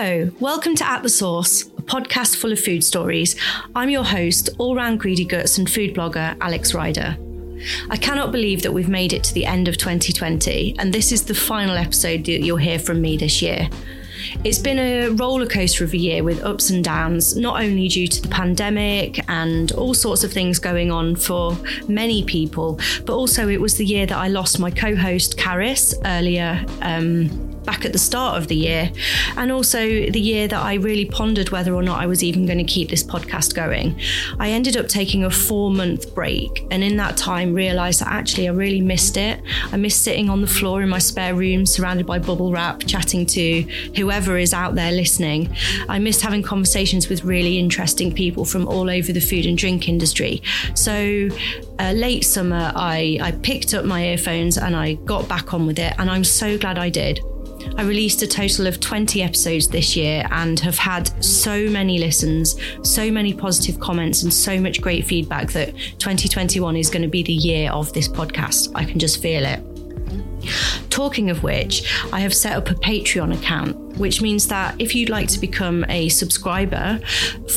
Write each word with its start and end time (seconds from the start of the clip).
Hello, 0.00 0.30
welcome 0.38 0.76
to 0.76 0.88
At 0.88 1.02
the 1.02 1.08
Source, 1.08 1.62
a 1.62 1.82
podcast 1.82 2.36
full 2.36 2.52
of 2.52 2.60
food 2.60 2.84
stories. 2.84 3.34
I'm 3.74 3.90
your 3.90 4.04
host, 4.04 4.48
all 4.56 4.76
round 4.76 5.00
greedy 5.00 5.24
guts 5.24 5.58
and 5.58 5.68
food 5.68 5.92
blogger, 5.92 6.36
Alex 6.40 6.72
Ryder. 6.72 7.16
I 7.90 7.96
cannot 7.96 8.30
believe 8.30 8.62
that 8.62 8.70
we've 8.70 8.88
made 8.88 9.12
it 9.12 9.24
to 9.24 9.34
the 9.34 9.44
end 9.44 9.66
of 9.66 9.76
2020, 9.76 10.76
and 10.78 10.92
this 10.92 11.10
is 11.10 11.24
the 11.24 11.34
final 11.34 11.76
episode 11.76 12.26
that 12.26 12.42
you'll 12.42 12.58
hear 12.58 12.78
from 12.78 13.00
me 13.00 13.16
this 13.16 13.42
year. 13.42 13.68
It's 14.44 14.60
been 14.60 14.78
a 14.78 15.08
roller 15.08 15.48
coaster 15.48 15.82
of 15.82 15.92
a 15.92 15.98
year 15.98 16.22
with 16.22 16.44
ups 16.44 16.70
and 16.70 16.84
downs, 16.84 17.36
not 17.36 17.60
only 17.60 17.88
due 17.88 18.06
to 18.06 18.22
the 18.22 18.28
pandemic 18.28 19.28
and 19.28 19.72
all 19.72 19.94
sorts 19.94 20.22
of 20.22 20.32
things 20.32 20.60
going 20.60 20.92
on 20.92 21.16
for 21.16 21.58
many 21.88 22.22
people, 22.22 22.78
but 23.04 23.16
also 23.16 23.48
it 23.48 23.60
was 23.60 23.76
the 23.78 23.84
year 23.84 24.06
that 24.06 24.16
I 24.16 24.28
lost 24.28 24.60
my 24.60 24.70
co 24.70 24.94
host, 24.94 25.36
Caris, 25.36 25.92
earlier. 26.04 26.64
Um, 26.82 27.47
back 27.68 27.84
at 27.84 27.92
the 27.92 27.98
start 27.98 28.38
of 28.38 28.48
the 28.48 28.56
year, 28.56 28.90
and 29.36 29.52
also 29.52 29.78
the 29.78 30.18
year 30.18 30.48
that 30.48 30.64
I 30.64 30.74
really 30.74 31.04
pondered 31.04 31.50
whether 31.50 31.74
or 31.74 31.82
not 31.82 32.00
I 32.00 32.06
was 32.06 32.24
even 32.24 32.46
going 32.46 32.56
to 32.56 32.64
keep 32.64 32.88
this 32.88 33.04
podcast 33.04 33.54
going. 33.54 34.00
I 34.40 34.48
ended 34.48 34.74
up 34.78 34.88
taking 34.88 35.22
a 35.22 35.30
four 35.30 35.70
month 35.70 36.14
break, 36.14 36.66
and 36.70 36.82
in 36.82 36.96
that 36.96 37.18
time, 37.18 37.52
realized 37.52 38.00
that 38.00 38.08
actually 38.08 38.48
I 38.48 38.52
really 38.52 38.80
missed 38.80 39.18
it. 39.18 39.42
I 39.70 39.76
missed 39.76 40.02
sitting 40.02 40.30
on 40.30 40.40
the 40.40 40.46
floor 40.46 40.80
in 40.80 40.88
my 40.88 40.98
spare 40.98 41.34
room, 41.34 41.66
surrounded 41.66 42.06
by 42.06 42.18
bubble 42.18 42.50
wrap, 42.50 42.80
chatting 42.86 43.26
to 43.26 43.60
whoever 43.96 44.38
is 44.38 44.54
out 44.54 44.74
there 44.74 44.92
listening. 44.92 45.54
I 45.90 45.98
missed 45.98 46.22
having 46.22 46.42
conversations 46.42 47.10
with 47.10 47.22
really 47.22 47.58
interesting 47.58 48.14
people 48.14 48.46
from 48.46 48.66
all 48.66 48.88
over 48.88 49.12
the 49.12 49.20
food 49.20 49.44
and 49.44 49.58
drink 49.58 49.90
industry. 49.90 50.42
So, 50.74 51.28
uh, 51.78 51.92
late 51.92 52.24
summer, 52.24 52.72
I, 52.74 53.18
I 53.20 53.32
picked 53.32 53.74
up 53.74 53.84
my 53.84 54.06
earphones 54.06 54.56
and 54.56 54.74
I 54.74 54.94
got 54.94 55.28
back 55.28 55.52
on 55.52 55.66
with 55.66 55.78
it, 55.78 55.92
and 55.98 56.10
I'm 56.10 56.24
so 56.24 56.56
glad 56.56 56.78
I 56.78 56.88
did. 56.88 57.20
I 57.76 57.82
released 57.82 58.22
a 58.22 58.26
total 58.26 58.66
of 58.66 58.80
20 58.80 59.22
episodes 59.22 59.68
this 59.68 59.96
year 59.96 60.26
and 60.30 60.58
have 60.60 60.78
had 60.78 61.24
so 61.24 61.68
many 61.68 61.98
listens, 61.98 62.56
so 62.82 63.10
many 63.10 63.32
positive 63.32 63.80
comments, 63.80 64.22
and 64.22 64.32
so 64.32 64.60
much 64.60 64.80
great 64.80 65.06
feedback 65.06 65.52
that 65.52 65.74
2021 65.98 66.76
is 66.76 66.90
going 66.90 67.02
to 67.02 67.08
be 67.08 67.22
the 67.22 67.32
year 67.32 67.70
of 67.70 67.92
this 67.92 68.08
podcast. 68.08 68.70
I 68.74 68.84
can 68.84 68.98
just 68.98 69.22
feel 69.22 69.44
it. 69.44 69.60
Talking 70.90 71.30
of 71.30 71.42
which, 71.42 71.84
I 72.12 72.20
have 72.20 72.34
set 72.34 72.56
up 72.56 72.70
a 72.70 72.74
Patreon 72.74 73.34
account, 73.34 73.76
which 73.98 74.22
means 74.22 74.48
that 74.48 74.74
if 74.80 74.94
you'd 74.94 75.10
like 75.10 75.28
to 75.28 75.38
become 75.38 75.84
a 75.88 76.08
subscriber 76.08 77.00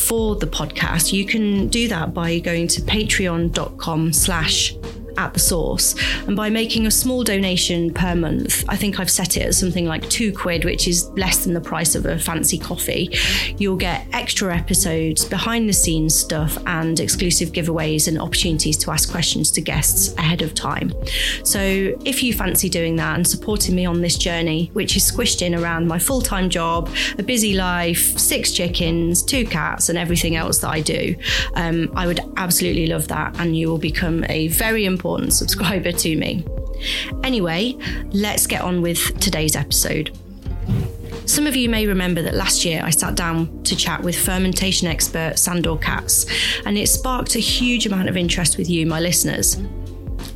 for 0.05 0.35
the 0.35 0.47
podcast, 0.47 1.13
you 1.13 1.25
can 1.25 1.67
do 1.67 1.87
that 1.87 2.13
by 2.13 2.39
going 2.39 2.67
to 2.67 2.81
patreon.com 2.81 4.13
slash 4.13 4.75
at 5.17 5.33
the 5.33 5.39
source. 5.39 5.95
And 6.27 6.35
by 6.35 6.49
making 6.49 6.87
a 6.87 6.91
small 6.91 7.23
donation 7.23 7.93
per 7.93 8.15
month, 8.15 8.63
I 8.67 8.75
think 8.75 8.99
I've 8.99 9.09
set 9.09 9.37
it 9.37 9.47
at 9.47 9.55
something 9.55 9.85
like 9.85 10.09
two 10.09 10.33
quid, 10.33 10.65
which 10.65 10.87
is 10.87 11.09
less 11.11 11.43
than 11.43 11.53
the 11.53 11.61
price 11.61 11.95
of 11.95 12.05
a 12.05 12.17
fancy 12.17 12.57
coffee, 12.57 13.09
you'll 13.57 13.75
get 13.75 14.07
extra 14.13 14.55
episodes, 14.55 15.25
behind 15.25 15.67
the 15.67 15.73
scenes 15.73 16.15
stuff, 16.15 16.57
and 16.65 16.99
exclusive 16.99 17.51
giveaways 17.51 18.07
and 18.07 18.19
opportunities 18.19 18.77
to 18.77 18.91
ask 18.91 19.11
questions 19.11 19.51
to 19.51 19.61
guests 19.61 20.15
ahead 20.17 20.41
of 20.41 20.53
time. 20.53 20.93
So 21.43 21.59
if 22.05 22.23
you 22.23 22.33
fancy 22.33 22.69
doing 22.69 22.95
that 22.97 23.15
and 23.15 23.27
supporting 23.27 23.75
me 23.75 23.85
on 23.85 24.01
this 24.01 24.17
journey, 24.17 24.69
which 24.73 24.95
is 24.95 25.09
squished 25.09 25.41
in 25.41 25.55
around 25.55 25.87
my 25.87 25.99
full 25.99 26.21
time 26.21 26.49
job, 26.49 26.89
a 27.17 27.23
busy 27.23 27.53
life, 27.53 28.17
six 28.17 28.51
chickens, 28.51 29.23
two 29.23 29.45
cats, 29.45 29.89
and 29.89 29.97
everything 29.97 30.35
else 30.35 30.59
that 30.59 30.69
I 30.69 30.81
do, 30.81 31.15
um, 31.55 31.91
I 31.95 32.07
would 32.07 32.19
absolutely 32.37 32.87
love 32.87 33.07
that. 33.09 33.39
And 33.39 33.57
you 33.57 33.69
will 33.69 33.77
become 33.77 34.25
a 34.29 34.47
very 34.49 34.85
important 34.85 35.00
important 35.01 35.33
subscriber 35.33 35.91
to 35.91 36.15
me. 36.15 36.45
Anyway, 37.23 37.75
let's 38.11 38.45
get 38.45 38.61
on 38.61 38.83
with 38.83 39.19
today's 39.19 39.55
episode. 39.55 40.15
Some 41.25 41.47
of 41.47 41.55
you 41.55 41.69
may 41.69 41.87
remember 41.87 42.21
that 42.21 42.35
last 42.35 42.63
year 42.65 42.81
I 42.83 42.91
sat 42.91 43.15
down 43.15 43.63
to 43.63 43.75
chat 43.75 44.03
with 44.03 44.15
fermentation 44.15 44.87
expert 44.87 45.39
Sandor 45.39 45.77
Katz, 45.77 46.27
and 46.65 46.77
it 46.77 46.87
sparked 46.87 47.35
a 47.35 47.39
huge 47.39 47.87
amount 47.87 48.09
of 48.09 48.17
interest 48.17 48.59
with 48.59 48.69
you, 48.69 48.85
my 48.85 48.99
listeners. 48.99 49.57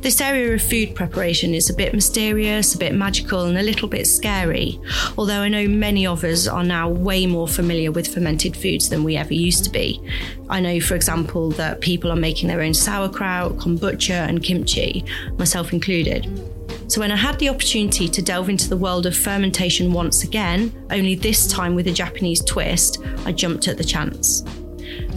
This 0.06 0.20
area 0.20 0.54
of 0.54 0.62
food 0.62 0.94
preparation 0.94 1.52
is 1.52 1.68
a 1.68 1.74
bit 1.74 1.92
mysterious, 1.92 2.76
a 2.76 2.78
bit 2.78 2.94
magical, 2.94 3.46
and 3.46 3.58
a 3.58 3.62
little 3.64 3.88
bit 3.88 4.06
scary, 4.06 4.78
although 5.18 5.40
I 5.40 5.48
know 5.48 5.66
many 5.66 6.06
of 6.06 6.22
us 6.22 6.46
are 6.46 6.62
now 6.62 6.88
way 6.88 7.26
more 7.26 7.48
familiar 7.48 7.90
with 7.90 8.14
fermented 8.14 8.56
foods 8.56 8.88
than 8.88 9.02
we 9.02 9.16
ever 9.16 9.34
used 9.34 9.64
to 9.64 9.70
be. 9.70 10.00
I 10.48 10.60
know, 10.60 10.78
for 10.78 10.94
example, 10.94 11.50
that 11.58 11.80
people 11.80 12.12
are 12.12 12.14
making 12.14 12.46
their 12.46 12.60
own 12.60 12.72
sauerkraut, 12.72 13.56
kombucha, 13.56 14.28
and 14.28 14.44
kimchi, 14.44 15.04
myself 15.38 15.72
included. 15.72 16.30
So, 16.86 17.00
when 17.00 17.10
I 17.10 17.16
had 17.16 17.40
the 17.40 17.48
opportunity 17.48 18.06
to 18.08 18.22
delve 18.22 18.48
into 18.48 18.68
the 18.68 18.76
world 18.76 19.06
of 19.06 19.16
fermentation 19.16 19.92
once 19.92 20.22
again, 20.22 20.72
only 20.92 21.16
this 21.16 21.48
time 21.48 21.74
with 21.74 21.88
a 21.88 21.92
Japanese 21.92 22.44
twist, 22.44 23.02
I 23.24 23.32
jumped 23.32 23.66
at 23.66 23.76
the 23.76 23.82
chance. 23.82 24.44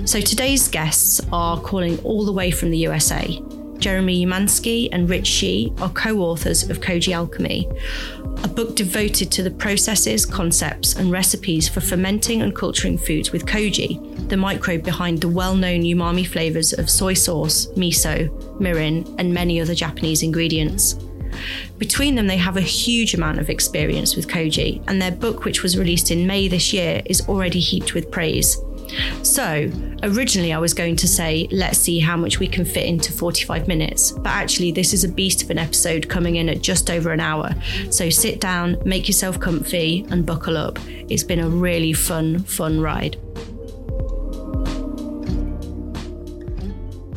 So, 0.05 0.19
today's 0.19 0.67
guests 0.67 1.21
are 1.31 1.61
calling 1.61 1.99
all 1.99 2.25
the 2.25 2.33
way 2.33 2.49
from 2.49 2.71
the 2.71 2.79
USA. 2.79 3.39
Jeremy 3.79 4.25
Umansky 4.25 4.89
and 4.91 5.09
Rich 5.09 5.27
Shih 5.27 5.73
are 5.79 5.89
co 5.89 6.19
authors 6.19 6.69
of 6.69 6.81
Koji 6.81 7.13
Alchemy, 7.13 7.67
a 8.43 8.47
book 8.47 8.75
devoted 8.75 9.31
to 9.31 9.43
the 9.43 9.51
processes, 9.51 10.25
concepts, 10.25 10.95
and 10.95 11.11
recipes 11.11 11.67
for 11.67 11.81
fermenting 11.81 12.41
and 12.41 12.55
culturing 12.55 12.97
foods 12.97 13.31
with 13.31 13.45
koji, 13.45 14.29
the 14.29 14.37
microbe 14.37 14.83
behind 14.83 15.19
the 15.19 15.27
well 15.27 15.55
known 15.55 15.81
umami 15.81 16.25
flavors 16.25 16.73
of 16.73 16.89
soy 16.89 17.13
sauce, 17.13 17.67
miso, 17.75 18.29
mirin, 18.59 19.15
and 19.17 19.33
many 19.33 19.59
other 19.59 19.75
Japanese 19.75 20.23
ingredients. 20.23 20.95
Between 21.77 22.15
them, 22.15 22.27
they 22.27 22.37
have 22.37 22.57
a 22.57 22.61
huge 22.61 23.13
amount 23.13 23.39
of 23.39 23.49
experience 23.49 24.15
with 24.15 24.27
koji, 24.27 24.83
and 24.87 25.01
their 25.01 25.11
book, 25.11 25.45
which 25.45 25.63
was 25.63 25.77
released 25.77 26.11
in 26.11 26.27
May 26.27 26.47
this 26.47 26.73
year, 26.73 27.01
is 27.05 27.27
already 27.27 27.59
heaped 27.59 27.93
with 27.93 28.11
praise. 28.11 28.57
So, 29.23 29.69
originally 30.03 30.53
I 30.53 30.59
was 30.59 30.73
going 30.73 30.95
to 30.97 31.07
say, 31.07 31.47
let's 31.51 31.77
see 31.77 31.99
how 31.99 32.17
much 32.17 32.39
we 32.39 32.47
can 32.47 32.65
fit 32.65 32.85
into 32.85 33.11
45 33.11 33.67
minutes, 33.67 34.11
but 34.11 34.27
actually, 34.27 34.71
this 34.71 34.93
is 34.93 35.03
a 35.03 35.09
beast 35.09 35.43
of 35.43 35.49
an 35.49 35.57
episode 35.57 36.09
coming 36.09 36.37
in 36.37 36.49
at 36.49 36.61
just 36.61 36.89
over 36.89 37.11
an 37.11 37.19
hour. 37.19 37.53
So, 37.89 38.09
sit 38.09 38.41
down, 38.41 38.77
make 38.85 39.07
yourself 39.07 39.39
comfy, 39.39 40.05
and 40.09 40.25
buckle 40.25 40.57
up. 40.57 40.79
It's 40.87 41.23
been 41.23 41.39
a 41.39 41.49
really 41.49 41.93
fun, 41.93 42.39
fun 42.39 42.79
ride. 42.81 43.17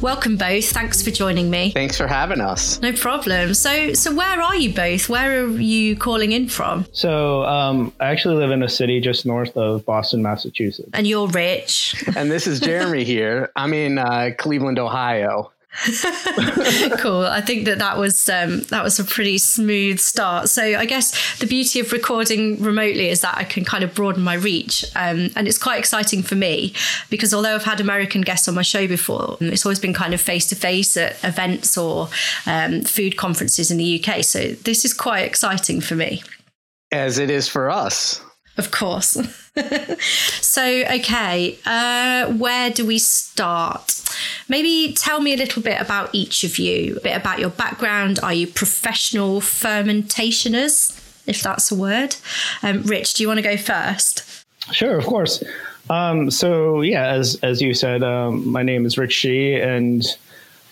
Welcome 0.03 0.37
both. 0.37 0.69
Thanks 0.71 1.01
for 1.01 1.13
joining 1.13 1.49
me. 1.49 1.71
Thanks 1.71 1.97
for 1.97 2.09
having 2.09 2.41
us. 2.41 2.81
No 2.83 2.93
problem. 2.93 3.55
So, 3.55 3.93
so 3.93 4.13
where 4.13 4.43
are 4.43 4.57
you 4.57 4.75
both? 4.75 5.09
Where 5.09 5.45
are 5.45 5.49
you 5.49 5.95
calling 5.95 6.33
in 6.33 6.49
from? 6.49 6.87
So, 6.93 7.45
um, 7.45 7.93
I 8.01 8.07
actually 8.09 8.35
live 8.35 8.51
in 8.51 8.65
a 8.65 8.69
city 8.69 9.01
just 9.01 9.25
north 9.25 9.57
of 9.57 9.87
Boston, 9.87 10.21
Massachusetts. 10.21 10.91
And 10.93 11.07
you're 11.07 11.29
rich. 11.29 12.03
and 12.17 12.33
this 12.33 12.49
is 12.49 12.59
Jeremy 12.59 13.05
here. 13.15 13.53
I'm 13.55 13.73
in 13.73 13.99
uh, 13.99 14.31
Cleveland, 14.39 14.81
Ohio. 14.81 15.53
cool. 16.99 17.25
I 17.25 17.41
think 17.41 17.65
that 17.65 17.79
that 17.79 17.97
was 17.97 18.29
um, 18.29 18.61
that 18.65 18.85
was 18.85 18.99
a 19.01 19.05
pretty 19.05 19.39
smooth 19.39 20.01
start. 20.01 20.51
So 20.51 20.63
I 20.63 20.85
guess 20.85 21.39
the 21.39 21.47
beauty 21.47 21.81
of 21.81 21.93
recording 21.93 22.63
remotely 22.63 23.09
is 23.09 23.23
that 23.23 23.39
I 23.39 23.45
can 23.45 23.65
kind 23.65 23.83
of 23.83 23.95
broaden 23.95 24.23
my 24.23 24.35
reach, 24.35 24.85
um, 24.95 25.31
and 25.35 25.49
it's 25.49 25.57
quite 25.57 25.79
exciting 25.79 26.23
for 26.23 26.35
me 26.35 26.75
because 27.09 27.33
although 27.33 27.55
I've 27.55 27.65
had 27.65 27.81
American 27.81 28.21
guests 28.21 28.49
on 28.49 28.55
my 28.55 28.63
show 28.63 28.87
before, 28.87 29.39
it's 29.41 29.65
always 29.65 29.81
been 29.81 29.95
kind 29.95 30.13
of 30.13 30.21
face 30.21 30.47
to 30.49 30.55
face 30.55 30.97
at 30.97 31.23
events 31.25 31.79
or 31.79 32.11
um, 32.47 32.83
food 32.83 33.17
conferences 33.17 33.71
in 33.71 33.79
the 33.79 34.05
UK. 34.05 34.25
So 34.25 34.49
this 34.53 34.85
is 34.85 34.93
quite 34.93 35.25
exciting 35.25 35.81
for 35.81 35.95
me, 35.95 36.23
as 36.93 37.17
it 37.17 37.31
is 37.31 37.49
for 37.49 37.71
us. 37.71 38.23
Of 38.59 38.71
course. 38.71 39.17
so, 40.41 40.65
okay, 40.65 41.59
uh, 41.67 42.33
where 42.33 42.71
do 42.71 42.87
we 42.87 42.99
start? 42.99 44.03
Maybe 44.49 44.95
tell 44.95 45.21
me 45.21 45.35
a 45.35 45.37
little 45.37 45.63
bit 45.63 45.81
about 45.81 46.15
each 46.15 46.43
of 46.43 46.59
you, 46.59 46.97
a 46.97 47.01
bit 47.01 47.17
about 47.17 47.39
your 47.39 47.51
background. 47.51 48.19
Are 48.23 48.33
you 48.33 48.47
professional 48.47 49.41
fermentationers, 49.41 50.99
if 51.27 51.43
that's 51.43 51.71
a 51.71 51.75
word? 51.75 52.17
Um, 52.63 52.83
Rich, 52.85 53.15
do 53.15 53.23
you 53.23 53.29
want 53.29 53.39
to 53.39 53.43
go 53.43 53.59
first? 53.59 54.25
Sure, 54.73 54.97
of 54.97 55.05
course. 55.05 55.45
Um, 55.91 56.31
so, 56.31 56.81
yeah, 56.81 57.09
as 57.09 57.39
as 57.43 57.61
you 57.61 57.75
said, 57.75 58.03
um, 58.03 58.49
my 58.49 58.63
name 58.63 58.87
is 58.87 58.97
Rich 58.97 59.13
Shih, 59.13 59.57
and 59.57 60.03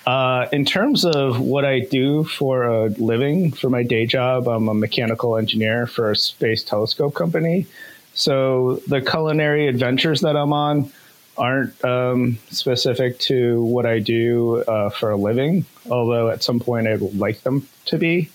uh, 0.06 0.46
in 0.52 0.64
terms 0.64 1.04
of 1.04 1.40
what 1.40 1.66
I 1.66 1.80
do 1.80 2.24
for 2.24 2.64
a 2.64 2.86
living, 2.90 3.52
for 3.52 3.68
my 3.68 3.82
day 3.82 4.06
job, 4.06 4.48
I'm 4.48 4.68
a 4.68 4.74
mechanical 4.74 5.36
engineer 5.36 5.86
for 5.86 6.12
a 6.12 6.16
space 6.16 6.62
telescope 6.62 7.14
company. 7.14 7.66
So 8.14 8.76
the 8.86 9.00
culinary 9.00 9.68
adventures 9.68 10.20
that 10.20 10.36
I'm 10.36 10.52
on 10.52 10.92
aren't 11.36 11.82
um, 11.84 12.38
specific 12.50 13.18
to 13.20 13.62
what 13.64 13.86
I 13.86 13.98
do 13.98 14.62
uh, 14.64 14.90
for 14.90 15.10
a 15.10 15.16
living, 15.16 15.64
although 15.90 16.28
at 16.28 16.42
some 16.42 16.60
point 16.60 16.86
I 16.86 16.96
would 16.96 17.18
like 17.18 17.42
them 17.42 17.66
to 17.86 17.98
be. 17.98 18.28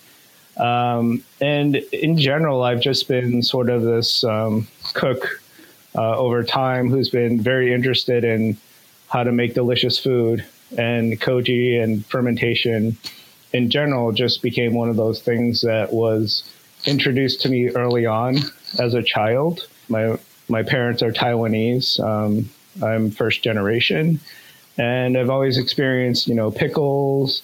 Um, 0.58 1.24
and 1.42 1.76
in 1.76 2.18
general, 2.18 2.64
I've 2.64 2.82
just 2.82 3.08
been 3.08 3.44
sort 3.44 3.70
of 3.70 3.84
this 3.84 4.24
um, 4.24 4.68
cook 4.94 5.42
uh, 5.96 6.18
over 6.18 6.44
time 6.44 6.90
who's 6.90 7.10
been 7.10 7.42
very 7.42 7.74
interested 7.74 8.24
in 8.24 8.58
how 9.08 9.24
to 9.24 9.32
make 9.32 9.54
delicious 9.54 10.00
food 10.00 10.46
and 10.78 11.20
koji 11.22 11.82
and 11.82 12.06
fermentation 12.08 12.98
in 13.54 13.70
general 13.70 14.12
just 14.12 14.42
became 14.42 14.74
one 14.74 14.90
of 14.90 14.96
those 14.98 15.22
things 15.22 15.62
that 15.62 15.94
was 15.94 16.44
introduced 16.86 17.42
to 17.42 17.50
me 17.50 17.70
early 17.70 18.06
on 18.06 18.38
as 18.80 18.94
a 18.94 19.04
child. 19.04 19.68
My 19.90 20.18
my 20.48 20.64
parents 20.64 21.02
are 21.02 21.12
Taiwanese. 21.12 22.00
Um, 22.00 22.50
I'm 22.84 23.12
first 23.12 23.44
generation, 23.44 24.20
and 24.78 25.18
I've 25.18 25.30
always 25.30 25.58
experienced, 25.58 26.28
you 26.28 26.36
know, 26.36 26.52
pickles 26.52 27.42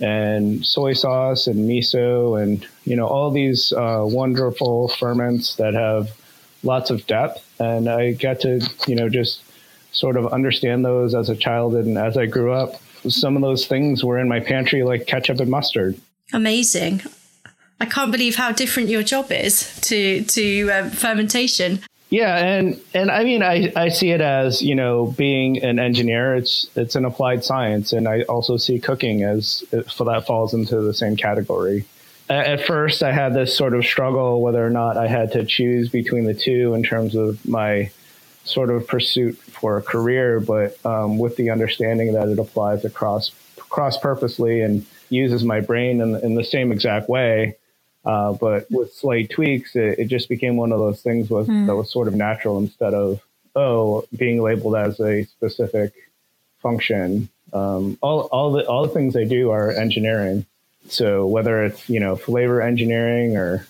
and 0.00 0.66
soy 0.66 0.92
sauce 0.92 1.46
and 1.46 1.68
miso 1.68 2.42
and 2.42 2.66
you 2.84 2.96
know 2.96 3.06
all 3.06 3.30
these 3.30 3.72
uh, 3.72 4.04
wonderful 4.04 4.88
ferments 4.88 5.54
that 5.56 5.74
have 5.74 6.10
lots 6.62 6.90
of 6.90 7.06
depth. 7.06 7.48
And 7.60 7.88
I 7.88 8.12
got 8.12 8.40
to 8.40 8.68
you 8.86 8.96
know 8.96 9.08
just 9.08 9.42
sort 9.92 10.16
of 10.16 10.32
understand 10.32 10.84
those 10.84 11.14
as 11.14 11.28
a 11.28 11.36
child 11.36 11.74
and 11.74 11.96
as 11.98 12.16
I 12.16 12.26
grew 12.26 12.52
up. 12.52 12.80
Some 13.08 13.36
of 13.36 13.42
those 13.42 13.66
things 13.66 14.04
were 14.04 14.18
in 14.18 14.28
my 14.28 14.40
pantry, 14.40 14.82
like 14.84 15.06
ketchup 15.06 15.40
and 15.40 15.50
mustard. 15.50 15.98
Amazing. 16.32 17.02
I 17.82 17.84
can't 17.84 18.12
believe 18.12 18.36
how 18.36 18.52
different 18.52 18.88
your 18.90 19.02
job 19.02 19.32
is 19.32 19.80
to 19.80 20.22
to 20.22 20.70
um, 20.70 20.90
fermentation. 20.90 21.80
Yeah, 22.10 22.36
and 22.36 22.80
and 22.94 23.10
I 23.10 23.24
mean, 23.24 23.42
I, 23.42 23.72
I 23.74 23.88
see 23.88 24.10
it 24.10 24.20
as 24.20 24.62
you 24.62 24.76
know 24.76 25.12
being 25.18 25.60
an 25.64 25.80
engineer. 25.80 26.36
It's 26.36 26.68
it's 26.76 26.94
an 26.94 27.04
applied 27.04 27.42
science, 27.42 27.92
and 27.92 28.06
I 28.06 28.22
also 28.22 28.56
see 28.56 28.78
cooking 28.78 29.24
as 29.24 29.64
for 29.96 30.04
that 30.04 30.26
falls 30.26 30.54
into 30.54 30.80
the 30.80 30.94
same 30.94 31.16
category. 31.16 31.84
At 32.30 32.64
first, 32.64 33.02
I 33.02 33.10
had 33.10 33.34
this 33.34 33.54
sort 33.56 33.74
of 33.74 33.84
struggle 33.84 34.40
whether 34.40 34.64
or 34.64 34.70
not 34.70 34.96
I 34.96 35.08
had 35.08 35.32
to 35.32 35.44
choose 35.44 35.88
between 35.88 36.24
the 36.24 36.34
two 36.34 36.74
in 36.74 36.84
terms 36.84 37.16
of 37.16 37.44
my 37.44 37.90
sort 38.44 38.70
of 38.70 38.86
pursuit 38.86 39.36
for 39.38 39.76
a 39.76 39.82
career, 39.82 40.38
but 40.38 40.78
um, 40.86 41.18
with 41.18 41.36
the 41.36 41.50
understanding 41.50 42.12
that 42.12 42.28
it 42.28 42.38
applies 42.38 42.84
across 42.84 43.32
cross 43.56 43.96
purposely 43.98 44.60
and 44.60 44.86
uses 45.08 45.42
my 45.42 45.60
brain 45.60 46.00
in, 46.00 46.14
in 46.16 46.34
the 46.36 46.44
same 46.44 46.70
exact 46.70 47.08
way, 47.08 47.56
uh, 48.04 48.32
but 48.32 48.66
with 48.70 48.92
slight 48.92 49.30
tweaks, 49.30 49.76
it, 49.76 49.98
it, 50.00 50.08
just 50.08 50.28
became 50.28 50.56
one 50.56 50.72
of 50.72 50.78
those 50.78 51.00
things 51.02 51.30
was, 51.30 51.46
mm. 51.46 51.66
that 51.66 51.76
was 51.76 51.90
sort 51.90 52.08
of 52.08 52.14
natural 52.14 52.58
instead 52.58 52.94
of, 52.94 53.20
oh, 53.54 54.04
being 54.16 54.42
labeled 54.42 54.74
as 54.74 54.98
a 54.98 55.24
specific 55.24 55.92
function. 56.60 57.28
Um, 57.52 57.98
all, 58.00 58.22
all, 58.32 58.52
the, 58.52 58.66
all 58.66 58.82
the 58.86 58.92
things 58.92 59.16
I 59.16 59.24
do 59.24 59.50
are 59.50 59.70
engineering. 59.70 60.46
So 60.88 61.26
whether 61.26 61.64
it's, 61.64 61.88
you 61.88 62.00
know, 62.00 62.16
flavor 62.16 62.60
engineering 62.60 63.36
or 63.36 63.66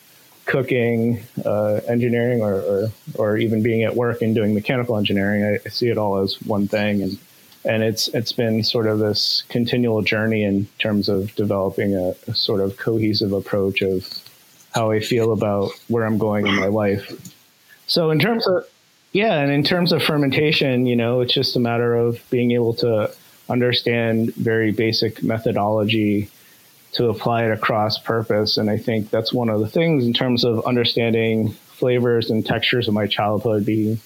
cooking 0.47 1.23
uh, 1.45 1.81
engineering 1.87 2.41
or, 2.41 2.55
or, 2.55 2.89
or, 3.15 3.37
even 3.37 3.63
being 3.63 3.85
at 3.85 3.95
work 3.95 4.23
and 4.23 4.35
doing 4.35 4.55
mechanical 4.55 4.97
engineering, 4.97 5.45
I, 5.45 5.59
I 5.65 5.69
see 5.69 5.89
it 5.89 5.99
all 5.99 6.19
as 6.19 6.41
one 6.43 6.69
thing. 6.69 7.03
And 7.03 7.19
and 7.65 7.83
it's 7.83 8.09
it's 8.09 8.33
been 8.33 8.63
sort 8.63 8.87
of 8.87 8.99
this 8.99 9.43
continual 9.49 10.03
journey 10.03 10.43
in 10.43 10.67
terms 10.79 11.09
of 11.09 11.35
developing 11.35 11.95
a, 11.95 12.15
a, 12.27 12.35
sort 12.35 12.61
of 12.61 12.77
cohesive 12.77 13.33
approach 13.33 13.83
of 13.83 14.09
how 14.75 14.91
I 14.91 15.01
feel 15.01 15.33
about 15.33 15.71
where 15.89 16.05
I'm 16.05 16.19
going 16.19 16.47
in 16.47 16.55
my 16.57 16.67
life. 16.67 17.13
So 17.87 18.11
in 18.11 18.19
terms 18.19 18.47
of 18.47 18.67
yeah, 19.13 19.41
and 19.41 19.53
in 19.53 19.63
terms 19.63 19.93
of 19.93 20.03
fermentation, 20.03 20.87
you 20.87 20.97
know, 20.97 21.21
it's 21.21 21.35
just 21.35 21.55
a 21.57 21.61
matter 21.61 21.95
of 21.95 22.19
being 22.31 22.53
able 22.53 22.75
to 22.75 23.15
understand 23.49 24.35
very 24.35 24.73
basic 24.73 25.23
methodology 25.23 26.31
to 26.93 27.09
apply 27.09 27.45
it 27.45 27.53
across 27.53 27.99
purpose. 27.99 28.57
And 28.57 28.71
I 28.71 28.79
think 28.79 29.11
that's 29.11 29.33
one 29.33 29.49
of 29.49 29.61
the 29.61 29.69
things 29.69 30.07
in 30.07 30.13
terms 30.13 30.45
of 30.45 30.65
understanding 30.65 31.53
flavors 31.53 32.31
and 32.31 32.45
textures 32.45 32.89
of 32.89 32.95
my 32.95 33.07
childhood 33.07 33.67
being 33.67 33.99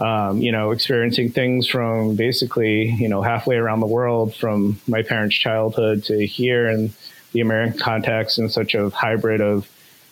um, 0.00 0.40
you 0.40 0.52
know, 0.52 0.70
experiencing 0.70 1.30
things 1.30 1.66
from 1.66 2.14
basically, 2.14 2.90
you 2.90 3.08
know, 3.08 3.20
halfway 3.20 3.56
around 3.56 3.80
the 3.80 3.86
world 3.86 4.34
from 4.34 4.80
my 4.86 5.02
parents' 5.02 5.36
childhood 5.36 6.04
to 6.04 6.24
here 6.24 6.68
in 6.68 6.92
the 7.32 7.40
American 7.40 7.78
context 7.78 8.38
and 8.38 8.50
such 8.50 8.74
a 8.74 8.90
hybrid 8.90 9.40
of 9.40 9.68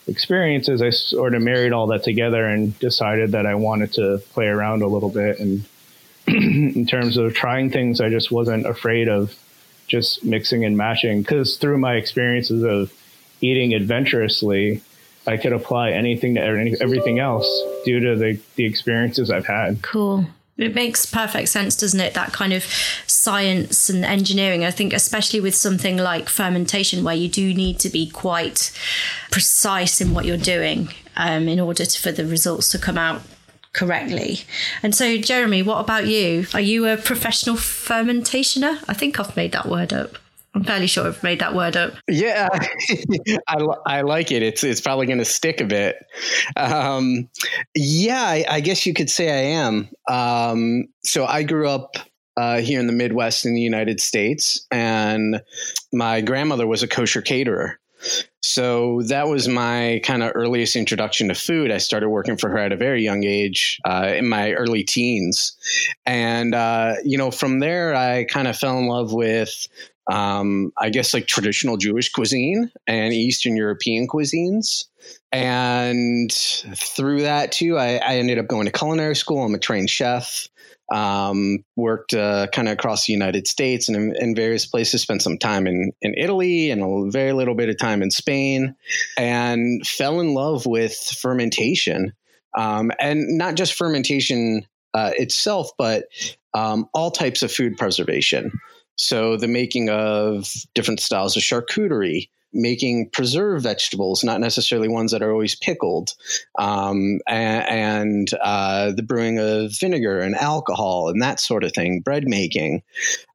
experiences, 0.08 0.82
I 0.82 0.90
sort 0.90 1.34
of 1.34 1.42
married 1.42 1.72
all 1.72 1.86
that 1.88 2.02
together 2.02 2.46
and 2.46 2.78
decided 2.78 3.32
that 3.32 3.46
I 3.46 3.54
wanted 3.54 3.92
to 3.94 4.18
play 4.32 4.46
around 4.46 4.82
a 4.82 4.86
little 4.86 5.08
bit. 5.08 5.38
And 5.38 5.64
in 6.26 6.86
terms 6.86 7.16
of 7.16 7.34
trying 7.34 7.70
things, 7.70 8.00
I 8.00 8.08
just 8.08 8.30
wasn't 8.30 8.66
afraid 8.66 9.08
of 9.08 9.34
just 9.86 10.24
mixing 10.24 10.64
and 10.64 10.76
matching 10.76 11.22
because 11.22 11.56
through 11.56 11.78
my 11.78 11.94
experiences 11.94 12.64
of 12.64 12.92
eating 13.40 13.72
adventurously, 13.72 14.82
I 15.26 15.36
could 15.36 15.52
apply 15.52 15.90
anything 15.90 16.34
to 16.34 16.40
everything 16.80 17.18
else 17.18 17.46
due 17.84 18.00
to 18.00 18.16
the, 18.16 18.38
the 18.54 18.64
experiences 18.64 19.30
I've 19.30 19.46
had. 19.46 19.82
Cool. 19.82 20.26
It 20.56 20.74
makes 20.74 21.04
perfect 21.04 21.50
sense, 21.50 21.76
doesn't 21.76 22.00
it? 22.00 22.14
That 22.14 22.32
kind 22.32 22.54
of 22.54 22.64
science 23.06 23.90
and 23.90 24.04
engineering. 24.04 24.64
I 24.64 24.70
think, 24.70 24.94
especially 24.94 25.40
with 25.40 25.54
something 25.54 25.98
like 25.98 26.30
fermentation, 26.30 27.04
where 27.04 27.14
you 27.14 27.28
do 27.28 27.52
need 27.52 27.78
to 27.80 27.90
be 27.90 28.08
quite 28.08 28.72
precise 29.30 30.00
in 30.00 30.14
what 30.14 30.24
you're 30.24 30.38
doing 30.38 30.88
um, 31.16 31.46
in 31.48 31.60
order 31.60 31.84
to, 31.84 32.00
for 32.00 32.10
the 32.10 32.24
results 32.24 32.70
to 32.70 32.78
come 32.78 32.96
out 32.96 33.20
correctly. 33.74 34.40
And 34.82 34.94
so, 34.94 35.18
Jeremy, 35.18 35.62
what 35.62 35.80
about 35.80 36.06
you? 36.06 36.46
Are 36.54 36.60
you 36.60 36.86
a 36.86 36.96
professional 36.96 37.56
fermentationer? 37.56 38.82
I 38.88 38.94
think 38.94 39.20
I've 39.20 39.36
made 39.36 39.52
that 39.52 39.68
word 39.68 39.92
up. 39.92 40.16
I'm 40.56 40.64
fairly 40.64 40.86
sure 40.86 41.06
I've 41.06 41.22
made 41.22 41.40
that 41.40 41.54
word 41.54 41.76
up. 41.76 41.92
Yeah, 42.08 42.48
I, 43.46 43.66
I 43.84 44.00
like 44.00 44.32
it. 44.32 44.42
It's 44.42 44.64
it's 44.64 44.80
probably 44.80 45.04
going 45.04 45.18
to 45.18 45.24
stick 45.26 45.60
a 45.60 45.66
bit. 45.66 45.96
Um, 46.56 47.28
yeah, 47.74 48.22
I, 48.22 48.44
I, 48.48 48.60
guess 48.60 48.86
you 48.86 48.94
could 48.94 49.10
say 49.10 49.28
I 49.30 49.58
am. 49.58 49.90
Um, 50.08 50.86
so 51.04 51.26
I 51.26 51.42
grew 51.42 51.68
up 51.68 51.98
uh, 52.38 52.60
here 52.60 52.80
in 52.80 52.86
the 52.86 52.94
Midwest 52.94 53.44
in 53.44 53.52
the 53.52 53.60
United 53.60 54.00
States, 54.00 54.66
and 54.70 55.42
my 55.92 56.22
grandmother 56.22 56.66
was 56.66 56.82
a 56.82 56.88
kosher 56.88 57.20
caterer. 57.20 57.78
So 58.40 59.02
that 59.08 59.28
was 59.28 59.48
my 59.48 60.00
kind 60.04 60.22
of 60.22 60.32
earliest 60.34 60.74
introduction 60.74 61.28
to 61.28 61.34
food. 61.34 61.70
I 61.70 61.78
started 61.78 62.08
working 62.08 62.38
for 62.38 62.48
her 62.48 62.58
at 62.58 62.72
a 62.72 62.76
very 62.76 63.02
young 63.02 63.24
age, 63.24 63.78
uh, 63.84 64.12
in 64.16 64.26
my 64.26 64.52
early 64.52 64.84
teens. 64.84 65.54
And, 66.06 66.54
uh, 66.54 66.94
you 67.04 67.18
know, 67.18 67.30
from 67.30 67.58
there, 67.58 67.94
I 67.94 68.24
kind 68.24 68.48
of 68.48 68.56
fell 68.56 68.78
in 68.78 68.86
love 68.86 69.12
with 69.12 69.66
um, 70.10 70.72
I 70.78 70.90
guess 70.90 71.12
like 71.12 71.26
traditional 71.26 71.76
Jewish 71.76 72.10
cuisine 72.10 72.70
and 72.86 73.12
Eastern 73.12 73.56
European 73.56 74.06
cuisines. 74.06 74.84
And 75.32 76.32
through 76.32 77.22
that 77.22 77.52
too, 77.52 77.76
I, 77.76 77.96
I 77.96 78.16
ended 78.16 78.38
up 78.38 78.46
going 78.46 78.66
to 78.66 78.72
culinary 78.72 79.16
school. 79.16 79.44
I'm 79.44 79.54
a 79.54 79.58
trained 79.58 79.90
chef. 79.90 80.48
Um, 80.94 81.64
worked 81.74 82.14
uh, 82.14 82.46
kind 82.52 82.68
of 82.68 82.74
across 82.74 83.06
the 83.06 83.12
United 83.12 83.48
States 83.48 83.88
and 83.88 83.96
in, 83.96 84.14
in, 84.20 84.34
various 84.36 84.66
places. 84.66 85.02
Spent 85.02 85.20
some 85.20 85.36
time 85.36 85.66
in 85.66 85.90
in 86.00 86.14
Italy 86.16 86.70
and 86.70 86.80
a 86.80 87.10
very 87.10 87.32
little 87.32 87.56
bit 87.56 87.68
of 87.68 87.76
time 87.76 88.02
in 88.02 88.12
Spain, 88.12 88.76
and 89.18 89.84
fell 89.84 90.20
in 90.20 90.32
love 90.32 90.64
with 90.64 90.94
fermentation. 90.94 92.12
Um, 92.56 92.92
and 93.00 93.36
not 93.36 93.56
just 93.56 93.74
fermentation 93.74 94.64
uh, 94.94 95.10
itself, 95.18 95.70
but 95.76 96.04
um, 96.54 96.88
all 96.94 97.10
types 97.10 97.42
of 97.42 97.50
food 97.50 97.76
preservation. 97.76 98.52
So 98.96 99.36
the 99.36 99.48
making 99.48 99.90
of 99.90 100.52
different 100.74 101.00
styles 101.00 101.36
of 101.36 101.42
charcuterie, 101.42 102.28
making 102.52 103.10
preserved 103.10 103.62
vegetables, 103.62 104.24
not 104.24 104.40
necessarily 104.40 104.88
ones 104.88 105.12
that 105.12 105.22
are 105.22 105.30
always 105.30 105.54
pickled, 105.54 106.14
um, 106.58 107.20
and, 107.26 107.68
and 107.68 108.34
uh, 108.42 108.92
the 108.92 109.02
brewing 109.02 109.38
of 109.38 109.72
vinegar 109.78 110.20
and 110.20 110.34
alcohol 110.34 111.08
and 111.08 111.20
that 111.22 111.38
sort 111.38 111.64
of 111.64 111.72
thing, 111.72 112.00
bread 112.00 112.24
making, 112.26 112.82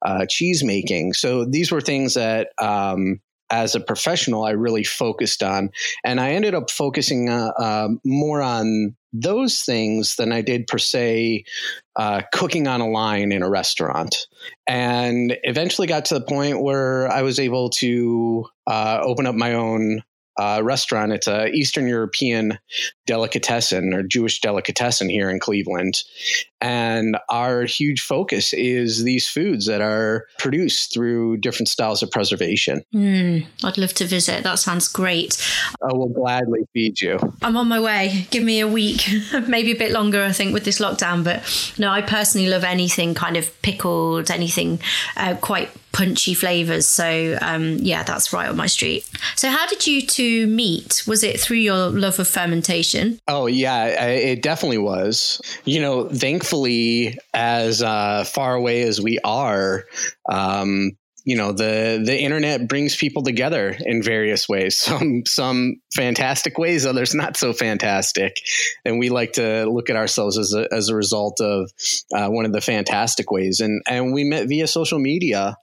uh, 0.02 0.26
cheese 0.28 0.64
making. 0.64 1.12
So 1.12 1.44
these 1.44 1.70
were 1.70 1.80
things 1.80 2.14
that 2.14 2.50
um, 2.58 3.20
as 3.52 3.74
a 3.74 3.80
professional, 3.80 4.44
I 4.44 4.50
really 4.52 4.82
focused 4.82 5.42
on. 5.42 5.70
And 6.04 6.18
I 6.18 6.30
ended 6.30 6.54
up 6.54 6.70
focusing 6.70 7.28
uh, 7.28 7.52
uh, 7.58 7.88
more 8.04 8.40
on 8.40 8.96
those 9.12 9.60
things 9.60 10.16
than 10.16 10.32
I 10.32 10.40
did 10.40 10.66
per 10.66 10.78
se 10.78 11.44
uh, 11.96 12.22
cooking 12.32 12.66
on 12.66 12.80
a 12.80 12.88
line 12.88 13.30
in 13.30 13.42
a 13.42 13.50
restaurant. 13.50 14.26
And 14.66 15.36
eventually 15.44 15.86
got 15.86 16.06
to 16.06 16.14
the 16.14 16.24
point 16.24 16.62
where 16.62 17.12
I 17.12 17.20
was 17.22 17.38
able 17.38 17.68
to 17.70 18.46
uh, 18.66 19.00
open 19.02 19.26
up 19.26 19.34
my 19.34 19.52
own 19.52 20.02
uh, 20.38 20.60
restaurant. 20.62 21.12
It's 21.12 21.26
a 21.26 21.48
Eastern 21.48 21.86
European 21.86 22.58
delicatessen 23.06 23.92
or 23.92 24.02
Jewish 24.02 24.40
delicatessen 24.40 25.08
here 25.08 25.28
in 25.28 25.40
Cleveland. 25.40 26.02
And 26.60 27.18
our 27.28 27.64
huge 27.64 28.00
focus 28.00 28.52
is 28.52 29.02
these 29.02 29.28
foods 29.28 29.66
that 29.66 29.80
are 29.80 30.26
produced 30.38 30.94
through 30.94 31.38
different 31.38 31.68
styles 31.68 32.02
of 32.02 32.10
preservation. 32.10 32.84
Mm, 32.94 33.46
I'd 33.64 33.78
love 33.78 33.92
to 33.94 34.06
visit. 34.06 34.44
That 34.44 34.60
sounds 34.60 34.86
great. 34.86 35.36
I 35.82 35.92
will 35.92 36.08
gladly 36.08 36.60
feed 36.72 37.00
you. 37.00 37.18
I'm 37.42 37.56
on 37.56 37.68
my 37.68 37.80
way. 37.80 38.28
Give 38.30 38.44
me 38.44 38.60
a 38.60 38.68
week, 38.68 39.08
maybe 39.48 39.72
a 39.72 39.76
bit 39.76 39.90
longer, 39.90 40.22
I 40.22 40.32
think, 40.32 40.52
with 40.52 40.64
this 40.64 40.78
lockdown. 40.78 41.24
But 41.24 41.42
no, 41.78 41.90
I 41.90 42.00
personally 42.00 42.48
love 42.48 42.62
anything 42.62 43.14
kind 43.14 43.36
of 43.36 43.60
pickled, 43.62 44.30
anything 44.30 44.78
uh, 45.16 45.34
quite 45.34 45.70
punchy 45.92 46.34
flavors. 46.34 46.86
So 46.86 47.38
um, 47.40 47.78
yeah, 47.80 48.02
that's 48.02 48.32
right 48.32 48.48
on 48.48 48.56
my 48.56 48.66
street. 48.66 49.08
So 49.36 49.50
how 49.50 49.66
did 49.66 49.86
you 49.86 50.02
two 50.02 50.46
meet? 50.46 51.02
Was 51.06 51.22
it 51.22 51.40
through 51.40 51.58
your 51.58 51.90
love 51.90 52.18
of 52.18 52.28
fermentation? 52.28 53.18
Oh 53.28 53.46
yeah, 53.46 53.86
it 53.86 54.42
definitely 54.42 54.78
was. 54.78 55.40
You 55.64 55.80
know, 55.80 56.08
thankfully, 56.08 57.18
as 57.34 57.82
uh, 57.82 58.24
far 58.24 58.54
away 58.54 58.82
as 58.82 59.00
we 59.00 59.18
are. 59.24 59.84
Um, 60.30 60.92
you 61.24 61.36
know 61.36 61.52
the 61.52 62.02
the 62.04 62.18
internet 62.18 62.68
brings 62.68 62.96
people 62.96 63.22
together 63.22 63.76
in 63.80 64.02
various 64.02 64.48
ways. 64.48 64.78
Some 64.92 65.22
some 65.26 65.76
fantastic 65.94 66.58
ways 66.58 66.86
others 66.86 67.14
not 67.14 67.36
so 67.36 67.52
fantastic. 67.52 68.36
And 68.84 68.98
we 68.98 69.08
like 69.08 69.32
to 69.34 69.66
look 69.66 69.90
at 69.90 69.96
ourselves 69.96 70.38
as 70.38 70.54
a, 70.54 70.68
as 70.72 70.88
a 70.88 70.96
result 70.96 71.40
of 71.40 71.70
uh, 72.14 72.28
one 72.28 72.44
of 72.44 72.52
the 72.52 72.60
fantastic 72.60 73.30
ways. 73.30 73.60
And 73.60 73.82
and 73.88 74.12
we 74.12 74.24
met 74.24 74.48
via 74.48 74.66
social 74.66 74.98
media. 74.98 75.56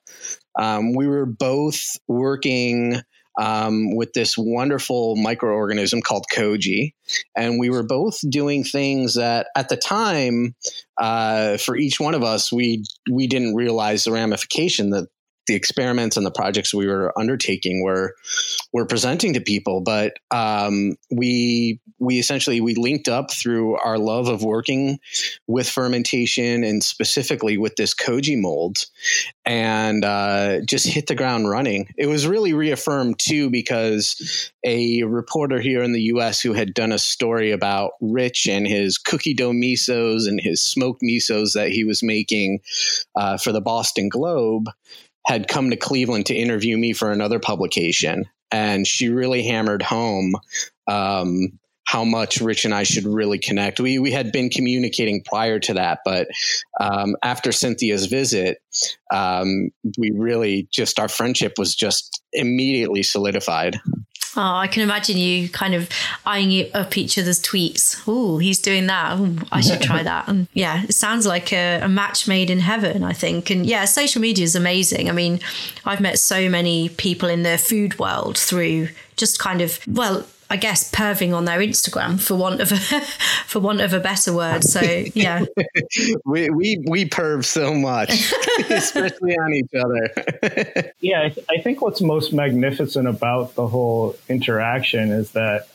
Um, 0.58 0.94
we 0.94 1.08
were 1.08 1.26
both 1.26 1.80
working 2.08 3.02
um, 3.40 3.96
with 3.96 4.12
this 4.14 4.36
wonderful 4.38 5.16
microorganism 5.16 6.04
called 6.04 6.26
koji. 6.34 6.94
And 7.36 7.58
we 7.58 7.70
were 7.70 7.84
both 7.84 8.20
doing 8.30 8.66
things 8.66 9.16
that 9.16 9.48
at 9.56 9.70
the 9.70 9.78
time, 9.78 10.56
uh, 11.00 11.58
for 11.58 11.78
each 11.78 12.00
one 12.00 12.16
of 12.16 12.24
us, 12.24 12.52
we, 12.52 12.84
we 13.10 13.28
didn't 13.28 13.56
realize 13.56 14.04
the 14.04 14.12
ramification 14.12 14.90
that 14.90 15.08
the 15.50 15.56
experiments 15.56 16.16
and 16.16 16.26
the 16.26 16.32
projects 16.32 16.74
we 16.74 16.88
were 16.88 17.12
undertaking 17.20 17.84
were 17.84 18.16
were 18.72 18.86
presenting 18.86 19.34
to 19.34 19.42
people. 19.42 19.82
But 19.82 20.14
um, 20.32 20.96
we 21.12 21.82
we 21.98 22.20
essentially 22.20 22.62
we 22.62 22.76
linked 22.76 23.10
up 23.10 23.32
through 23.32 23.78
our 23.78 23.98
love 23.98 24.28
of 24.28 24.44
working 24.44 25.00
with 25.48 25.68
fermentation 25.68 26.64
and 26.64 26.84
specifically 26.84 27.58
with 27.58 27.76
this 27.76 27.94
koji 27.96 28.40
mold, 28.40 28.86
and 29.44 30.06
uh, 30.06 30.62
just 30.62 30.88
hit 30.88 31.08
the 31.08 31.16
ground 31.16 31.50
running. 31.50 31.92
It 31.98 32.06
was 32.06 32.28
really 32.28 32.54
reaffirmed 32.54 33.20
too 33.20 33.50
because 33.50 34.52
a 34.64 35.04
reporter 35.04 35.60
here 35.60 35.82
in 35.82 35.94
the 35.94 36.04
U.S. 36.04 36.42
who 36.42 36.54
had 36.54 36.76
done 36.76 36.92
a 36.92 37.00
story 37.00 37.52
about 37.52 37.94
Rich 38.02 38.48
and 38.48 38.68
his 38.68 39.00
cookie 39.00 39.34
dough 39.34 39.52
misos 39.52 40.28
and 40.28 40.40
his 40.40 40.62
smoked 40.62 41.02
misos 41.02 41.54
that 41.54 41.70
he 41.72 41.84
was 41.84 42.04
making 42.04 42.60
uh, 43.16 43.38
for 43.38 43.52
the 43.52 43.62
Boston 43.62 44.10
Globe 44.10 44.70
had 45.30 45.48
come 45.48 45.70
to 45.70 45.78
Cleveland 45.78 46.26
to 46.26 46.34
interview 46.34 46.76
me 46.76 46.92
for 46.92 47.12
another 47.12 47.38
publication, 47.38 48.26
and 48.50 48.88
she 48.88 49.10
really 49.10 49.44
hammered 49.44 49.84
home 49.84 50.34
um, 50.88 51.60
how 51.86 52.04
much 52.04 52.42
Rich 52.42 52.66
and 52.66 52.74
I 52.74 52.82
should 52.82 53.06
really 53.06 53.38
connect. 53.38 53.80
We 53.80 54.00
we 54.00 54.12
had 54.12 54.32
been 54.32 54.50
communicating 54.50 55.22
prior 55.24 55.60
to 55.60 55.76
that, 55.76 56.00
but 56.04 56.30
um, 56.80 57.16
after 57.24 57.52
Cynthia's 57.52 58.08
visit, 58.08 58.58
um, 59.14 59.70
we 60.00 60.10
really 60.10 60.68
just 60.72 61.00
our 61.00 61.08
friendship 61.08 61.60
was 61.60 61.76
just 61.76 62.24
immediately 62.34 63.04
solidified. 63.04 63.80
Oh, 64.36 64.56
I 64.56 64.68
can 64.68 64.84
imagine 64.84 65.18
you 65.18 65.50
kind 65.50 65.74
of 65.74 65.90
eyeing 66.26 66.70
up 66.74 66.98
each 66.98 67.18
other's 67.18 67.42
tweets. 67.42 68.02
Oh, 68.08 68.38
he's 68.38 68.60
doing 68.60 68.88
that. 68.88 69.20
Ooh, 69.20 69.38
I 69.52 69.62
should 69.62 69.82
try 69.82 70.04
that. 70.04 70.28
And 70.28 70.48
mm, 70.48 70.50
yeah, 70.54 70.84
it 70.84 70.94
sounds 70.94 71.26
like 71.26 71.52
a, 71.52 71.80
a, 71.82 71.90
match 71.90 72.28
made 72.28 72.50
in 72.50 72.60
heaven, 72.60 73.04
I 73.04 73.14
think. 73.14 73.50
And 73.50 73.66
yeah, 73.66 73.86
social 73.86 74.22
media 74.22 74.44
is 74.44 74.56
amazing. 74.56 75.10
I 75.10 75.14
mean, 75.14 75.40
I've 75.86 76.00
met 76.00 76.20
so 76.20 76.50
many 76.50 76.90
people 76.90 77.28
in 77.28 77.44
the 77.44 77.58
food 77.58 77.98
world 77.98 78.38
through 78.38 78.90
just 79.18 79.40
kind 79.40 79.62
of, 79.62 79.80
well, 79.88 80.26
I 80.52 80.58
guess 80.58 80.90
perving 80.92 81.36
on 81.36 81.46
their 81.46 81.60
Instagram 81.60 82.20
for 82.20 82.36
want 82.36 82.60
of 82.60 82.72
a 82.72 82.78
for 83.46 83.60
want 83.60 83.82
of 83.82 83.94
a 83.94 84.00
better 84.00 84.34
word. 84.34 84.64
So 84.64 84.82
yeah, 84.82 85.46
we 86.26 86.50
we 86.50 86.84
we 86.88 87.06
perv 87.06 87.46
so 87.46 87.74
much, 87.74 88.34
especially 88.70 89.38
on 89.38 89.54
each 89.54 89.74
other. 89.76 90.92
yeah, 91.02 91.24
I, 91.24 91.30
th- 91.30 91.46
I, 91.50 91.62
think 91.62 91.82
what's 91.82 92.02
most 92.02 92.34
magnificent 92.34 93.08
about 93.08 93.54
the 93.56 93.68
whole 93.68 94.16
interaction 94.28 95.12
is 95.12 95.32
that 95.32 95.68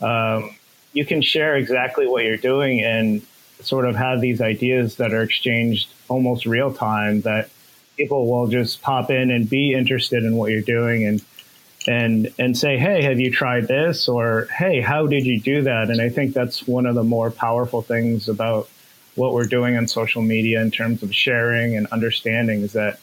um, 0.00 0.56
you 0.94 1.04
can 1.04 1.20
share 1.20 1.56
exactly 1.56 2.06
what 2.06 2.24
you're 2.24 2.38
doing 2.38 2.80
and 2.80 3.20
sort 3.60 3.84
of 3.84 3.94
have 3.94 4.20
these 4.20 4.40
ideas 4.40 4.96
that 4.96 5.12
are 5.12 5.22
exchanged 5.22 5.88
almost 6.08 6.46
real 6.46 6.72
time 6.72 7.20
that 7.22 7.50
people 7.96 8.26
will 8.26 8.46
just 8.46 8.80
pop 8.82 9.10
in 9.10 9.30
and 9.30 9.48
be 9.48 9.72
interested 9.72 10.24
in 10.24 10.36
what 10.36 10.50
you're 10.50 10.60
doing 10.60 11.04
and 11.04 11.22
and 11.86 12.32
and 12.38 12.56
say, 12.56 12.78
"Hey, 12.78 13.02
have 13.02 13.20
you 13.20 13.30
tried 13.30 13.68
this?" 13.68 14.08
or 14.08 14.46
"Hey, 14.56 14.80
how 14.80 15.06
did 15.06 15.26
you 15.26 15.40
do 15.40 15.62
that?" 15.62 15.90
And 15.90 16.00
I 16.00 16.08
think 16.08 16.34
that's 16.34 16.66
one 16.66 16.86
of 16.86 16.94
the 16.94 17.04
more 17.04 17.30
powerful 17.30 17.82
things 17.82 18.28
about 18.28 18.68
what 19.14 19.32
we're 19.32 19.46
doing 19.46 19.76
on 19.76 19.86
social 19.86 20.22
media 20.22 20.60
in 20.60 20.70
terms 20.70 21.02
of 21.02 21.14
sharing 21.14 21.76
and 21.76 21.86
understanding 21.88 22.62
is 22.62 22.72
that 22.72 22.98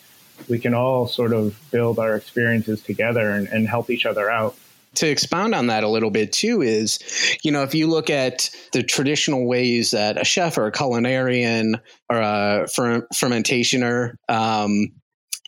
we 0.49 0.59
can 0.59 0.73
all 0.73 1.07
sort 1.07 1.33
of 1.33 1.57
build 1.71 1.99
our 1.99 2.15
experiences 2.15 2.81
together 2.81 3.29
and, 3.31 3.47
and 3.47 3.67
help 3.67 3.89
each 3.89 4.05
other 4.05 4.29
out 4.29 4.55
to 4.95 5.09
expound 5.09 5.55
on 5.55 5.67
that 5.67 5.83
a 5.83 5.87
little 5.87 6.11
bit 6.11 6.33
too 6.33 6.61
is 6.61 6.99
you 7.43 7.51
know 7.51 7.63
if 7.63 7.73
you 7.73 7.87
look 7.87 8.09
at 8.09 8.49
the 8.73 8.83
traditional 8.83 9.45
ways 9.45 9.91
that 9.91 10.19
a 10.19 10.25
chef 10.25 10.57
or 10.57 10.67
a 10.67 10.71
culinarian 10.71 11.79
or 12.09 12.17
a 12.17 12.67
fer- 12.73 13.07
fermentationer 13.13 14.15
um, 14.27 14.91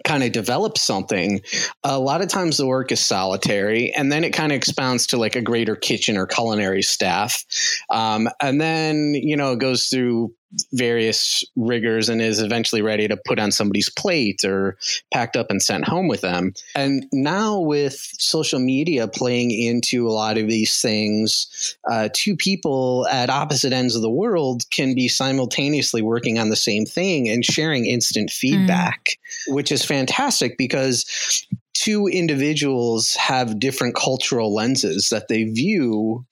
kind 0.04 0.24
of 0.24 0.32
develop 0.32 0.78
something, 0.78 1.42
a 1.84 2.00
lot 2.00 2.22
of 2.22 2.28
times 2.28 2.58
the 2.58 2.68
work 2.68 2.92
is 2.92 3.00
solitary, 3.00 3.94
and 3.94 4.12
then 4.12 4.24
it 4.24 4.32
kind 4.32 4.52
of 4.52 4.56
expounds 4.56 5.08
to 5.08 5.18
like 5.18 5.36
a 5.36 5.42
greater 5.42 5.76
kitchen 5.76 6.18
or 6.18 6.28
culinary 6.28 6.82
staff, 6.84 7.44
um, 7.90 8.30
and 8.42 8.60
then 8.60 9.14
you 9.14 9.36
know 9.36 9.54
it 9.54 9.60
goes 9.60 9.88
through 9.88 10.34
various 10.72 11.44
rigors 11.56 12.10
and 12.10 12.22
is 12.22 12.42
eventually 12.42 12.82
ready 12.82 13.08
to 13.08 13.18
put 13.18 13.40
on 13.40 13.52
somebody's 13.52 13.90
plate 13.90 14.44
or 14.44 14.78
packed 15.12 15.36
up 15.36 15.48
and 15.50 15.62
sent 15.62 15.86
home 15.86 16.08
with 16.08 16.22
them. 16.22 16.54
And 16.76 17.06
now 17.12 17.60
with 17.60 17.96
social 18.18 18.60
media 18.60 19.08
playing 19.08 19.52
into 19.52 20.08
a 20.08 20.12
lot 20.12 20.38
of 20.38 20.48
these 20.48 20.82
things, 20.82 21.78
uh, 21.90 22.10
two 22.14 22.36
people 22.36 23.08
at 23.10 23.30
opposite 23.30 23.74
ends 23.74 23.96
of 23.96 24.02
the 24.02 24.10
world 24.10 24.64
can 24.70 24.96
be 24.96 25.08
simultaneously 25.08 26.02
working 26.02 26.40
on 26.40 26.50
the 26.50 26.56
same 26.56 26.86
thing 26.86 27.30
and 27.30 27.44
sharing 27.44 27.86
instant 27.86 28.30
feedback, 28.30 29.18
mm. 29.50 29.56
which 29.56 29.72
is 29.72 29.84
fantastic 29.84 30.58
because 30.58 31.48
two 31.74 32.08
individuals 32.08 33.16
have 33.16 33.60
different 33.60 33.96
cultural 33.96 34.54
lenses 34.54 35.10
that 35.10 35.28
they 35.28 35.44
view 35.44 36.26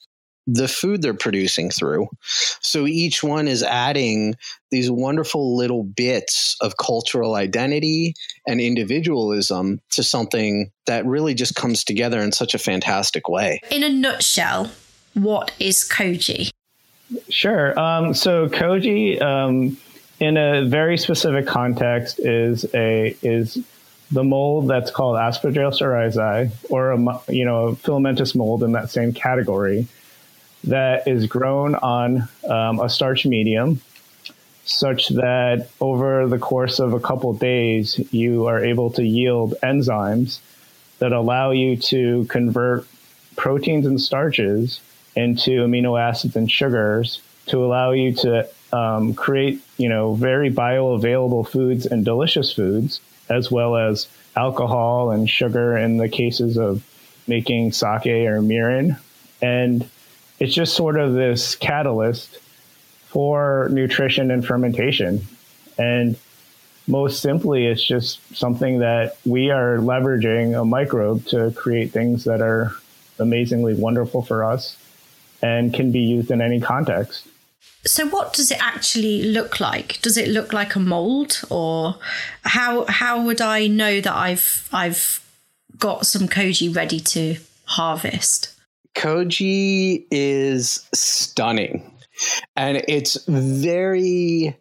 the 0.48 0.68
food 0.68 1.02
they're 1.02 1.14
producing 1.14 1.70
through. 1.70 2.08
So 2.62 2.88
each 2.88 3.24
one 3.24 3.48
is 3.48 3.64
adding 3.64 4.36
these 4.72 4.90
wonderful 4.90 5.56
little 5.56 5.84
bits 5.84 6.58
of 6.62 6.78
cultural 6.78 7.36
identity 7.36 8.16
and 8.48 8.60
individualism 8.60 9.82
to 9.92 10.04
something 10.04 10.72
that 10.88 11.06
really 11.06 11.34
just 11.34 11.56
comes 11.56 11.84
together 11.84 12.20
in 12.20 12.32
such 12.32 12.54
a 12.54 12.58
fantastic 12.58 13.28
way. 13.28 13.60
In 13.70 13.84
a 13.84 13.90
nutshell, 13.90 14.72
what 15.14 15.52
is 15.60 15.88
koji? 15.88 16.52
Sure. 17.30 17.78
Um, 17.78 18.14
so 18.14 18.48
koji, 18.48 19.22
um, 19.22 19.78
in 20.20 20.38
a 20.38 20.66
very 20.66 20.98
specific 20.98 21.46
context, 21.46 22.20
is 22.20 22.66
a 22.74 23.16
is 23.22 23.58
the 24.12 24.24
mold 24.24 24.70
that's 24.70 24.92
called 24.92 25.18
Aspergillus 25.18 25.82
oryzae, 25.82 26.52
or 26.70 26.92
a 26.92 27.32
you 27.32 27.44
know 27.44 27.68
a 27.68 27.76
filamentous 27.76 28.34
mold 28.34 28.64
in 28.64 28.72
that 28.72 28.90
same 28.90 29.12
category 29.12 29.88
that 30.64 31.08
is 31.08 31.26
grown 31.26 31.76
on 31.76 32.28
um, 32.48 32.80
a 32.80 32.90
starch 32.90 33.26
medium 33.26 33.82
such 34.64 35.10
that 35.10 35.70
over 35.80 36.28
the 36.28 36.38
course 36.38 36.80
of 36.80 36.94
a 36.94 37.00
couple 37.00 37.34
days, 37.34 38.00
you 38.14 38.48
are 38.48 38.64
able 38.64 38.92
to 38.92 39.04
yield 39.04 39.56
enzymes 39.64 40.40
that 41.00 41.12
allow 41.12 41.52
you 41.52 41.76
to 41.76 42.26
convert 42.26 42.86
proteins 43.36 43.86
and 43.86 44.00
starches 44.00 44.80
into 45.16 45.66
amino 45.66 46.00
acids 46.00 46.36
and 46.36 46.50
sugars 46.50 47.22
to 47.48 47.66
allow 47.66 47.92
you 47.92 48.14
to 48.14 48.48
um, 48.72 49.14
create, 49.14 49.62
you 49.78 49.90
know, 49.90 50.14
very 50.14 50.52
bioavailable 50.52 51.48
foods 51.48 51.86
and 51.86 52.06
delicious 52.06 52.54
foods, 52.54 53.02
as 53.30 53.52
well 53.52 53.76
as 53.76 54.08
alcohol 54.36 55.12
and 55.12 55.30
sugar 55.30 55.76
in 55.76 55.98
the 55.98 56.08
cases 56.08 56.58
of 56.58 56.84
making 57.28 57.72
sake 57.72 58.06
or 58.06 58.42
mirin. 58.42 58.98
And 59.42 59.90
it's 60.42 60.56
just 60.56 60.76
sort 60.76 60.98
of 60.98 61.14
this 61.14 61.54
catalyst 61.54 62.40
for 63.06 63.70
nutrition 63.72 64.32
and 64.32 64.44
fermentation. 64.44 65.22
And 65.78 66.18
most 66.88 67.22
simply, 67.22 67.68
it's 67.68 67.86
just 67.86 68.20
something 68.36 68.80
that 68.80 69.18
we 69.24 69.52
are 69.52 69.78
leveraging 69.78 70.60
a 70.60 70.66
microbe 70.66 71.28
to 71.28 71.52
create 71.52 71.92
things 71.92 72.24
that 72.24 72.42
are 72.42 72.74
amazingly 73.20 73.76
wonderful 73.76 74.24
for 74.24 74.44
us 74.44 74.78
and 75.44 75.76
can 75.76 75.92
be 75.92 76.00
used 76.00 76.32
in 76.32 76.42
any 76.42 76.60
context. 76.60 77.28
So, 77.86 78.08
what 78.08 78.34
does 78.34 78.50
it 78.50 78.60
actually 78.60 79.22
look 79.22 79.60
like? 79.60 80.02
Does 80.02 80.18
it 80.18 80.28
look 80.28 80.54
like 80.54 80.74
a 80.74 80.80
mold, 80.80 81.40
or 81.52 81.98
how 82.42 82.86
how 82.86 83.24
would 83.24 83.42
I 83.42 83.68
know 83.68 84.02
that 84.02 84.16
I've 84.16 84.68
I've 84.74 85.24
got 85.78 86.08
some 86.08 86.28
koji 86.28 86.76
ready 86.76 87.00
to 87.00 87.38
harvest? 87.66 88.56
Koji 88.96 90.06
is 90.12 90.88
stunning. 90.94 91.92
And 92.56 92.84
it's 92.88 93.24
very 93.26 94.58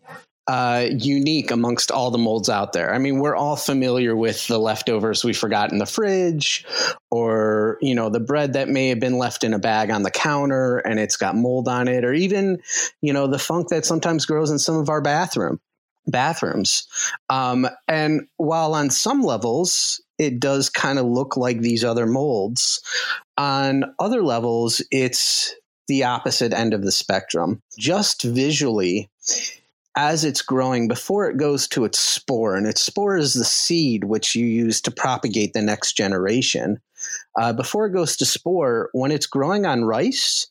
uh, 0.47 0.87
unique 0.91 1.51
amongst 1.51 1.91
all 1.91 2.11
the 2.11 2.19
molds 2.19 2.49
out 2.49 2.73
there. 2.73 2.93
I 2.93 2.99
mean, 2.99 3.19
we're 3.19 3.37
all 3.37 3.57
familiar 3.57 4.17
with 4.17 4.47
the 4.49 4.59
leftovers 4.59 5.23
we 5.25 5.33
forgot 5.33 5.71
in 5.71 5.79
the 5.79 5.87
fridge, 5.87 6.65
or 7.11 7.77
you 7.81 7.95
know, 7.95 8.09
the 8.09 8.19
bread 8.21 8.55
that 8.55 8.69
may 8.69 8.89
have 8.89 8.99
been 8.99 9.19
left 9.19 9.45
in 9.45 9.55
a 9.55 9.59
bag 9.59 9.91
on 9.91 10.03
the 10.03 10.11
counter 10.11 10.79
and 10.79 10.99
it's 10.99 11.17
got 11.17 11.37
mold 11.37 11.69
on 11.69 11.87
it, 11.87 12.05
or 12.05 12.13
even 12.13 12.61
you 13.01 13.13
know, 13.13 13.27
the 13.27 13.39
funk 13.39 13.69
that 13.69 13.85
sometimes 13.85 14.27
grows 14.27 14.51
in 14.51 14.59
some 14.59 14.77
of 14.77 14.89
our 14.89 15.01
bathroom. 15.01 15.61
bathrooms. 16.07 16.89
Um, 17.29 17.69
and 17.87 18.27
while 18.37 18.75
on 18.75 18.91
some 18.91 19.23
levels 19.23 20.03
it 20.21 20.39
does 20.39 20.69
kind 20.69 20.99
of 20.99 21.07
look 21.07 21.39
like 21.39 21.61
these 21.61 21.83
other 21.83 22.07
molds, 22.07 22.83
on 23.39 23.85
other 23.99 24.23
levels 24.23 24.83
it's 24.91 25.55
the 25.89 26.05
opposite 26.05 26.53
end 26.53 26.75
of 26.75 26.85
the 26.85 26.93
spectrum. 26.93 27.62
Just 27.79 28.23
visually, 28.23 29.09
as 29.97 30.23
it's 30.23 30.43
growing 30.43 30.89
before 30.89 31.29
it 31.29 31.39
goes 31.39 31.67
to 31.69 31.87
its 31.87 31.99
spore, 31.99 32.55
and 32.55 32.67
its 32.67 32.83
spore 32.83 33.17
is 33.17 33.33
the 33.33 33.47
seed 33.47 34.05
which 34.05 34.37
you 34.37 34.45
use 34.45 34.83
to 34.83 34.91
propagate 34.91 35.55
the 35.55 35.62
next 35.62 35.97
generation. 35.97 36.79
Uh, 37.41 37.55
before 37.55 37.87
it 37.87 37.95
goes 37.95 38.15
to 38.19 38.27
spore, 38.27 38.91
when 38.93 39.11
it's 39.11 39.27
growing 39.27 39.65
on 39.65 39.85
rice, 39.85 40.47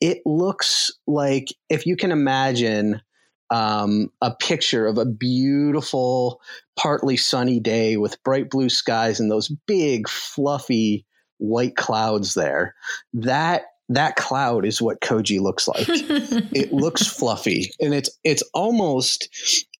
it 0.00 0.22
looks 0.24 0.92
like 1.08 1.48
if 1.68 1.86
you 1.86 1.96
can 1.96 2.12
imagine 2.12 3.02
um, 3.50 4.10
a 4.20 4.30
picture 4.30 4.86
of 4.86 4.98
a 4.98 5.06
beautiful, 5.06 6.40
partly 6.76 7.16
sunny 7.16 7.60
day 7.60 7.96
with 7.96 8.22
bright 8.22 8.50
blue 8.50 8.68
skies 8.68 9.20
and 9.20 9.30
those 9.30 9.48
big, 9.66 10.08
fluffy 10.08 11.06
white 11.38 11.76
clouds 11.76 12.34
there. 12.34 12.74
That 13.12 13.62
that 13.90 14.16
cloud 14.16 14.66
is 14.66 14.82
what 14.82 15.00
koji 15.00 15.40
looks 15.40 15.66
like. 15.66 15.86
it 15.88 16.72
looks 16.72 17.06
fluffy, 17.06 17.70
and 17.80 17.94
it's 17.94 18.10
it's 18.24 18.42
almost 18.54 19.28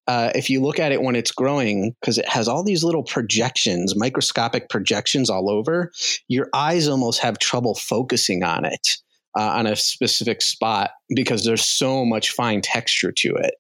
uh, 0.06 0.32
if 0.34 0.48
you 0.48 0.62
look 0.62 0.78
at 0.78 0.92
it 0.92 1.02
when 1.02 1.14
it's 1.14 1.30
growing, 1.30 1.94
because 2.00 2.16
it 2.16 2.26
has 2.26 2.48
all 2.48 2.64
these 2.64 2.82
little 2.82 3.02
projections, 3.02 3.94
microscopic 3.94 4.70
projections 4.70 5.28
all 5.28 5.50
over, 5.50 5.92
your 6.28 6.48
eyes 6.54 6.88
almost 6.88 7.20
have 7.20 7.38
trouble 7.38 7.75
focusing 7.75 8.42
on 8.42 8.64
it 8.64 8.96
uh, 9.38 9.52
on 9.54 9.66
a 9.66 9.76
specific 9.76 10.42
spot 10.42 10.90
because 11.14 11.45
there's 11.45 11.64
so 11.64 12.04
much 12.04 12.33
fine 12.33 12.61
texture 12.61 13.12
to 13.12 13.37
it. 13.37 13.54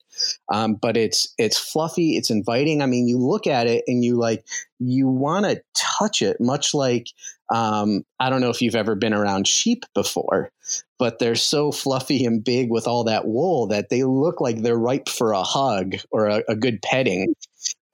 Um, 0.52 0.74
but 0.74 0.96
it's 0.96 1.32
it's 1.38 1.56
fluffy, 1.56 2.16
it's 2.16 2.30
inviting. 2.30 2.82
I 2.82 2.86
mean, 2.86 3.06
you 3.06 3.18
look 3.18 3.46
at 3.46 3.68
it 3.68 3.84
and 3.86 4.04
you 4.04 4.16
like 4.16 4.44
you 4.80 5.06
want 5.06 5.46
to 5.46 5.62
touch 5.74 6.20
it, 6.20 6.38
much 6.40 6.74
like 6.74 7.06
um, 7.54 8.02
I 8.18 8.28
don't 8.28 8.40
know 8.40 8.50
if 8.50 8.60
you've 8.60 8.74
ever 8.74 8.96
been 8.96 9.14
around 9.14 9.46
sheep 9.46 9.84
before, 9.94 10.50
but 10.98 11.20
they're 11.20 11.36
so 11.36 11.70
fluffy 11.70 12.24
and 12.24 12.42
big 12.42 12.70
with 12.70 12.88
all 12.88 13.04
that 13.04 13.26
wool 13.28 13.68
that 13.68 13.88
they 13.88 14.02
look 14.02 14.40
like 14.40 14.62
they're 14.62 14.76
ripe 14.76 15.08
for 15.08 15.32
a 15.32 15.44
hug 15.44 15.94
or 16.10 16.26
a, 16.26 16.42
a 16.48 16.56
good 16.56 16.82
petting. 16.82 17.34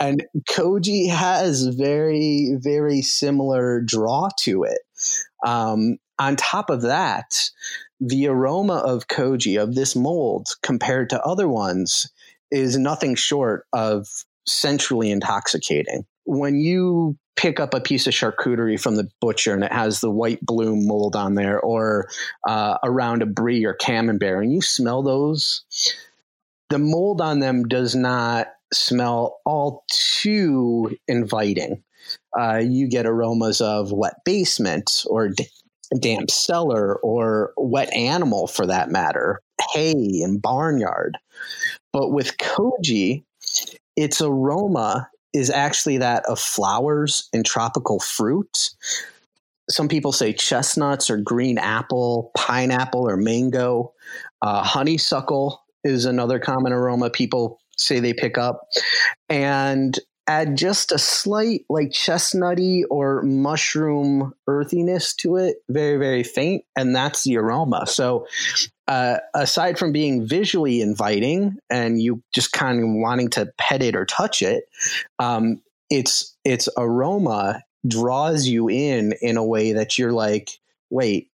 And 0.01 0.25
Koji 0.51 1.11
has 1.11 1.67
very, 1.67 2.57
very 2.59 3.03
similar 3.03 3.81
draw 3.81 4.31
to 4.41 4.65
it. 4.65 4.79
Um, 5.47 5.99
on 6.19 6.37
top 6.37 6.71
of 6.71 6.83
that, 6.83 7.51
the 8.01 8.27
aroma 8.29 8.75
of 8.75 9.09
koji, 9.09 9.61
of 9.61 9.75
this 9.75 9.97
mold, 9.97 10.49
compared 10.63 11.11
to 11.11 11.23
other 11.23 11.49
ones, 11.49 12.11
is 12.51 12.77
nothing 12.77 13.15
short 13.15 13.67
of 13.73 14.07
centrally 14.47 15.11
intoxicating. 15.11 16.05
When 16.25 16.59
you 16.59 17.17
pick 17.37 17.59
up 17.59 17.75
a 17.75 17.81
piece 17.81 18.07
of 18.07 18.15
charcuterie 18.15 18.81
from 18.81 18.97
the 18.97 19.09
butcher 19.21 19.53
and 19.53 19.65
it 19.65 19.73
has 19.73 20.01
the 20.01 20.11
white 20.11 20.41
bloom 20.41 20.87
mold 20.87 21.17
on 21.17 21.35
there, 21.35 21.61
or 21.61 22.09
uh, 22.47 22.79
around 22.85 23.23
a 23.23 23.27
brie 23.27 23.65
or 23.65 23.75
camembert, 23.75 24.43
and 24.43 24.53
you 24.53 24.61
smell 24.61 25.03
those, 25.03 25.65
the 26.71 26.79
mold 26.79 27.21
on 27.21 27.41
them 27.41 27.65
does 27.65 27.95
not 27.95 28.49
smell 28.73 29.41
all 29.45 29.85
too 29.91 30.97
inviting. 31.09 31.83
Uh, 32.39 32.61
you 32.63 32.89
get 32.89 33.07
aromas 33.07 33.61
of 33.61 33.93
wet 33.93 34.15
basement 34.25 35.05
or 35.07 35.31
damp 36.01 36.31
cellar 36.31 36.97
or 36.97 37.53
wet 37.57 37.93
animal 37.93 38.47
for 38.47 38.67
that 38.67 38.91
matter, 38.91 39.41
hay 39.73 40.21
and 40.23 40.41
barnyard. 40.41 41.17
But 41.93 42.11
with 42.11 42.37
koji, 42.39 43.25
its 43.97 44.21
aroma 44.21 45.09
is 45.33 45.51
actually 45.51 45.99
that 45.99 46.25
of 46.27 46.39
flowers 46.39 47.29
and 47.33 47.45
tropical 47.45 48.01
fruit. 48.01 48.71
Some 49.71 49.89
people 49.89 50.13
say 50.13 50.33
chestnuts 50.33 51.11
or 51.11 51.17
green 51.17 51.59
apple, 51.59 52.31
pineapple 52.37 53.09
or 53.09 53.17
mango. 53.17 53.93
Uh, 54.43 54.63
honeysuckle 54.63 55.63
is 55.83 56.05
another 56.05 56.39
common 56.39 56.73
aroma 56.73 57.11
people 57.11 57.59
say 57.77 58.01
they 58.01 58.13
pick 58.13 58.39
up. 58.39 58.69
And 59.29 59.99
add 60.27 60.57
just 60.57 60.93
a 60.93 60.99
slight 60.99 61.65
like 61.69 61.91
chestnutty 61.91 62.85
or 62.91 63.23
mushroom 63.23 64.35
earthiness 64.47 65.15
to 65.15 65.37
it, 65.37 65.57
very, 65.69 65.99
very 65.99 66.23
faint, 66.23 66.65
and 66.77 66.95
that's 66.95 67.25
the 67.25 67.37
aroma. 67.37 67.87
So, 67.87 68.27
uh, 68.87 69.19
aside 69.35 69.79
from 69.79 69.93
being 69.93 70.27
visually 70.27 70.81
inviting 70.81 71.57
and 71.71 72.01
you 72.01 72.23
just 72.35 72.53
kind 72.53 72.81
of 72.81 72.87
wanting 72.89 73.31
to 73.31 73.53
pet 73.59 73.83
it 73.83 73.95
or 73.95 74.05
touch 74.05 74.43
it, 74.43 74.65
um, 75.19 75.61
its 75.91 76.37
its 76.45 76.69
aroma 76.77 77.63
draws 77.87 78.47
you 78.47 78.69
in 78.69 79.15
in 79.21 79.37
a 79.37 79.45
way 79.45 79.73
that 79.73 79.99
you're 79.99 80.13
like, 80.13 80.51
wait, 80.91 81.31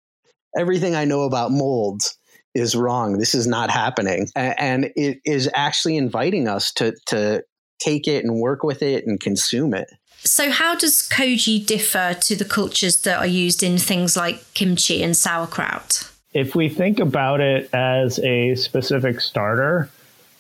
everything 0.57 0.95
I 0.95 1.05
know 1.05 1.23
about 1.23 1.53
molds 1.53 2.17
is 2.55 2.75
wrong. 2.75 3.19
This 3.19 3.35
is 3.35 3.47
not 3.47 3.71
happening, 3.71 4.29
and 4.35 4.91
it 4.97 5.21
is 5.25 5.49
actually 5.55 5.97
inviting 5.97 6.49
us 6.49 6.73
to 6.75 6.95
to 7.07 7.45
take 7.81 8.07
it 8.07 8.25
and 8.25 8.37
work 8.37 8.63
with 8.63 8.83
it 8.83 9.07
and 9.07 9.21
consume 9.21 9.75
it. 9.75 9.91
So, 10.23 10.51
how 10.51 10.75
does 10.75 11.09
koji 11.09 11.65
differ 11.65 12.15
to 12.21 12.37
the 12.37 12.45
cultures 12.45 13.03
that 13.03 13.19
are 13.19 13.27
used 13.27 13.63
in 13.63 13.79
things 13.79 14.17
like 14.17 14.53
kimchi 14.55 15.03
and 15.03 15.17
sauerkraut? 15.17 16.11
If 16.33 16.55
we 16.55 16.69
think 16.69 17.01
about 17.01 17.41
it 17.41 17.71
as 17.73 18.19
a 18.21 18.55
specific 18.55 19.21
starter, 19.21 19.91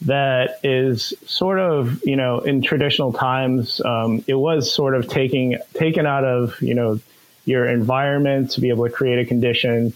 that 0.02 0.60
is 0.62 1.12
sort 1.26 1.58
of 1.58 2.00
you 2.04 2.16
know 2.16 2.40
in 2.40 2.62
traditional 2.62 3.12
times 3.12 3.80
um, 3.84 4.24
it 4.26 4.34
was 4.34 4.72
sort 4.72 4.94
of 4.94 5.08
taking 5.08 5.58
taken 5.74 6.06
out 6.06 6.24
of 6.24 6.60
you 6.60 6.74
know 6.74 6.98
your 7.44 7.68
environment 7.68 8.50
to 8.52 8.60
be 8.60 8.68
able 8.68 8.86
to 8.86 8.92
create 8.92 9.18
a 9.18 9.24
condition 9.24 9.92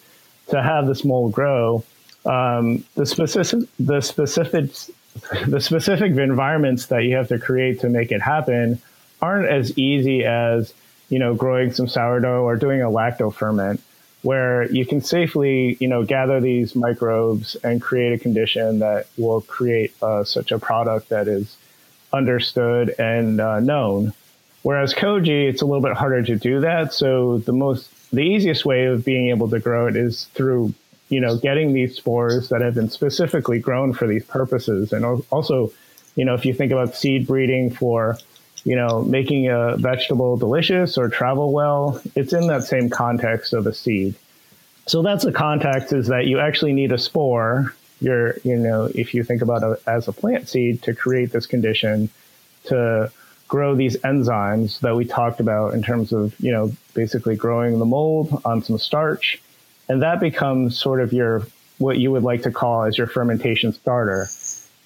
to 0.49 0.63
have 0.63 0.87
this 0.87 1.05
mold 1.05 1.33
grow 1.33 1.83
um, 2.27 2.85
the 2.97 3.07
specific 3.07 3.69
the 3.79 4.01
specifics 4.01 4.91
the 5.47 5.61
specific 5.61 6.13
environments 6.13 6.87
that 6.87 7.05
you 7.05 7.17
have 7.17 7.29
to 7.29 7.39
create 7.39 7.81
to 7.81 7.89
make 7.89 8.13
it 8.13 8.21
happen 8.21 8.81
aren't 9.23 9.49
as 9.49 9.77
easy 9.79 10.25
as 10.25 10.75
you 11.09 11.19
know 11.19 11.35
growing 11.35 11.73
some 11.73 11.89
sourdough 11.89 12.43
or 12.43 12.57
doing 12.57 12.83
a 12.83 12.87
lacto 12.87 13.33
ferment 13.33 13.81
where 14.23 14.71
you 14.73 14.87
can 14.87 15.01
safely 15.01 15.77
you 15.81 15.87
know 15.87 16.03
gather 16.03 16.41
these 16.41 16.75
microbes 16.75 17.57
and 17.63 17.81
create 17.81 18.13
a 18.13 18.19
condition 18.19 18.81
that 18.81 19.07
will 19.17 19.41
create 19.43 19.95
uh, 20.03 20.25
such 20.25 20.51
a 20.51 20.59
product 20.59 21.11
that 21.11 21.29
is 21.29 21.57
understood 22.13 22.95
and 22.99 23.41
uh, 23.41 23.61
known. 23.61 24.13
Whereas 24.63 24.95
koji 24.95 25.49
it's 25.49 25.61
a 25.61 25.67
little 25.67 25.83
bit 25.83 25.93
harder 25.93 26.23
to 26.23 26.37
do 26.37 26.61
that. 26.61 26.95
So 26.95 27.39
the 27.39 27.53
most 27.53 27.91
the 28.13 28.23
easiest 28.23 28.65
way 28.65 28.87
of 28.87 29.05
being 29.05 29.29
able 29.29 29.51
to 29.51 29.59
grow 29.59 29.87
it 29.87 29.97
is 29.97 30.25
through 30.35 30.73
you 31.15 31.21
know, 31.21 31.37
getting 31.37 31.73
these 31.73 31.95
spores 31.95 32.49
that 32.49 32.61
have 32.61 32.75
been 32.75 32.91
specifically 32.91 33.61
grown 33.61 33.93
for 33.93 34.09
these 34.09 34.25
purposes. 34.25 34.93
And 34.93 35.05
also, 35.31 35.71
you 36.17 36.25
know, 36.25 36.35
if 36.35 36.45
you 36.45 36.53
think 36.53 36.73
about 36.73 36.97
seed 36.97 37.29
breeding 37.29 37.71
for, 37.71 38.19
you 38.65 38.75
know, 38.75 39.05
making 39.05 39.49
a 39.49 39.77
vegetable 39.77 40.37
delicious 40.37 40.99
or 40.99 41.09
travel 41.09 41.53
well, 41.53 42.03
it's 42.17 42.33
in 42.33 42.49
that 42.49 42.65
same 42.65 42.91
context 42.91 43.53
of 43.53 43.69
a 43.69 43.73
seed. 43.73 44.17
So 44.87 45.03
that's 45.03 45.25
the 45.25 45.31
context 45.31 45.93
is 45.93 46.09
that 46.09 46.27
you 46.27 46.41
actually 46.41 46.73
need 46.73 46.91
a 46.91 46.99
spore. 46.99 47.77
You're, 48.01 48.37
you 48.43 48.57
know, 48.57 48.91
if 48.93 49.15
you 49.15 49.23
think 49.23 49.41
about 49.41 49.63
it 49.63 49.81
as 49.87 50.09
a 50.09 50.13
plant 50.13 50.49
seed 50.49 50.83
to 50.83 50.97
create 50.97 51.31
this 51.31 51.47
condition 51.47 52.11
to 52.65 53.13
grow 53.47 53.77
these 53.77 53.97
enzymes 53.99 54.81
that 54.81 54.97
we 54.97 55.05
talked 55.05 55.39
about 55.39 55.75
in 55.75 55.83
terms 55.85 56.13
of, 56.13 56.35
you 56.41 56.51
know, 56.51 56.73
basically 56.93 57.37
growing 57.37 57.79
the 57.79 57.87
mold 57.87 58.43
on 58.45 58.65
some 58.65 58.79
starch 58.79 59.41
and 59.89 60.03
that 60.03 60.21
becomes 60.21 60.79
sort 60.79 61.01
of 61.01 61.13
your, 61.13 61.47
what 61.79 61.99
you 61.99 62.11
would 62.13 62.23
like 62.23 62.43
to 62.43 62.51
call 62.51 62.85
as 62.85 62.97
your 62.97 63.07
fermentation 63.07 63.73
starter. 63.73 64.29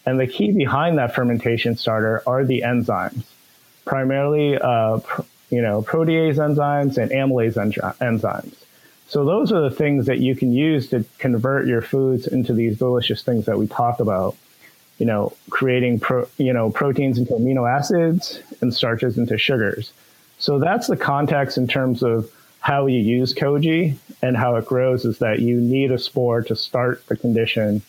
And 0.07 0.19
the 0.19 0.27
key 0.27 0.53
behind 0.53 0.99
that 0.99 1.15
fermentation 1.15 1.77
starter 1.77 2.23
are 2.27 2.45
the 2.45 2.63
enzymes, 2.63 3.25
primarily, 3.85 4.59
uh, 4.59 4.99
pr- 4.99 5.23
you 5.51 5.63
know, 5.63 5.83
protease 5.83 6.37
enzymes 6.37 6.99
and 6.99 7.11
amylase 7.11 7.57
en- 7.57 7.73
enzymes. 7.73 8.55
So 9.09 9.25
those 9.25 9.53
are 9.53 9.63
the 9.63 9.75
things 9.75 10.07
that 10.07 10.19
you 10.19 10.37
can 10.37 10.53
use 10.53 10.91
to 10.91 11.05
convert 11.19 11.67
your 11.67 11.81
foods 11.81 12.27
into 12.27 12.53
these 12.53 12.79
delicious 12.79 13.23
things 13.23 13.47
that 13.47 13.59
we 13.59 13.67
talk 13.67 14.01
about. 14.01 14.37
You 14.99 15.07
know, 15.07 15.33
creating 15.49 16.01
pro, 16.01 16.29
you 16.39 16.53
know 16.53 16.71
proteins 16.71 17.19
into 17.19 17.33
amino 17.33 17.71
acids 17.71 18.41
and 18.61 18.75
starches 18.75 19.17
into 19.17 19.39
sugars. 19.39 19.93
So 20.39 20.59
that's 20.59 20.89
the 20.89 20.97
context 20.97 21.57
in 21.57 21.69
terms 21.69 22.03
of 22.03 22.31
how 22.61 22.87
you 22.87 22.99
use 22.99 23.35
koji 23.35 23.97
and 24.23 24.37
how 24.37 24.57
it 24.57 24.67
grows 24.67 25.05
is 25.05 25.19
that 25.19 25.41
you 25.41 25.61
need 25.61 25.91
a 25.91 25.99
spore 25.99 26.43
to 26.43 26.57
start 26.57 27.07
the 27.07 27.17
condition 27.17 27.83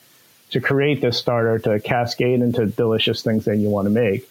to 0.52 0.60
create 0.60 1.02
this 1.02 1.18
starter 1.18 1.60
to 1.60 1.80
cascade 1.80 2.42
into 2.42 2.66
delicious 2.66 3.22
things 3.22 3.46
that 3.46 3.58
you 3.58 3.70
want 3.70 3.86
to 3.86 3.90
make. 3.90 4.30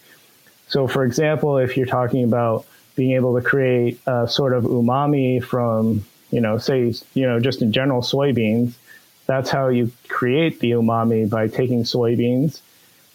So, 0.67 0.87
for 0.87 1.03
example, 1.03 1.57
if 1.57 1.77
you're 1.77 1.85
talking 1.85 2.23
about 2.23 2.65
being 2.95 3.11
able 3.11 3.39
to 3.39 3.47
create 3.47 3.99
a 4.05 4.27
sort 4.27 4.53
of 4.53 4.65
umami 4.65 5.41
from, 5.43 6.05
you 6.31 6.41
know, 6.41 6.57
say, 6.57 6.93
you 7.13 7.25
know, 7.25 7.39
just 7.39 7.61
in 7.61 7.71
general 7.71 8.01
soybeans, 8.01 8.73
that's 9.25 9.49
how 9.49 9.69
you 9.69 9.91
create 10.07 10.59
the 10.59 10.71
umami 10.71 11.29
by 11.29 11.47
taking 11.47 11.83
soybeans 11.83 12.61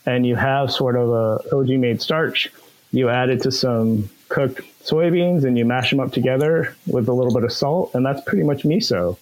and 0.07 0.27
you 0.27 0.37
have 0.37 0.71
sort 0.71 0.97
of 0.97 1.11
a 1.11 1.39
koji 1.51 1.79
made 1.79 2.01
starch, 2.01 2.51
you 2.93 3.09
add 3.09 3.31
it 3.31 3.43
to 3.43 3.53
some 3.53 4.09
cooked 4.29 4.61
soybeans 4.83 5.45
and 5.45 5.57
you 5.57 5.65
mash 5.65 5.91
them 5.91 6.01
up 6.01 6.13
together 6.13 6.77
with 6.87 7.09
a 7.09 7.13
little 7.13 7.33
bit 7.33 7.45
of 7.45 7.53
salt, 7.53 7.95
and 7.95 8.05
that's 8.05 8.21
pretty 8.23 8.45
much 8.45 8.63
miso. 8.63 9.17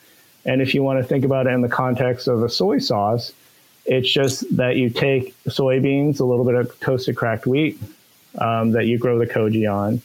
And 0.45 0.61
if 0.61 0.75
you 0.75 0.83
want 0.83 0.99
to 0.99 1.05
think 1.05 1.25
about 1.25 1.47
it 1.47 1.53
in 1.53 1.61
the 1.61 1.69
context 1.69 2.27
of 2.29 2.43
a 2.43 2.49
soy 2.49 2.79
sauce, 2.79 3.33
it's 3.85 4.13
just 4.13 4.57
that 4.57 4.77
you 4.77 4.91
take 4.91 5.35
soybeans, 5.45 6.21
a 6.21 6.25
little 6.25 6.45
bit 6.45 6.55
of 6.55 6.79
toasted 6.81 7.17
cracked 7.17 7.47
wheat 7.47 7.79
um, 8.39 8.73
that 8.73 8.87
you 8.87 8.99
grow 8.99 9.19
the 9.19 9.27
koji 9.27 9.73
on, 9.73 10.01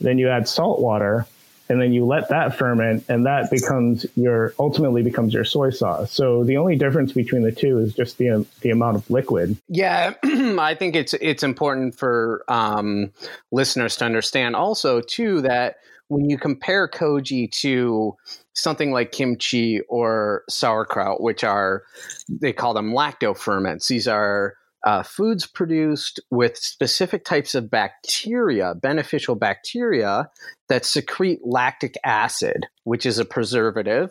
then 0.00 0.18
you 0.18 0.28
add 0.28 0.48
salt 0.48 0.80
water, 0.80 1.26
and 1.68 1.80
then 1.80 1.92
you 1.92 2.04
let 2.06 2.28
that 2.28 2.56
ferment 2.56 3.04
and 3.08 3.26
that 3.26 3.50
becomes 3.50 4.06
your 4.16 4.54
ultimately 4.58 5.02
becomes 5.02 5.34
your 5.34 5.44
soy 5.44 5.70
sauce. 5.70 6.12
So 6.12 6.44
the 6.44 6.56
only 6.56 6.76
difference 6.76 7.12
between 7.12 7.42
the 7.42 7.52
two 7.52 7.78
is 7.78 7.94
just 7.94 8.18
the 8.18 8.46
the 8.60 8.70
amount 8.70 8.96
of 8.96 9.10
liquid. 9.10 9.56
Yeah 9.68 10.14
i 10.24 10.74
think 10.74 10.96
it's 10.96 11.14
it's 11.14 11.42
important 11.42 11.94
for 11.94 12.44
um, 12.48 13.10
listeners 13.52 13.96
to 13.96 14.04
understand 14.04 14.56
also 14.56 15.00
too 15.00 15.40
that 15.42 15.76
when 16.08 16.28
you 16.28 16.38
compare 16.38 16.88
koji 16.88 17.50
to 17.50 18.16
something 18.54 18.90
like 18.92 19.12
kimchi 19.12 19.80
or 19.88 20.42
sauerkraut 20.48 21.20
which 21.20 21.44
are 21.44 21.82
they 22.28 22.52
call 22.52 22.74
them 22.74 22.92
lacto 22.92 23.36
ferments. 23.36 23.88
These 23.88 24.08
are 24.08 24.54
uh, 24.88 25.02
foods 25.02 25.46
produced 25.46 26.18
with 26.30 26.56
specific 26.56 27.22
types 27.22 27.54
of 27.54 27.70
bacteria, 27.70 28.74
beneficial 28.74 29.34
bacteria 29.34 30.30
that 30.70 30.86
secrete 30.86 31.40
lactic 31.44 31.94
acid, 32.06 32.64
which 32.84 33.04
is 33.04 33.18
a 33.18 33.26
preservative, 33.26 34.10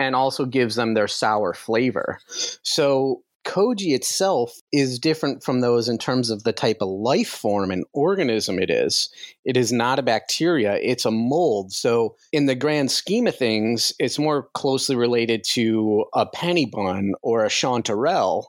and 0.00 0.16
also 0.16 0.46
gives 0.46 0.76
them 0.76 0.94
their 0.94 1.08
sour 1.08 1.52
flavor. 1.52 2.18
So 2.62 3.22
koji 3.44 3.94
itself 3.94 4.52
is 4.72 4.98
different 4.98 5.42
from 5.42 5.60
those 5.60 5.88
in 5.88 5.98
terms 5.98 6.30
of 6.30 6.44
the 6.44 6.52
type 6.52 6.78
of 6.80 6.88
life 6.88 7.28
form 7.28 7.70
and 7.70 7.84
organism 7.92 8.58
it 8.58 8.70
is. 8.70 9.08
It 9.44 9.56
is 9.56 9.72
not 9.72 9.98
a 9.98 10.02
bacteria, 10.02 10.78
it's 10.82 11.04
a 11.04 11.10
mold. 11.10 11.72
So, 11.72 12.16
in 12.32 12.46
the 12.46 12.54
grand 12.54 12.90
scheme 12.90 13.26
of 13.26 13.36
things, 13.36 13.92
it's 13.98 14.18
more 14.18 14.48
closely 14.54 14.96
related 14.96 15.44
to 15.50 16.04
a 16.14 16.26
penny 16.26 16.66
bun 16.66 17.12
or 17.22 17.44
a 17.44 17.48
chanterelle 17.48 18.46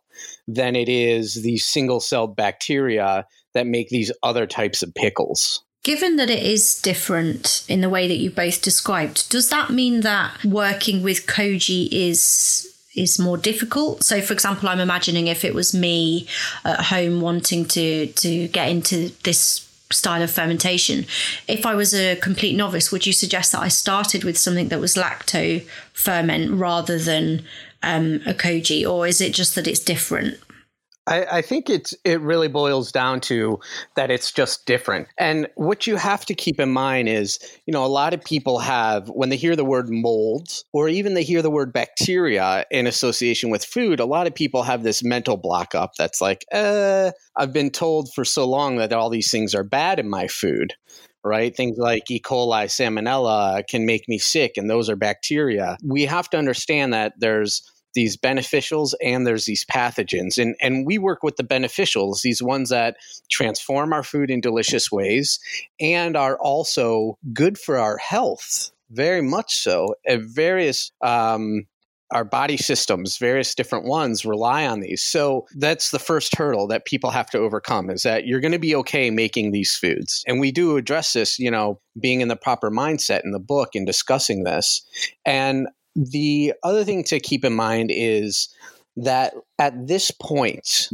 than 0.47 0.75
it 0.75 0.89
is 0.89 1.35
the 1.43 1.57
single 1.57 1.99
celled 1.99 2.35
bacteria 2.35 3.25
that 3.53 3.67
make 3.67 3.89
these 3.89 4.11
other 4.23 4.47
types 4.47 4.81
of 4.81 4.93
pickles. 4.93 5.63
Given 5.83 6.15
that 6.15 6.31
it 6.31 6.41
is 6.41 6.81
different 6.81 7.63
in 7.69 7.81
the 7.81 7.89
way 7.89 8.07
that 8.07 8.17
you 8.17 8.31
both 8.31 8.61
described, 8.61 9.29
does 9.29 9.49
that 9.49 9.69
mean 9.69 10.01
that 10.01 10.43
working 10.43 11.03
with 11.03 11.27
koji 11.27 11.87
is 11.91 12.64
is 12.95 13.19
more 13.19 13.37
difficult. 13.37 14.03
So, 14.03 14.21
for 14.21 14.33
example, 14.33 14.69
I'm 14.69 14.79
imagining 14.79 15.27
if 15.27 15.43
it 15.43 15.53
was 15.53 15.73
me 15.73 16.27
at 16.63 16.85
home 16.85 17.21
wanting 17.21 17.65
to 17.65 18.07
to 18.07 18.47
get 18.47 18.69
into 18.69 19.11
this 19.23 19.67
style 19.91 20.21
of 20.21 20.31
fermentation, 20.31 21.05
if 21.47 21.65
I 21.65 21.75
was 21.75 21.93
a 21.93 22.15
complete 22.15 22.55
novice, 22.55 22.91
would 22.91 23.05
you 23.05 23.13
suggest 23.13 23.51
that 23.51 23.61
I 23.61 23.67
started 23.67 24.23
with 24.23 24.37
something 24.37 24.69
that 24.69 24.79
was 24.79 24.95
lacto 24.95 25.65
ferment 25.93 26.51
rather 26.51 26.97
than 26.97 27.45
um, 27.83 28.21
a 28.25 28.33
koji, 28.33 28.87
or 28.89 29.05
is 29.05 29.21
it 29.21 29.33
just 29.33 29.55
that 29.55 29.67
it's 29.67 29.79
different? 29.79 30.39
I, 31.07 31.37
I, 31.37 31.41
think 31.41 31.69
it's 31.69 31.93
it 32.03 32.19
really 32.21 32.47
boils 32.47 32.91
down 32.91 33.21
to 33.21 33.59
that 33.95 34.09
it's 34.09 34.31
just 34.31 34.65
different. 34.65 35.07
And 35.17 35.47
what 35.55 35.85
you 35.85 35.97
have 35.97 36.25
to 36.25 36.33
keep 36.33 36.59
in 36.59 36.71
mind 36.71 37.09
is, 37.09 37.39
you 37.65 37.71
know, 37.71 37.85
a 37.85 37.87
lot 37.87 38.13
of 38.13 38.23
people 38.23 38.59
have 38.59 39.07
when 39.09 39.29
they 39.29 39.35
hear 39.35 39.55
the 39.55 39.65
word 39.65 39.89
mold 39.89 40.47
or 40.73 40.89
even 40.89 41.13
they 41.13 41.23
hear 41.23 41.41
the 41.41 41.51
word 41.51 41.71
bacteria 41.71 42.65
in 42.71 42.87
association 42.87 43.49
with 43.49 43.63
food, 43.63 43.99
a 43.99 44.05
lot 44.05 44.25
of 44.25 44.33
people 44.33 44.63
have 44.63 44.83
this 44.83 45.03
mental 45.03 45.37
block 45.37 45.75
up 45.75 45.91
that's 45.95 46.21
like, 46.21 46.45
uh, 46.51 47.11
I've 47.35 47.53
been 47.53 47.69
told 47.69 48.11
for 48.13 48.25
so 48.25 48.47
long 48.47 48.77
that 48.77 48.93
all 48.93 49.09
these 49.09 49.29
things 49.29 49.53
are 49.53 49.63
bad 49.63 49.99
in 49.99 50.09
my 50.09 50.27
food. 50.27 50.73
Right? 51.23 51.55
Things 51.55 51.79
like 51.79 52.03
E. 52.11 52.19
coli, 52.19 52.65
salmonella 52.65 53.65
can 53.67 53.87
make 53.87 54.07
me 54.07 54.19
sick, 54.19 54.57
and 54.57 54.69
those 54.69 54.91
are 54.91 54.95
bacteria. 54.95 55.75
We 55.83 56.03
have 56.03 56.29
to 56.29 56.37
understand 56.37 56.93
that 56.93 57.13
there's 57.17 57.63
these 57.95 58.15
beneficials 58.15 58.93
and 59.01 59.25
there's 59.25 59.45
these 59.45 59.65
pathogens 59.65 60.37
and 60.37 60.55
and 60.61 60.85
we 60.85 60.97
work 60.97 61.23
with 61.23 61.37
the 61.37 61.43
beneficials 61.43 62.21
these 62.21 62.43
ones 62.43 62.69
that 62.69 62.97
transform 63.31 63.91
our 63.91 64.03
food 64.03 64.29
in 64.29 64.41
delicious 64.41 64.91
ways 64.91 65.39
and 65.79 66.15
are 66.15 66.37
also 66.37 67.17
good 67.33 67.57
for 67.57 67.77
our 67.77 67.97
health 67.97 68.71
very 68.91 69.21
much 69.21 69.55
so 69.55 69.95
at 70.07 70.21
various 70.21 70.91
um, 71.01 71.65
our 72.11 72.23
body 72.23 72.57
systems, 72.57 73.17
various 73.17 73.55
different 73.55 73.85
ones 73.85 74.25
rely 74.25 74.65
on 74.65 74.79
these. 74.79 75.01
So 75.01 75.47
that's 75.55 75.89
the 75.89 75.99
first 75.99 76.35
hurdle 76.35 76.67
that 76.67 76.85
people 76.85 77.09
have 77.09 77.29
to 77.31 77.39
overcome 77.39 77.89
is 77.89 78.03
that 78.03 78.27
you're 78.27 78.39
going 78.39 78.51
to 78.51 78.59
be 78.59 78.75
okay 78.75 79.09
making 79.09 79.51
these 79.51 79.75
foods. 79.75 80.23
And 80.27 80.39
we 80.39 80.51
do 80.51 80.77
address 80.77 81.13
this, 81.13 81.39
you 81.39 81.49
know, 81.49 81.79
being 81.99 82.21
in 82.21 82.27
the 82.27 82.35
proper 82.35 82.69
mindset 82.69 83.23
in 83.23 83.31
the 83.31 83.39
book 83.39 83.69
and 83.73 83.87
discussing 83.87 84.43
this. 84.43 84.85
And 85.25 85.67
the 85.95 86.53
other 86.63 86.83
thing 86.83 87.03
to 87.05 87.19
keep 87.19 87.45
in 87.45 87.53
mind 87.53 87.91
is 87.93 88.49
that 88.97 89.33
at 89.59 89.87
this 89.87 90.11
point, 90.11 90.89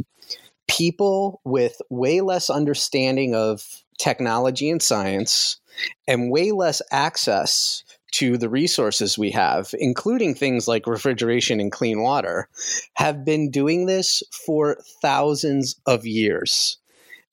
people 0.68 1.40
with 1.44 1.80
way 1.90 2.20
less 2.20 2.48
understanding 2.48 3.34
of 3.34 3.82
technology 3.98 4.70
and 4.70 4.82
science 4.82 5.60
and 6.06 6.30
way 6.30 6.50
less 6.50 6.82
access 6.90 7.84
to 8.12 8.36
the 8.36 8.48
resources 8.48 9.16
we 9.16 9.30
have, 9.30 9.74
including 9.78 10.34
things 10.34 10.68
like 10.68 10.86
refrigeration 10.86 11.60
and 11.60 11.72
clean 11.72 12.02
water, 12.02 12.48
have 12.94 13.24
been 13.24 13.50
doing 13.50 13.86
this 13.86 14.22
for 14.46 14.76
thousands 15.00 15.76
of 15.86 16.06
years. 16.06 16.76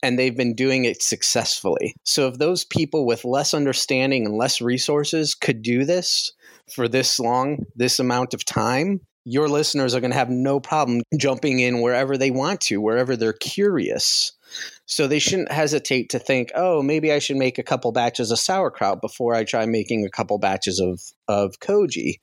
And 0.02 0.18
they've 0.18 0.36
been 0.36 0.56
doing 0.56 0.86
it 0.86 1.04
successfully. 1.04 1.94
So, 2.06 2.30
if 2.30 2.38
those 2.38 2.64
people 2.64 3.06
with 3.06 3.26
less 3.26 3.54
understanding 3.54 4.26
and 4.26 4.38
less 4.38 4.62
resources 4.62 5.36
could 5.36 5.62
do 5.62 5.84
this, 5.84 6.32
for 6.74 6.88
this 6.88 7.20
long, 7.20 7.66
this 7.76 8.00
amount 8.00 8.34
of 8.34 8.46
time, 8.46 9.02
your 9.26 9.48
listeners 9.48 9.94
are 9.94 10.00
going 10.00 10.12
to 10.12 10.18
have 10.18 10.30
no 10.30 10.60
problem 10.60 11.02
jumping 11.18 11.60
in 11.60 11.82
wherever 11.82 12.18
they 12.18 12.32
want 12.32 12.62
to, 12.62 12.82
wherever 12.82 13.16
they're 13.16 13.34
curious. 13.34 14.32
So 14.88 15.06
they 15.06 15.20
shouldn't 15.20 15.52
hesitate 15.52 16.10
to 16.10 16.20
think, 16.20 16.52
oh, 16.56 16.82
maybe 16.82 17.12
I 17.12 17.20
should 17.20 17.38
make 17.38 17.60
a 17.60 17.64
couple 17.64 17.92
batches 17.92 18.32
of 18.32 18.40
sauerkraut 18.40 19.02
before 19.02 19.36
I 19.36 19.44
try 19.44 19.68
making 19.68 20.04
a 20.04 20.10
couple 20.10 20.40
batches 20.40 20.80
of, 20.80 21.00
of 21.28 21.60
koji 21.60 22.16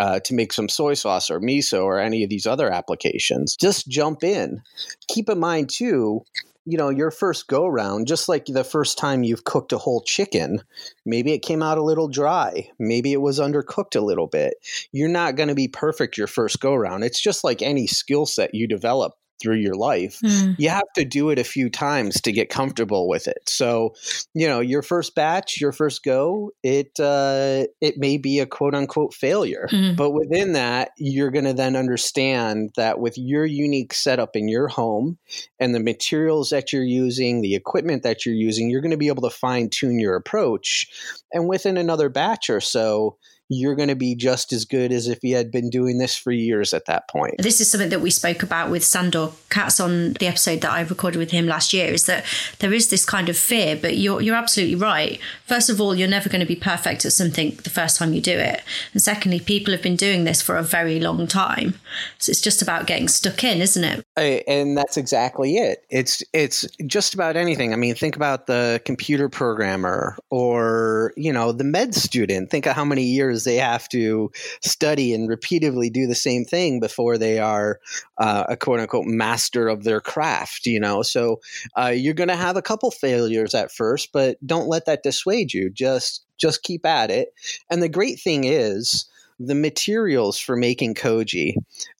uh, 0.00 0.18
to 0.24 0.34
make 0.34 0.52
some 0.52 0.68
soy 0.68 0.94
sauce 0.94 1.30
or 1.30 1.38
miso 1.38 1.84
or 1.84 2.00
any 2.00 2.24
of 2.24 2.30
these 2.30 2.46
other 2.46 2.72
applications. 2.72 3.54
Just 3.54 3.86
jump 3.86 4.24
in. 4.24 4.60
Keep 5.06 5.28
in 5.28 5.38
mind, 5.38 5.70
too, 5.70 6.22
you 6.68 6.76
know 6.76 6.90
your 6.90 7.10
first 7.10 7.48
go 7.48 7.66
round 7.66 8.06
just 8.06 8.28
like 8.28 8.44
the 8.44 8.62
first 8.62 8.98
time 8.98 9.22
you've 9.22 9.44
cooked 9.44 9.72
a 9.72 9.78
whole 9.78 10.02
chicken 10.02 10.60
maybe 11.06 11.32
it 11.32 11.40
came 11.40 11.62
out 11.62 11.78
a 11.78 11.82
little 11.82 12.08
dry 12.08 12.68
maybe 12.78 13.12
it 13.12 13.22
was 13.22 13.40
undercooked 13.40 13.96
a 13.96 14.04
little 14.04 14.26
bit. 14.26 14.54
You're 14.92 15.08
not 15.08 15.36
going 15.36 15.48
to 15.48 15.54
be 15.54 15.68
perfect 15.68 16.18
your 16.18 16.26
first 16.26 16.60
go 16.60 16.74
round 16.74 17.04
it's 17.04 17.20
just 17.20 17.42
like 17.42 17.62
any 17.62 17.86
skill 17.86 18.26
set 18.26 18.54
you 18.54 18.68
develop 18.68 19.14
through 19.40 19.56
your 19.56 19.74
life. 19.74 20.20
Mm. 20.24 20.56
You 20.58 20.68
have 20.70 20.90
to 20.96 21.04
do 21.04 21.30
it 21.30 21.38
a 21.38 21.44
few 21.44 21.70
times 21.70 22.20
to 22.22 22.32
get 22.32 22.48
comfortable 22.50 23.08
with 23.08 23.28
it. 23.28 23.42
So, 23.46 23.94
you 24.34 24.48
know, 24.48 24.60
your 24.60 24.82
first 24.82 25.14
batch, 25.14 25.60
your 25.60 25.72
first 25.72 26.02
go, 26.04 26.50
it 26.62 26.98
uh, 27.00 27.64
it 27.80 27.98
may 27.98 28.16
be 28.16 28.40
a 28.40 28.46
quote 28.46 28.74
unquote 28.74 29.14
failure, 29.14 29.68
mm. 29.70 29.96
but 29.96 30.10
within 30.10 30.52
that, 30.52 30.90
you're 30.96 31.30
going 31.30 31.44
to 31.44 31.52
then 31.52 31.76
understand 31.76 32.70
that 32.76 33.00
with 33.00 33.16
your 33.16 33.44
unique 33.44 33.94
setup 33.94 34.36
in 34.36 34.48
your 34.48 34.68
home 34.68 35.18
and 35.58 35.74
the 35.74 35.80
materials 35.80 36.50
that 36.50 36.72
you're 36.72 36.82
using, 36.82 37.40
the 37.40 37.54
equipment 37.54 38.02
that 38.02 38.26
you're 38.26 38.34
using, 38.34 38.70
you're 38.70 38.80
going 38.80 38.90
to 38.90 38.96
be 38.96 39.08
able 39.08 39.22
to 39.22 39.30
fine 39.30 39.68
tune 39.68 39.98
your 39.98 40.16
approach. 40.16 40.86
And 41.32 41.48
within 41.48 41.76
another 41.76 42.08
batch 42.08 42.50
or 42.50 42.60
so, 42.60 43.16
you're 43.48 43.74
going 43.74 43.88
to 43.88 43.94
be 43.94 44.14
just 44.14 44.52
as 44.52 44.64
good 44.64 44.92
as 44.92 45.08
if 45.08 45.22
you 45.22 45.34
had 45.34 45.50
been 45.50 45.70
doing 45.70 45.98
this 45.98 46.16
for 46.16 46.32
years 46.32 46.74
at 46.74 46.84
that 46.84 47.08
point. 47.08 47.34
This 47.38 47.60
is 47.60 47.70
something 47.70 47.88
that 47.88 48.00
we 48.00 48.10
spoke 48.10 48.42
about 48.42 48.70
with 48.70 48.84
Sandor 48.84 49.30
Katz 49.48 49.80
on 49.80 50.12
the 50.14 50.26
episode 50.26 50.60
that 50.60 50.70
I 50.70 50.82
recorded 50.82 51.18
with 51.18 51.30
him 51.30 51.46
last 51.46 51.72
year 51.72 51.92
is 51.92 52.04
that 52.06 52.24
there 52.58 52.72
is 52.72 52.90
this 52.90 53.04
kind 53.04 53.28
of 53.28 53.36
fear, 53.36 53.74
but 53.74 53.96
you're, 53.96 54.20
you're 54.20 54.36
absolutely 54.36 54.74
right. 54.74 55.18
First 55.46 55.70
of 55.70 55.80
all, 55.80 55.94
you're 55.94 56.08
never 56.08 56.28
going 56.28 56.40
to 56.40 56.46
be 56.46 56.56
perfect 56.56 57.04
at 57.06 57.12
something 57.12 57.58
the 57.64 57.70
first 57.70 57.96
time 57.96 58.12
you 58.12 58.20
do 58.20 58.36
it. 58.38 58.62
And 58.92 59.00
secondly, 59.00 59.40
people 59.40 59.72
have 59.72 59.82
been 59.82 59.96
doing 59.96 60.24
this 60.24 60.42
for 60.42 60.56
a 60.56 60.62
very 60.62 61.00
long 61.00 61.26
time. 61.26 61.74
So 62.18 62.30
it's 62.30 62.42
just 62.42 62.60
about 62.60 62.86
getting 62.86 63.08
stuck 63.08 63.42
in, 63.44 63.62
isn't 63.62 63.84
it? 63.84 64.04
And 64.46 64.76
that's 64.76 64.96
exactly 64.96 65.56
it. 65.56 65.84
It's 65.90 66.22
it's 66.32 66.66
just 66.86 67.14
about 67.14 67.36
anything. 67.36 67.72
I 67.72 67.76
mean, 67.76 67.94
think 67.94 68.16
about 68.16 68.46
the 68.46 68.80
computer 68.84 69.28
programmer 69.28 70.16
or, 70.30 71.12
you 71.16 71.32
know, 71.32 71.52
the 71.52 71.64
med 71.64 71.94
student. 71.94 72.50
Think 72.50 72.66
of 72.66 72.74
how 72.74 72.84
many 72.84 73.04
years 73.04 73.44
they 73.44 73.56
have 73.56 73.88
to 73.90 74.30
study 74.62 75.14
and 75.14 75.28
repeatedly 75.28 75.90
do 75.90 76.06
the 76.06 76.14
same 76.14 76.44
thing 76.44 76.80
before 76.80 77.18
they 77.18 77.38
are 77.38 77.80
uh, 78.18 78.44
a 78.48 78.56
quote 78.56 78.80
unquote 78.80 79.06
master 79.06 79.68
of 79.68 79.84
their 79.84 80.00
craft, 80.00 80.66
you 80.66 80.80
know? 80.80 81.02
So 81.02 81.40
uh, 81.76 81.92
you're 81.94 82.14
going 82.14 82.28
to 82.28 82.36
have 82.36 82.56
a 82.56 82.62
couple 82.62 82.90
failures 82.90 83.54
at 83.54 83.72
first, 83.72 84.12
but 84.12 84.36
don't 84.46 84.68
let 84.68 84.86
that 84.86 85.02
dissuade 85.02 85.52
you. 85.54 85.70
Just, 85.70 86.24
just 86.36 86.62
keep 86.62 86.84
at 86.86 87.10
it. 87.10 87.32
And 87.70 87.82
the 87.82 87.88
great 87.88 88.20
thing 88.20 88.44
is, 88.44 89.06
the 89.38 89.54
materials 89.54 90.38
for 90.38 90.56
making 90.56 90.94
koji, 90.94 91.54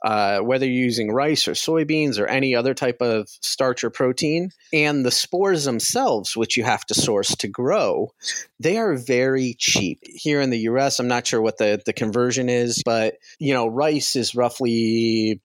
uh, 0.05 0.41
whether 0.41 0.67
you're 0.67 0.85
using 0.85 1.13
rice 1.13 1.47
or 1.47 1.53
soybeans 1.53 2.19
or 2.19 2.27
any 2.27 2.55
other 2.55 2.75
type 2.75 3.01
of 3.01 3.29
starch 3.41 3.85
or 3.85 3.91
protein, 3.91 4.51
and 4.73 5.05
the 5.05 5.11
spores 5.11 5.65
themselves, 5.65 6.37
which 6.37 6.57
you 6.57 6.65
have 6.65 6.85
to 6.87 6.95
source 6.95 7.37
to 7.37 7.49
grow, 7.49 8.13
they 8.59 8.77
are 8.77 8.97
very 8.97 9.55
cheap. 9.59 10.01
Here 10.05 10.41
in 10.41 10.51
the 10.51 10.61
US, 10.61 10.99
I'm 10.99 11.09
not 11.09 11.27
sure 11.27 11.41
what 11.41 11.59
the, 11.59 11.81
the 11.87 11.93
conversion 11.93 12.49
is, 12.49 12.83
but 12.85 13.15
you 13.39 13.55
know, 13.55 13.69
rice 13.69 14.17
is 14.17 14.35
roughly 14.35 15.41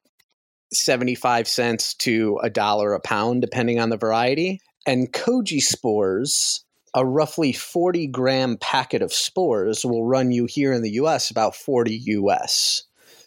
75 0.74 1.48
cents 1.48 1.94
to 1.96 2.40
a 2.42 2.50
dollar 2.50 2.94
a 2.94 3.00
pound, 3.00 3.42
depending 3.42 3.80
on 3.80 3.90
the 3.90 3.98
variety. 3.98 4.60
And 4.86 5.12
koji 5.14 5.62
spores, 5.62 6.66
a 6.96 7.06
roughly 7.06 7.54
40 7.54 8.08
gram 8.08 8.58
packet 8.58 9.02
of 9.02 9.14
spores, 9.14 9.86
will 9.86 10.06
run 10.06 10.32
you 10.32 10.46
here 10.46 10.74
in 10.74 10.82
the 10.82 10.92
US 10.92 11.32
about 11.32 11.56
40 11.56 11.96
US. 12.06 12.84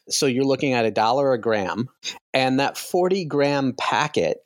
So 0.09 0.27
you're 0.27 0.45
looking 0.45 0.73
at 0.73 0.85
a 0.85 0.91
dollar 0.91 1.33
a 1.33 1.41
gram. 1.41 1.89
And 2.33 2.61
that 2.61 2.79
40 2.79 3.25
gram 3.25 3.75
packet 3.77 4.39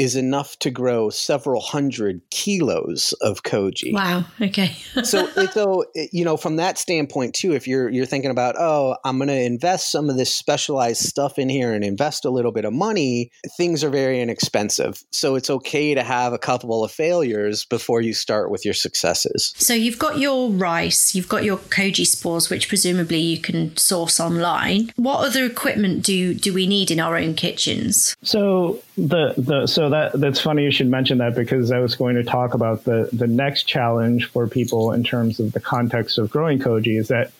is 0.00 0.16
enough 0.16 0.58
to 0.60 0.70
grow 0.70 1.10
several 1.10 1.60
hundred 1.60 2.22
kilos 2.30 3.12
of 3.20 3.42
koji. 3.42 3.92
Wow. 3.92 4.24
Okay. 4.40 4.74
so, 5.04 5.26
so 5.52 5.84
you 6.10 6.24
know, 6.24 6.38
from 6.38 6.56
that 6.56 6.78
standpoint 6.78 7.34
too, 7.34 7.52
if 7.52 7.68
you're 7.68 7.90
you're 7.90 8.06
thinking 8.06 8.30
about, 8.30 8.56
oh, 8.58 8.96
I'm 9.04 9.18
going 9.18 9.28
to 9.28 9.38
invest 9.38 9.92
some 9.92 10.08
of 10.08 10.16
this 10.16 10.34
specialized 10.34 11.02
stuff 11.02 11.38
in 11.38 11.50
here 11.50 11.74
and 11.74 11.84
invest 11.84 12.24
a 12.24 12.30
little 12.30 12.50
bit 12.50 12.64
of 12.64 12.72
money, 12.72 13.30
things 13.58 13.84
are 13.84 13.90
very 13.90 14.22
inexpensive. 14.22 15.04
So 15.12 15.34
it's 15.34 15.50
okay 15.50 15.94
to 15.94 16.02
have 16.02 16.32
a 16.32 16.38
couple 16.38 16.82
of 16.82 16.90
failures 16.90 17.66
before 17.66 18.00
you 18.00 18.14
start 18.14 18.50
with 18.50 18.64
your 18.64 18.72
successes. 18.72 19.52
So 19.58 19.74
you've 19.74 19.98
got 19.98 20.18
your 20.18 20.50
rice, 20.50 21.14
you've 21.14 21.28
got 21.28 21.44
your 21.44 21.58
koji 21.58 22.06
spores, 22.06 22.48
which 22.48 22.68
presumably 22.68 23.20
you 23.20 23.38
can 23.38 23.76
source 23.76 24.18
online. 24.18 24.92
What 24.96 25.26
other 25.26 25.44
equipment 25.44 26.02
do 26.02 26.32
do 26.32 26.54
we 26.54 26.66
need 26.66 26.90
in 26.90 27.00
our 27.00 27.18
own 27.18 27.34
kitchens? 27.34 28.16
So 28.22 28.82
the 28.96 29.34
the 29.36 29.66
so 29.66 29.89
that 29.90 30.12
that's 30.14 30.40
funny 30.40 30.64
you 30.64 30.70
should 30.70 30.88
mention 30.88 31.18
that 31.18 31.34
because 31.34 31.70
I 31.70 31.78
was 31.78 31.94
going 31.94 32.16
to 32.16 32.24
talk 32.24 32.54
about 32.54 32.84
the 32.84 33.08
the 33.12 33.26
next 33.26 33.64
challenge 33.64 34.26
for 34.26 34.46
people 34.46 34.92
in 34.92 35.04
terms 35.04 35.38
of 35.40 35.52
the 35.52 35.60
context 35.60 36.18
of 36.18 36.30
growing 36.30 36.58
koji 36.58 36.98
is 36.98 37.08
that 37.08 37.32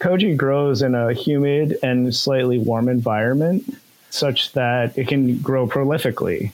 koji 0.00 0.36
grows 0.36 0.82
in 0.82 0.94
a 0.94 1.12
humid 1.12 1.78
and 1.82 2.14
slightly 2.14 2.58
warm 2.58 2.88
environment 2.88 3.64
such 4.10 4.52
that 4.52 4.96
it 4.98 5.08
can 5.08 5.38
grow 5.38 5.66
prolifically. 5.66 6.52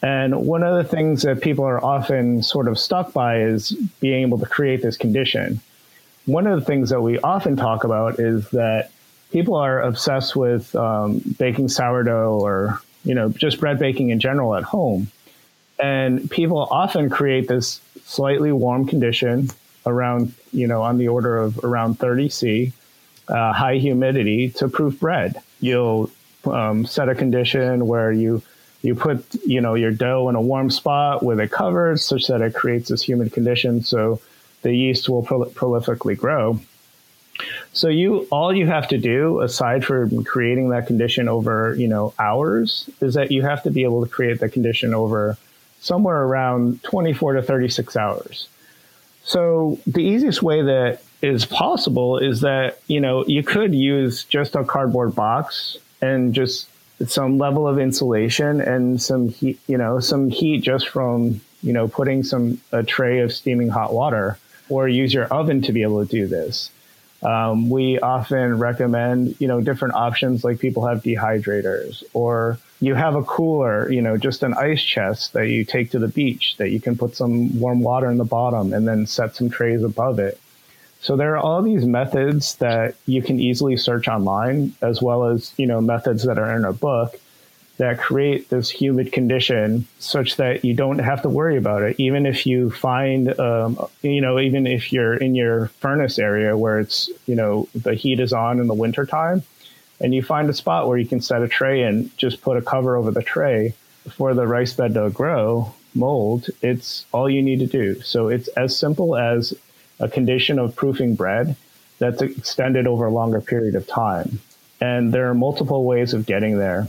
And 0.00 0.46
one 0.46 0.62
of 0.62 0.76
the 0.76 0.88
things 0.88 1.22
that 1.22 1.40
people 1.40 1.64
are 1.64 1.84
often 1.84 2.42
sort 2.42 2.68
of 2.68 2.78
stuck 2.78 3.12
by 3.12 3.42
is 3.42 3.70
being 4.00 4.22
able 4.22 4.38
to 4.38 4.46
create 4.46 4.80
this 4.80 4.96
condition. 4.96 5.60
One 6.26 6.46
of 6.46 6.58
the 6.58 6.64
things 6.64 6.90
that 6.90 7.00
we 7.00 7.18
often 7.18 7.56
talk 7.56 7.84
about 7.84 8.20
is 8.20 8.48
that 8.50 8.90
people 9.32 9.56
are 9.56 9.82
obsessed 9.82 10.36
with 10.36 10.74
um, 10.76 11.20
baking 11.38 11.68
sourdough 11.68 12.38
or 12.38 12.80
you 13.08 13.14
know, 13.14 13.30
just 13.30 13.58
bread 13.58 13.78
baking 13.78 14.10
in 14.10 14.20
general 14.20 14.54
at 14.54 14.62
home. 14.62 15.10
And 15.80 16.30
people 16.30 16.58
often 16.58 17.08
create 17.08 17.48
this 17.48 17.80
slightly 18.04 18.52
warm 18.52 18.86
condition 18.86 19.48
around, 19.86 20.34
you 20.52 20.66
know, 20.66 20.82
on 20.82 20.98
the 20.98 21.08
order 21.08 21.38
of 21.38 21.64
around 21.64 21.98
30 21.98 22.28
C, 22.28 22.72
uh, 23.28 23.52
high 23.54 23.76
humidity 23.76 24.50
to 24.50 24.68
proof 24.68 25.00
bread. 25.00 25.40
You'll 25.60 26.10
um, 26.44 26.84
set 26.84 27.08
a 27.08 27.14
condition 27.14 27.86
where 27.86 28.12
you 28.12 28.42
you 28.82 28.94
put 28.94 29.34
you 29.44 29.60
know 29.60 29.74
your 29.74 29.90
dough 29.90 30.28
in 30.28 30.36
a 30.36 30.40
warm 30.40 30.70
spot 30.70 31.22
with 31.22 31.40
it 31.40 31.50
covered 31.50 31.98
such 31.98 32.28
that 32.28 32.40
it 32.40 32.54
creates 32.54 32.88
this 32.88 33.02
humid 33.02 33.32
condition 33.32 33.82
so 33.82 34.20
the 34.62 34.72
yeast 34.72 35.08
will 35.08 35.24
prol- 35.24 35.50
prolifically 35.50 36.16
grow 36.16 36.60
so 37.78 37.88
you 37.88 38.26
all 38.32 38.52
you 38.52 38.66
have 38.66 38.88
to 38.88 38.98
do, 38.98 39.40
aside 39.40 39.84
from 39.84 40.24
creating 40.24 40.70
that 40.70 40.88
condition 40.88 41.28
over 41.28 41.76
you 41.78 41.86
know 41.86 42.12
hours, 42.18 42.90
is 43.00 43.14
that 43.14 43.30
you 43.30 43.42
have 43.42 43.62
to 43.62 43.70
be 43.70 43.84
able 43.84 44.04
to 44.04 44.10
create 44.10 44.40
the 44.40 44.48
condition 44.48 44.94
over 44.94 45.38
somewhere 45.80 46.22
around 46.22 46.82
24 46.82 47.34
to 47.34 47.42
36 47.42 47.96
hours. 47.96 48.48
So 49.22 49.78
the 49.86 50.00
easiest 50.00 50.42
way 50.42 50.62
that 50.62 51.02
is 51.22 51.44
possible 51.44 52.18
is 52.18 52.40
that 52.40 52.80
you 52.88 53.00
know 53.00 53.24
you 53.26 53.44
could 53.44 53.72
use 53.72 54.24
just 54.24 54.56
a 54.56 54.64
cardboard 54.64 55.14
box 55.14 55.76
and 56.02 56.34
just 56.34 56.68
some 57.06 57.38
level 57.38 57.68
of 57.68 57.78
insulation 57.78 58.60
and 58.60 59.00
some 59.00 59.28
heat, 59.28 59.60
you 59.68 59.78
know, 59.78 60.00
some 60.00 60.30
heat 60.30 60.62
just 60.62 60.88
from 60.88 61.40
you 61.62 61.72
know 61.72 61.86
putting 61.86 62.24
some 62.24 62.60
a 62.72 62.82
tray 62.82 63.20
of 63.20 63.32
steaming 63.32 63.68
hot 63.68 63.92
water, 63.92 64.36
or 64.68 64.88
use 64.88 65.14
your 65.14 65.26
oven 65.26 65.62
to 65.62 65.70
be 65.70 65.82
able 65.82 66.04
to 66.04 66.10
do 66.10 66.26
this. 66.26 66.72
Um, 67.22 67.68
we 67.68 67.98
often 67.98 68.58
recommend, 68.58 69.34
you 69.40 69.48
know, 69.48 69.60
different 69.60 69.94
options 69.94 70.44
like 70.44 70.60
people 70.60 70.86
have 70.86 71.02
dehydrators 71.02 72.04
or 72.12 72.58
you 72.80 72.94
have 72.94 73.16
a 73.16 73.24
cooler, 73.24 73.90
you 73.90 74.00
know, 74.00 74.16
just 74.16 74.44
an 74.44 74.54
ice 74.54 74.82
chest 74.82 75.32
that 75.32 75.48
you 75.48 75.64
take 75.64 75.90
to 75.90 75.98
the 75.98 76.06
beach 76.06 76.56
that 76.58 76.70
you 76.70 76.80
can 76.80 76.96
put 76.96 77.16
some 77.16 77.58
warm 77.58 77.80
water 77.80 78.08
in 78.08 78.18
the 78.18 78.24
bottom 78.24 78.72
and 78.72 78.86
then 78.86 79.06
set 79.06 79.34
some 79.34 79.50
trays 79.50 79.82
above 79.82 80.20
it. 80.20 80.40
So 81.00 81.16
there 81.16 81.34
are 81.34 81.38
all 81.38 81.62
these 81.62 81.84
methods 81.84 82.54
that 82.56 82.94
you 83.06 83.22
can 83.22 83.40
easily 83.40 83.76
search 83.76 84.08
online 84.08 84.74
as 84.80 85.02
well 85.02 85.24
as, 85.24 85.52
you 85.56 85.66
know, 85.66 85.80
methods 85.80 86.24
that 86.24 86.38
are 86.38 86.56
in 86.56 86.64
a 86.64 86.72
book 86.72 87.18
that 87.78 87.98
create 87.98 88.48
this 88.50 88.68
humid 88.68 89.12
condition 89.12 89.86
such 90.00 90.36
that 90.36 90.64
you 90.64 90.74
don't 90.74 90.98
have 90.98 91.22
to 91.22 91.28
worry 91.28 91.56
about 91.56 91.82
it. 91.82 91.98
Even 91.98 92.26
if 92.26 92.44
you 92.44 92.70
find, 92.70 93.38
um, 93.38 93.78
you 94.02 94.20
know, 94.20 94.38
even 94.38 94.66
if 94.66 94.92
you're 94.92 95.14
in 95.14 95.34
your 95.34 95.68
furnace 95.80 96.18
area 96.18 96.56
where 96.56 96.80
it's, 96.80 97.08
you 97.26 97.36
know, 97.36 97.68
the 97.74 97.94
heat 97.94 98.18
is 98.18 98.32
on 98.32 98.58
in 98.58 98.66
the 98.66 98.74
wintertime 98.74 99.42
and 100.00 100.12
you 100.12 100.22
find 100.22 100.50
a 100.50 100.52
spot 100.52 100.88
where 100.88 100.98
you 100.98 101.06
can 101.06 101.20
set 101.20 101.40
a 101.40 101.48
tray 101.48 101.82
and 101.82 102.16
just 102.18 102.42
put 102.42 102.56
a 102.56 102.62
cover 102.62 102.96
over 102.96 103.12
the 103.12 103.22
tray 103.22 103.74
for 104.10 104.34
the 104.34 104.46
rice 104.46 104.72
bed 104.72 104.94
to 104.94 105.10
grow 105.10 105.72
mold, 105.94 106.46
it's 106.62 107.06
all 107.12 107.30
you 107.30 107.42
need 107.42 107.60
to 107.60 107.66
do. 107.66 108.00
So 108.02 108.28
it's 108.28 108.48
as 108.48 108.76
simple 108.76 109.16
as 109.16 109.54
a 110.00 110.08
condition 110.08 110.58
of 110.58 110.76
proofing 110.76 111.14
bread 111.14 111.56
that's 111.98 112.22
extended 112.22 112.86
over 112.86 113.06
a 113.06 113.10
longer 113.10 113.40
period 113.40 113.74
of 113.74 113.86
time. 113.86 114.40
And 114.80 115.12
there 115.12 115.28
are 115.28 115.34
multiple 115.34 115.84
ways 115.84 116.14
of 116.14 116.26
getting 116.26 116.58
there 116.58 116.88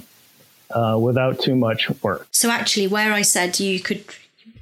uh, 0.71 0.97
without 0.99 1.39
too 1.39 1.55
much 1.55 1.89
work. 2.03 2.27
So, 2.32 2.49
actually, 2.49 2.88
where 2.88 3.13
I 3.13 3.21
said 3.21 3.60
you 3.60 3.79
could 3.79 4.03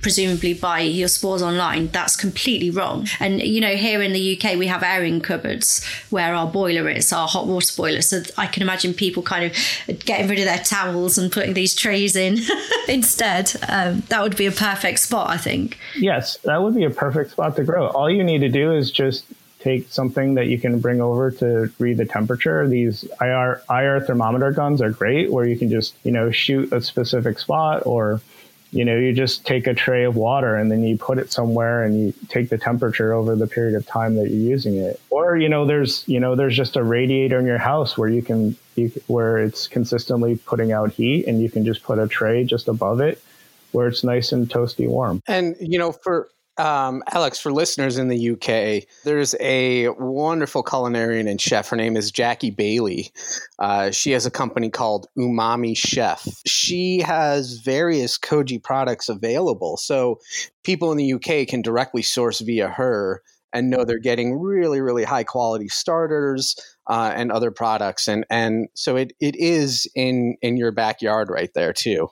presumably 0.01 0.53
buy 0.53 0.81
your 0.81 1.07
spores 1.07 1.41
online 1.41 1.87
that's 1.87 2.15
completely 2.15 2.69
wrong. 2.69 3.07
And 3.19 3.41
you 3.41 3.59
know 3.59 3.75
here 3.75 4.01
in 4.01 4.13
the 4.13 4.37
uk 4.37 4.57
we 4.57 4.67
have 4.67 4.83
airing 4.83 5.21
cupboards 5.21 5.83
where 6.09 6.35
our 6.35 6.47
boiler 6.47 6.87
is 6.89 7.11
our 7.11 7.27
hot 7.27 7.47
water 7.47 7.73
boiler. 7.75 8.01
So 8.01 8.21
i 8.37 8.47
can 8.47 8.61
imagine 8.61 8.93
people 8.93 9.23
kind 9.23 9.45
of 9.45 10.05
getting 10.05 10.27
rid 10.27 10.39
of 10.39 10.45
their 10.45 10.59
towels 10.59 11.17
and 11.17 11.31
putting 11.31 11.53
these 11.53 11.73
trays 11.73 12.15
in 12.15 12.37
instead. 12.87 13.51
Um, 13.67 14.01
that 14.09 14.21
would 14.21 14.37
be 14.37 14.45
a 14.45 14.51
perfect 14.51 14.99
spot 14.99 15.29
i 15.29 15.37
think. 15.37 15.77
Yes 15.95 16.37
that 16.43 16.61
would 16.61 16.75
be 16.75 16.83
a 16.83 16.89
perfect 16.91 17.31
spot 17.31 17.55
to 17.55 17.63
grow. 17.63 17.87
All 17.87 18.09
you 18.09 18.23
need 18.23 18.39
to 18.39 18.49
do 18.49 18.71
is 18.71 18.91
just 18.91 19.25
take 19.59 19.91
something 19.91 20.35
that 20.35 20.47
you 20.47 20.59
can 20.59 20.79
bring 20.79 21.01
over 21.01 21.31
to 21.31 21.71
read 21.79 21.97
the 21.97 22.05
temperature. 22.05 22.67
These 22.67 23.05
IR, 23.19 23.61
IR 23.69 24.01
thermometer 24.01 24.51
guns 24.51 24.81
are 24.81 24.91
great 24.91 25.31
where 25.31 25.47
you 25.47 25.57
can 25.57 25.69
just, 25.69 25.95
you 26.03 26.11
know, 26.11 26.31
shoot 26.31 26.71
a 26.71 26.81
specific 26.81 27.39
spot 27.39 27.83
or, 27.85 28.21
you 28.71 28.85
know, 28.85 28.95
you 28.95 29.13
just 29.13 29.45
take 29.45 29.65
a 29.65 29.73
tray 29.73 30.03
of 30.03 30.15
water 30.15 30.55
and 30.55 30.69
then 30.69 30.83
you 30.83 30.97
put 30.97 31.17
it 31.17 31.31
somewhere 31.31 31.83
and 31.83 31.99
you 31.99 32.13
take 32.27 32.49
the 32.49 32.57
temperature 32.57 33.13
over 33.13 33.35
the 33.35 33.47
period 33.47 33.75
of 33.75 33.85
time 33.85 34.15
that 34.15 34.29
you're 34.29 34.37
using 34.37 34.77
it. 34.77 35.01
Or, 35.09 35.37
you 35.37 35.49
know, 35.49 35.65
there's, 35.65 36.07
you 36.07 36.19
know, 36.19 36.35
there's 36.35 36.55
just 36.55 36.75
a 36.75 36.83
radiator 36.83 37.39
in 37.39 37.45
your 37.45 37.57
house 37.57 37.97
where 37.97 38.09
you 38.09 38.21
can, 38.21 38.55
you, 38.75 38.91
where 39.07 39.37
it's 39.39 39.67
consistently 39.67 40.37
putting 40.37 40.71
out 40.71 40.91
heat 40.91 41.25
and 41.25 41.41
you 41.41 41.49
can 41.49 41.65
just 41.65 41.81
put 41.83 41.97
a 41.97 42.07
tray 42.07 42.43
just 42.43 42.67
above 42.67 42.99
it 42.99 43.21
where 43.71 43.87
it's 43.87 44.03
nice 44.03 44.31
and 44.31 44.49
toasty 44.49 44.87
warm. 44.87 45.21
And, 45.27 45.55
you 45.59 45.77
know, 45.77 45.91
for, 45.91 46.29
um, 46.57 47.03
Alex, 47.11 47.39
for 47.39 47.51
listeners 47.51 47.97
in 47.97 48.07
the 48.07 48.31
UK, 48.31 48.87
there's 49.03 49.35
a 49.39 49.89
wonderful 49.89 50.63
culinarian 50.63 51.29
and 51.29 51.39
chef. 51.39 51.69
Her 51.69 51.75
name 51.75 51.95
is 51.95 52.11
Jackie 52.11 52.51
Bailey. 52.51 53.11
Uh, 53.59 53.91
she 53.91 54.11
has 54.11 54.25
a 54.25 54.31
company 54.31 54.69
called 54.69 55.07
Umami 55.17 55.77
Chef. 55.77 56.27
She 56.45 56.99
has 57.01 57.59
various 57.63 58.17
koji 58.17 58.61
products 58.61 59.09
available. 59.09 59.77
So 59.77 60.19
people 60.63 60.91
in 60.91 60.97
the 60.97 61.13
UK 61.13 61.47
can 61.47 61.61
directly 61.61 62.01
source 62.01 62.39
via 62.39 62.67
her 62.67 63.21
and 63.53 63.69
know 63.69 63.85
they're 63.85 63.99
getting 63.99 64.37
really, 64.37 64.81
really 64.81 65.03
high 65.03 65.23
quality 65.23 65.67
starters 65.67 66.55
uh, 66.87 67.11
and 67.15 67.31
other 67.31 67.51
products. 67.51 68.07
And, 68.07 68.25
and 68.29 68.67
so 68.73 68.95
it, 68.95 69.13
it 69.19 69.35
is 69.35 69.87
in, 69.95 70.37
in 70.41 70.57
your 70.57 70.71
backyard 70.71 71.29
right 71.29 71.49
there, 71.53 71.73
too. 71.73 72.09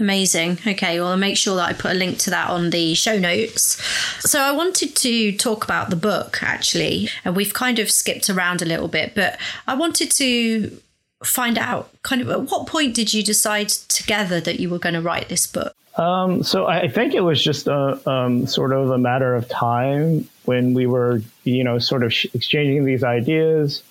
Amazing. 0.00 0.58
Okay, 0.66 0.98
well, 0.98 1.10
I'll 1.10 1.16
make 1.16 1.36
sure 1.36 1.54
that 1.56 1.68
I 1.68 1.72
put 1.72 1.92
a 1.92 1.94
link 1.94 2.18
to 2.18 2.30
that 2.30 2.50
on 2.50 2.70
the 2.70 2.94
show 2.94 3.16
notes. 3.16 3.80
So, 4.28 4.40
I 4.40 4.50
wanted 4.50 4.96
to 4.96 5.36
talk 5.36 5.62
about 5.62 5.90
the 5.90 5.96
book 5.96 6.42
actually, 6.42 7.10
and 7.24 7.36
we've 7.36 7.54
kind 7.54 7.78
of 7.78 7.90
skipped 7.90 8.28
around 8.28 8.60
a 8.60 8.64
little 8.64 8.88
bit, 8.88 9.14
but 9.14 9.38
I 9.68 9.74
wanted 9.74 10.10
to 10.12 10.76
find 11.22 11.56
out 11.58 11.90
kind 12.02 12.20
of 12.20 12.28
at 12.28 12.50
what 12.50 12.66
point 12.66 12.94
did 12.94 13.14
you 13.14 13.22
decide 13.22 13.68
together 13.68 14.40
that 14.40 14.58
you 14.58 14.68
were 14.68 14.80
going 14.80 14.94
to 14.94 15.00
write 15.00 15.28
this 15.28 15.46
book? 15.46 15.76
Um, 15.96 16.42
so, 16.42 16.66
I 16.66 16.88
think 16.88 17.14
it 17.14 17.20
was 17.20 17.42
just 17.42 17.68
a 17.68 18.10
um, 18.10 18.48
sort 18.48 18.72
of 18.72 18.90
a 18.90 18.98
matter 18.98 19.36
of 19.36 19.48
time 19.48 20.28
when 20.44 20.74
we 20.74 20.86
were, 20.86 21.22
you 21.44 21.62
know, 21.62 21.78
sort 21.78 22.02
of 22.02 22.12
exchanging 22.34 22.84
these 22.84 23.04
ideas. 23.04 23.84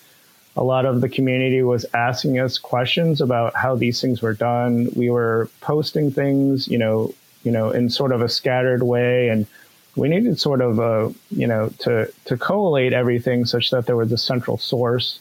A 0.56 0.64
lot 0.64 0.86
of 0.86 1.02
the 1.02 1.10
community 1.10 1.64
was 1.64 1.86
asking 1.94 2.40
us 2.40 2.58
questions 2.58 3.22
about 3.22 3.56
how 3.56 3.76
these 3.76 4.00
things 4.02 4.22
were 4.22 4.34
done. 4.34 4.90
We 4.96 5.10
were 5.10 5.50
posting 5.62 6.12
things, 6.12 6.68
you 6.68 6.78
know, 6.78 7.14
you 7.44 7.52
know, 7.52 7.72
in 7.72 7.90
sort 7.90 8.12
of 8.12 8.22
a 8.22 8.30
scattered 8.30 8.84
way, 8.84 9.30
and 9.30 9.48
we 9.96 10.10
needed 10.10 10.40
sort 10.40 10.62
of 10.62 10.80
a, 10.80 11.14
you 11.32 11.48
know, 11.48 11.70
to 11.80 12.12
to 12.26 12.38
collate 12.38 12.94
everything 12.94 13.46
such 13.46 13.72
that 13.72 13.86
there 13.86 13.96
was 13.96 14.12
a 14.12 14.18
central 14.18 14.58
source. 14.58 15.20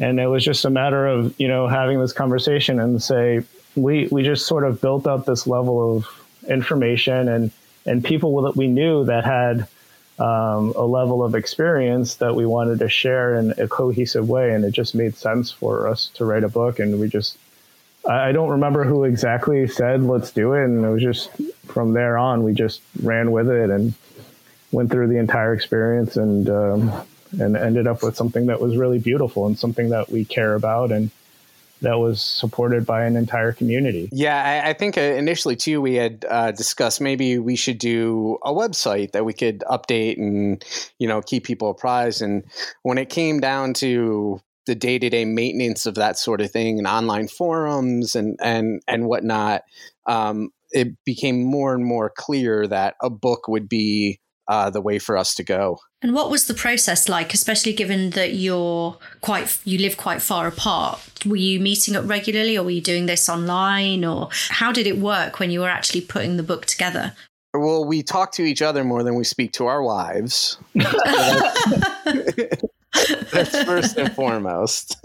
And 0.00 0.20
it 0.20 0.26
was 0.26 0.44
just 0.44 0.64
a 0.64 0.70
matter 0.70 1.06
of, 1.06 1.34
you 1.40 1.48
know, 1.48 1.66
having 1.66 2.00
this 2.00 2.12
conversation 2.12 2.78
and 2.80 3.02
say, 3.02 3.42
we 3.76 4.08
we 4.10 4.22
just 4.22 4.46
sort 4.46 4.64
of 4.64 4.80
built 4.80 5.06
up 5.06 5.24
this 5.24 5.46
level 5.46 5.96
of 5.96 6.06
information 6.48 7.28
and 7.28 7.50
and 7.86 8.04
people 8.04 8.42
that 8.42 8.56
we 8.56 8.66
knew 8.66 9.04
that 9.04 9.24
had 9.24 9.66
um, 10.18 10.72
a 10.76 10.84
level 10.84 11.22
of 11.22 11.34
experience 11.34 12.16
that 12.16 12.34
we 12.34 12.44
wanted 12.44 12.80
to 12.80 12.88
share 12.88 13.36
in 13.36 13.52
a 13.58 13.68
cohesive 13.68 14.28
way, 14.28 14.52
and 14.52 14.64
it 14.64 14.72
just 14.72 14.94
made 14.94 15.16
sense 15.16 15.50
for 15.50 15.86
us 15.86 16.08
to 16.14 16.24
write 16.24 16.44
a 16.44 16.48
book. 16.48 16.78
And 16.78 16.98
we 16.98 17.08
just, 17.08 17.38
I, 18.08 18.32
don't 18.32 18.50
remember 18.50 18.84
who 18.84 19.04
exactly 19.04 19.66
said 19.68 20.02
let's 20.02 20.32
do 20.32 20.54
it, 20.54 20.64
and 20.64 20.84
it 20.84 20.88
was 20.88 21.02
just 21.02 21.30
from 21.66 21.92
there 21.92 22.18
on 22.18 22.42
we 22.42 22.54
just 22.54 22.80
ran 23.02 23.30
with 23.30 23.48
it 23.48 23.70
and 23.70 23.94
went 24.72 24.90
through 24.90 25.08
the 25.08 25.18
entire 25.18 25.54
experience 25.54 26.16
and 26.16 26.48
um, 26.48 26.92
and 27.38 27.56
ended 27.56 27.86
up 27.86 28.02
with 28.02 28.16
something 28.16 28.46
that 28.46 28.60
was 28.60 28.76
really 28.76 28.98
beautiful 28.98 29.46
and 29.46 29.58
something 29.58 29.90
that 29.90 30.10
we 30.10 30.24
care 30.24 30.54
about 30.54 30.90
and 30.90 31.10
that 31.80 31.98
was 31.98 32.22
supported 32.22 32.86
by 32.86 33.04
an 33.04 33.16
entire 33.16 33.52
community. 33.52 34.08
Yeah, 34.12 34.42
I, 34.42 34.70
I 34.70 34.72
think 34.72 34.98
uh, 34.98 35.00
initially 35.00 35.56
too 35.56 35.80
we 35.80 35.94
had 35.94 36.24
uh, 36.28 36.52
discussed 36.52 37.00
maybe 37.00 37.38
we 37.38 37.56
should 37.56 37.78
do 37.78 38.38
a 38.44 38.52
website 38.52 39.12
that 39.12 39.24
we 39.24 39.32
could 39.32 39.60
update 39.60 40.18
and 40.18 40.64
you 40.98 41.08
know 41.08 41.22
keep 41.22 41.44
people 41.44 41.70
apprised. 41.70 42.22
And 42.22 42.44
when 42.82 42.98
it 42.98 43.10
came 43.10 43.40
down 43.40 43.74
to 43.74 44.40
the 44.66 44.74
day 44.74 44.98
to 44.98 45.08
day 45.08 45.24
maintenance 45.24 45.86
of 45.86 45.94
that 45.96 46.18
sort 46.18 46.40
of 46.40 46.50
thing 46.50 46.78
and 46.78 46.86
online 46.86 47.28
forums 47.28 48.14
and 48.14 48.38
and 48.40 48.82
and 48.86 49.06
whatnot, 49.06 49.62
um, 50.06 50.50
it 50.70 50.88
became 51.04 51.42
more 51.42 51.74
and 51.74 51.84
more 51.84 52.12
clear 52.14 52.66
that 52.66 52.94
a 53.02 53.10
book 53.10 53.48
would 53.48 53.68
be 53.68 54.20
uh, 54.48 54.70
the 54.70 54.80
way 54.80 54.98
for 54.98 55.16
us 55.16 55.34
to 55.34 55.44
go. 55.44 55.78
And 56.00 56.14
what 56.14 56.30
was 56.30 56.46
the 56.46 56.54
process 56.54 57.08
like, 57.08 57.34
especially 57.34 57.72
given 57.72 58.10
that 58.10 58.34
you're 58.34 58.96
quite 59.20 59.58
you 59.64 59.78
live 59.78 59.96
quite 59.96 60.22
far 60.22 60.46
apart? 60.46 61.00
Were 61.26 61.36
you 61.36 61.60
meeting 61.60 61.96
up 61.96 62.08
regularly, 62.08 62.56
or 62.56 62.64
were 62.64 62.70
you 62.70 62.80
doing 62.80 63.06
this 63.06 63.28
online, 63.28 64.04
or 64.04 64.28
how 64.48 64.72
did 64.72 64.86
it 64.86 64.98
work 64.98 65.38
when 65.38 65.50
you 65.50 65.60
were 65.60 65.68
actually 65.68 66.00
putting 66.00 66.36
the 66.36 66.42
book 66.42 66.66
together? 66.66 67.14
Well, 67.54 67.84
we 67.84 68.02
talk 68.02 68.32
to 68.32 68.42
each 68.42 68.62
other 68.62 68.84
more 68.84 69.02
than 69.02 69.14
we 69.14 69.24
speak 69.24 69.52
to 69.52 69.66
our 69.66 69.82
wives. 69.82 70.58
That's 73.32 73.64
first 73.64 73.96
and 73.96 74.14
foremost. 74.14 74.96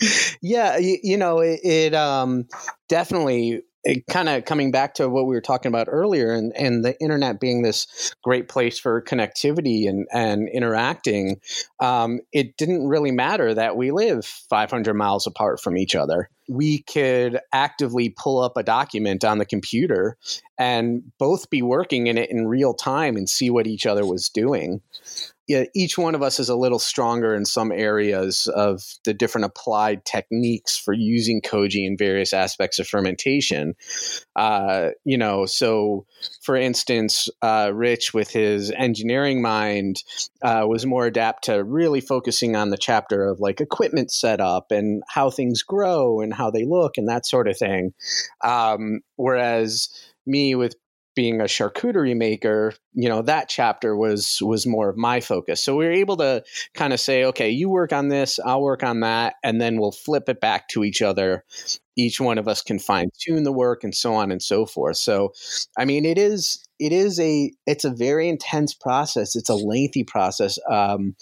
yeah, 0.42 0.76
you, 0.76 0.98
you, 1.02 1.16
know, 1.16 1.40
it, 1.40 1.60
it 1.64 1.94
um, 1.94 2.46
definitely 2.88 3.62
kind 4.08 4.28
of 4.28 4.44
coming 4.44 4.70
back 4.70 4.94
to 4.94 5.08
what 5.08 5.26
we 5.26 5.34
were 5.34 5.40
talking 5.40 5.70
about 5.70 5.88
earlier 5.90 6.32
and, 6.32 6.52
and 6.56 6.84
the 6.84 6.98
internet 7.00 7.40
being 7.40 7.62
this 7.62 8.14
great 8.22 8.48
place 8.48 8.78
for 8.78 9.02
connectivity 9.02 9.88
and, 9.88 10.06
and 10.12 10.48
interacting, 10.48 11.40
um, 11.80 12.20
it 12.32 12.56
didn't 12.56 12.86
really 12.86 13.10
matter 13.10 13.54
that 13.54 13.76
we 13.76 13.90
live 13.90 14.24
500 14.24 14.94
miles 14.94 15.26
apart 15.26 15.60
from 15.60 15.76
each 15.76 15.94
other. 15.94 16.28
We 16.48 16.82
could 16.82 17.40
actively 17.52 18.10
pull 18.10 18.40
up 18.40 18.56
a 18.56 18.62
document 18.62 19.24
on 19.24 19.38
the 19.38 19.46
computer 19.46 20.16
and 20.58 21.02
both 21.18 21.48
be 21.48 21.62
working 21.62 22.08
in 22.08 22.18
it 22.18 22.30
in 22.30 22.46
real 22.46 22.74
time 22.74 23.16
and 23.16 23.28
see 23.28 23.50
what 23.50 23.66
each 23.66 23.86
other 23.86 24.04
was 24.04 24.28
doing 24.28 24.82
yeah, 25.50 25.64
each 25.74 25.98
one 25.98 26.14
of 26.14 26.22
us 26.22 26.38
is 26.38 26.48
a 26.48 26.54
little 26.54 26.78
stronger 26.78 27.34
in 27.34 27.44
some 27.44 27.72
areas 27.72 28.46
of 28.54 28.84
the 29.04 29.12
different 29.12 29.46
applied 29.46 30.04
techniques 30.04 30.78
for 30.78 30.94
using 30.94 31.42
koji 31.42 31.84
in 31.84 31.96
various 31.96 32.32
aspects 32.32 32.78
of 32.78 32.86
fermentation. 32.86 33.74
Uh, 34.36 34.90
you 35.04 35.18
know, 35.18 35.46
so 35.46 36.06
for 36.40 36.54
instance, 36.54 37.28
uh, 37.42 37.72
Rich 37.74 38.14
with 38.14 38.30
his 38.30 38.70
engineering 38.70 39.42
mind 39.42 40.04
uh, 40.40 40.66
was 40.68 40.86
more 40.86 41.06
adept 41.06 41.46
to 41.46 41.64
really 41.64 42.00
focusing 42.00 42.54
on 42.54 42.70
the 42.70 42.78
chapter 42.78 43.26
of 43.26 43.40
like 43.40 43.60
equipment 43.60 44.12
setup 44.12 44.70
and 44.70 45.02
how 45.08 45.30
things 45.30 45.64
grow 45.64 46.20
and 46.20 46.32
how 46.32 46.52
they 46.52 46.64
look 46.64 46.96
and 46.96 47.08
that 47.08 47.26
sort 47.26 47.48
of 47.48 47.58
thing. 47.58 47.92
Um, 48.44 49.00
whereas 49.16 49.88
me 50.24 50.54
with 50.54 50.76
being 51.20 51.42
a 51.42 51.44
charcuterie 51.44 52.16
maker, 52.16 52.72
you 52.94 53.06
know, 53.06 53.20
that 53.20 53.46
chapter 53.46 53.94
was 53.94 54.38
was 54.40 54.66
more 54.66 54.88
of 54.88 54.96
my 54.96 55.20
focus. 55.20 55.62
So 55.62 55.76
we 55.76 55.84
were 55.84 55.92
able 55.92 56.16
to 56.16 56.42
kind 56.72 56.94
of 56.94 56.98
say, 56.98 57.24
okay, 57.24 57.50
you 57.50 57.68
work 57.68 57.92
on 57.92 58.08
this, 58.08 58.40
I'll 58.42 58.62
work 58.62 58.82
on 58.82 59.00
that, 59.00 59.34
and 59.44 59.60
then 59.60 59.78
we'll 59.78 59.92
flip 59.92 60.30
it 60.30 60.40
back 60.40 60.68
to 60.68 60.82
each 60.82 61.02
other. 61.02 61.44
Each 61.96 62.20
one 62.20 62.38
of 62.38 62.48
us 62.48 62.62
can 62.62 62.78
fine 62.78 63.10
tune 63.20 63.44
the 63.44 63.52
work 63.52 63.84
and 63.84 63.94
so 63.94 64.14
on 64.14 64.30
and 64.30 64.42
so 64.42 64.66
forth. 64.66 64.96
So, 64.96 65.32
I 65.78 65.84
mean, 65.84 66.04
it 66.04 66.18
is 66.18 66.64
it 66.80 66.92
is 66.92 67.20
a 67.20 67.52
it's 67.66 67.84
a 67.84 67.90
very 67.90 68.28
intense 68.28 68.72
process. 68.72 69.36
It's 69.36 69.50
a 69.50 69.54
lengthy 69.54 70.02
process. 70.02 70.58
Um, 70.68 71.14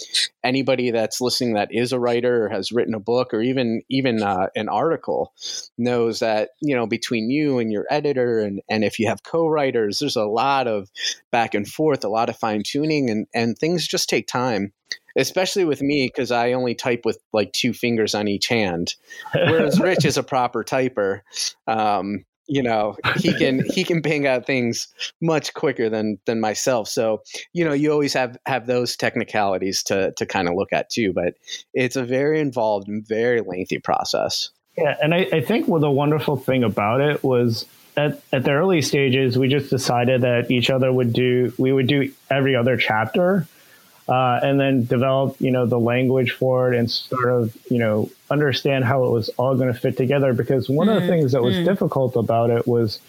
anybody 0.44 0.92
that's 0.92 1.20
listening 1.20 1.54
that 1.54 1.68
is 1.72 1.92
a 1.92 1.98
writer 1.98 2.46
or 2.46 2.48
has 2.48 2.70
written 2.70 2.94
a 2.94 3.00
book 3.00 3.34
or 3.34 3.42
even 3.42 3.82
even 3.90 4.22
uh, 4.22 4.46
an 4.54 4.68
article 4.68 5.32
knows 5.76 6.20
that 6.20 6.50
you 6.60 6.76
know 6.76 6.86
between 6.86 7.28
you 7.28 7.58
and 7.58 7.72
your 7.72 7.86
editor 7.90 8.40
and 8.40 8.60
and 8.70 8.84
if 8.84 9.00
you 9.00 9.08
have 9.08 9.24
co-writers, 9.24 9.98
there's 9.98 10.16
a 10.16 10.24
lot 10.24 10.68
of 10.68 10.88
back 11.32 11.54
and 11.54 11.66
forth, 11.66 12.04
a 12.04 12.08
lot 12.08 12.28
of 12.28 12.38
fine 12.38 12.62
tuning, 12.64 13.10
and 13.10 13.26
and 13.34 13.58
things 13.58 13.86
just 13.86 14.08
take 14.08 14.28
time 14.28 14.72
especially 15.18 15.64
with 15.64 15.82
me 15.82 16.06
because 16.06 16.30
I 16.30 16.52
only 16.52 16.74
type 16.74 17.04
with 17.04 17.18
like 17.32 17.52
two 17.52 17.74
fingers 17.74 18.14
on 18.14 18.28
each 18.28 18.46
hand, 18.46 18.94
whereas 19.34 19.78
Rich 19.80 20.04
is 20.04 20.16
a 20.16 20.22
proper 20.22 20.64
typer. 20.64 21.20
Um, 21.66 22.24
you 22.48 22.62
know 22.62 22.96
he 23.18 23.34
can 23.34 23.62
he 23.72 23.84
can 23.84 24.00
bang 24.00 24.26
out 24.26 24.46
things 24.46 24.88
much 25.20 25.52
quicker 25.52 25.90
than 25.90 26.18
than 26.24 26.40
myself 26.40 26.88
so 26.88 27.22
you 27.52 27.62
know 27.62 27.74
you 27.74 27.92
always 27.92 28.14
have 28.14 28.38
have 28.46 28.66
those 28.66 28.96
technicalities 28.96 29.82
to 29.82 30.12
to 30.12 30.24
kind 30.24 30.48
of 30.48 30.54
look 30.54 30.72
at 30.72 30.88
too 30.88 31.12
but 31.12 31.34
it's 31.74 31.94
a 31.94 32.02
very 32.02 32.40
involved 32.40 32.88
and 32.88 33.06
very 33.06 33.42
lengthy 33.42 33.78
process 33.78 34.48
yeah 34.78 34.96
and 35.02 35.14
i, 35.14 35.28
I 35.30 35.40
think 35.42 35.68
well, 35.68 35.80
the 35.80 35.90
wonderful 35.90 36.36
thing 36.36 36.64
about 36.64 37.02
it 37.02 37.22
was 37.22 37.66
at, 37.98 38.22
at 38.32 38.44
the 38.44 38.52
early 38.52 38.80
stages 38.80 39.36
we 39.36 39.48
just 39.48 39.68
decided 39.68 40.22
that 40.22 40.50
each 40.50 40.70
other 40.70 40.90
would 40.90 41.12
do 41.12 41.52
we 41.58 41.70
would 41.70 41.86
do 41.86 42.10
every 42.30 42.56
other 42.56 42.78
chapter 42.78 43.46
uh, 44.08 44.40
and 44.42 44.58
then 44.58 44.86
develop, 44.86 45.36
you 45.38 45.50
know, 45.50 45.66
the 45.66 45.78
language 45.78 46.32
for 46.32 46.72
it 46.72 46.78
and 46.78 46.90
sort 46.90 47.28
of, 47.28 47.56
you 47.70 47.78
know, 47.78 48.10
understand 48.30 48.84
how 48.84 49.04
it 49.04 49.10
was 49.10 49.28
all 49.36 49.54
going 49.54 49.72
to 49.72 49.78
fit 49.78 49.98
together. 49.98 50.32
Because 50.32 50.68
one 50.68 50.88
mm, 50.88 50.96
of 50.96 51.02
the 51.02 51.06
mm, 51.06 51.10
things 51.10 51.32
that 51.32 51.42
was 51.42 51.56
mm. 51.56 51.64
difficult 51.64 52.16
about 52.16 52.48
it 52.48 52.66
was, 52.66 53.00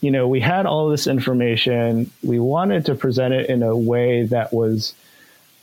you 0.00 0.12
know, 0.12 0.28
we 0.28 0.38
had 0.38 0.64
all 0.64 0.88
this 0.88 1.08
information. 1.08 2.10
We 2.22 2.38
wanted 2.38 2.86
to 2.86 2.94
present 2.94 3.34
it 3.34 3.50
in 3.50 3.64
a 3.64 3.76
way 3.76 4.26
that 4.26 4.52
was 4.52 4.94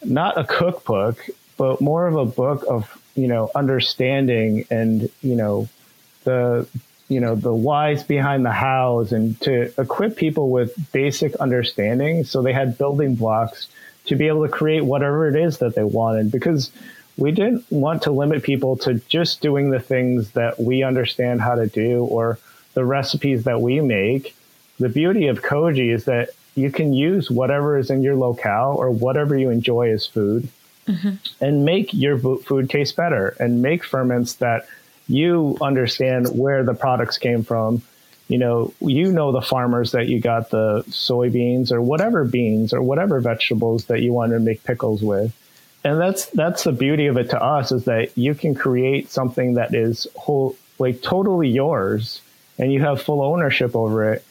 not 0.03 0.37
a 0.37 0.43
cookbook, 0.43 1.25
but 1.55 1.79
more 1.79 2.07
of 2.07 2.15
a 2.17 2.25
book 2.25 2.65
of, 2.67 2.99
you 3.15 3.27
know, 3.27 3.49
understanding 3.55 4.65
and, 4.69 5.09
you 5.21 5.35
know, 5.35 5.69
the, 6.25 6.67
you 7.07 7.21
know, 7.21 7.35
the 7.35 7.53
whys 7.53 8.03
behind 8.03 8.45
the 8.45 8.51
hows 8.51 9.13
and 9.13 9.39
to 9.41 9.71
equip 9.79 10.17
people 10.17 10.49
with 10.49 10.91
basic 10.91 11.35
understanding. 11.35 12.25
So 12.25 12.41
they 12.41 12.53
had 12.53 12.77
building 12.77 13.15
blocks 13.15 13.67
to 14.05 14.15
be 14.15 14.27
able 14.27 14.45
to 14.45 14.51
create 14.51 14.83
whatever 14.83 15.27
it 15.27 15.35
is 15.35 15.59
that 15.59 15.75
they 15.75 15.83
wanted 15.83 16.31
because 16.31 16.71
we 17.17 17.31
didn't 17.31 17.65
want 17.71 18.01
to 18.03 18.11
limit 18.11 18.43
people 18.43 18.75
to 18.77 18.95
just 19.07 19.41
doing 19.41 19.69
the 19.69 19.79
things 19.79 20.31
that 20.31 20.59
we 20.59 20.83
understand 20.83 21.41
how 21.41 21.55
to 21.55 21.67
do 21.67 22.05
or 22.05 22.39
the 22.73 22.85
recipes 22.85 23.43
that 23.43 23.61
we 23.61 23.81
make. 23.81 24.35
The 24.79 24.89
beauty 24.89 25.27
of 25.27 25.41
Koji 25.41 25.93
is 25.93 26.05
that 26.05 26.29
you 26.55 26.71
can 26.71 26.93
use 26.93 27.29
whatever 27.29 27.77
is 27.77 27.89
in 27.89 28.01
your 28.01 28.15
locale 28.15 28.75
or 28.77 28.89
whatever 28.89 29.37
you 29.37 29.49
enjoy 29.49 29.91
as 29.91 30.05
food 30.05 30.47
mm-hmm. 30.87 31.15
and 31.39 31.65
make 31.65 31.93
your 31.93 32.17
food 32.17 32.69
taste 32.69 32.95
better 32.95 33.35
and 33.39 33.61
make 33.61 33.83
ferments 33.83 34.35
that 34.35 34.67
you 35.07 35.57
understand 35.61 36.27
where 36.27 36.63
the 36.63 36.73
products 36.73 37.17
came 37.17 37.43
from 37.43 37.81
you 38.31 38.37
know, 38.37 38.73
you 38.79 39.11
know 39.11 39.33
the 39.33 39.41
farmers 39.41 39.91
that 39.91 40.07
you 40.07 40.21
got 40.21 40.51
the 40.51 40.85
soybeans 40.87 41.69
or 41.69 41.81
whatever 41.81 42.23
beans 42.23 42.71
or 42.71 42.81
whatever 42.81 43.19
vegetables 43.19 43.85
that 43.85 44.01
you 44.01 44.13
want 44.13 44.31
to 44.31 44.39
make 44.39 44.63
pickles 44.63 45.03
with. 45.03 45.35
And 45.83 45.99
that's 45.99 46.27
that's 46.27 46.63
the 46.63 46.71
beauty 46.71 47.07
of 47.07 47.17
it 47.17 47.31
to 47.31 47.43
us 47.43 47.73
is 47.73 47.83
that 47.85 48.17
you 48.17 48.33
can 48.33 48.55
create 48.55 49.11
something 49.11 49.55
that 49.55 49.73
is 49.73 50.07
whole 50.15 50.55
like 50.79 51.01
totally 51.01 51.49
yours 51.49 52.21
and 52.57 52.71
you 52.71 52.79
have 52.79 53.01
full 53.01 53.21
ownership 53.21 53.75
over 53.75 54.13
it 54.13 54.23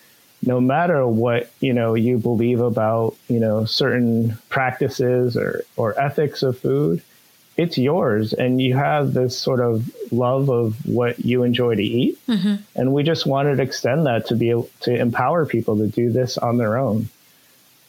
no 0.46 0.60
matter 0.60 1.06
what 1.06 1.50
you 1.60 1.74
know 1.74 1.94
you 1.94 2.16
believe 2.16 2.60
about 2.60 3.14
you 3.28 3.38
know 3.38 3.64
certain 3.66 4.38
practices 4.48 5.36
or 5.36 5.62
or 5.76 6.00
ethics 6.00 6.42
of 6.42 6.58
food 6.58 7.02
it's 7.56 7.76
yours 7.76 8.32
and 8.32 8.62
you 8.62 8.74
have 8.74 9.12
this 9.12 9.36
sort 9.36 9.60
of 9.60 9.90
love 10.12 10.48
of 10.48 10.76
what 10.86 11.24
you 11.24 11.42
enjoy 11.42 11.74
to 11.74 11.82
eat. 11.82 12.18
Mm-hmm. 12.26 12.56
and 12.74 12.92
we 12.92 13.02
just 13.02 13.26
wanted 13.26 13.56
to 13.56 13.62
extend 13.62 14.06
that 14.06 14.26
to 14.26 14.34
be 14.34 14.50
able 14.50 14.70
to 14.80 14.94
empower 14.94 15.46
people 15.46 15.76
to 15.78 15.88
do 15.88 16.10
this 16.10 16.38
on 16.38 16.58
their 16.58 16.78
own. 16.78 17.08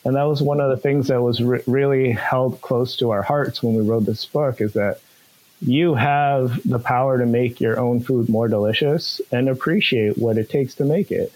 And 0.03 0.15
that 0.15 0.23
was 0.23 0.41
one 0.41 0.59
of 0.59 0.69
the 0.69 0.77
things 0.77 1.07
that 1.09 1.21
was 1.21 1.43
re- 1.43 1.61
really 1.67 2.11
held 2.11 2.61
close 2.61 2.95
to 2.97 3.11
our 3.11 3.21
hearts 3.21 3.61
when 3.61 3.75
we 3.75 3.83
wrote 3.83 4.05
this 4.05 4.25
book 4.25 4.59
is 4.59 4.73
that 4.73 4.99
you 5.61 5.93
have 5.93 6.59
the 6.67 6.79
power 6.79 7.19
to 7.19 7.25
make 7.25 7.61
your 7.61 7.79
own 7.79 7.99
food 7.99 8.27
more 8.27 8.47
delicious 8.47 9.21
and 9.31 9.47
appreciate 9.47 10.17
what 10.17 10.37
it 10.37 10.49
takes 10.49 10.73
to 10.75 10.85
make 10.85 11.11
it 11.11 11.31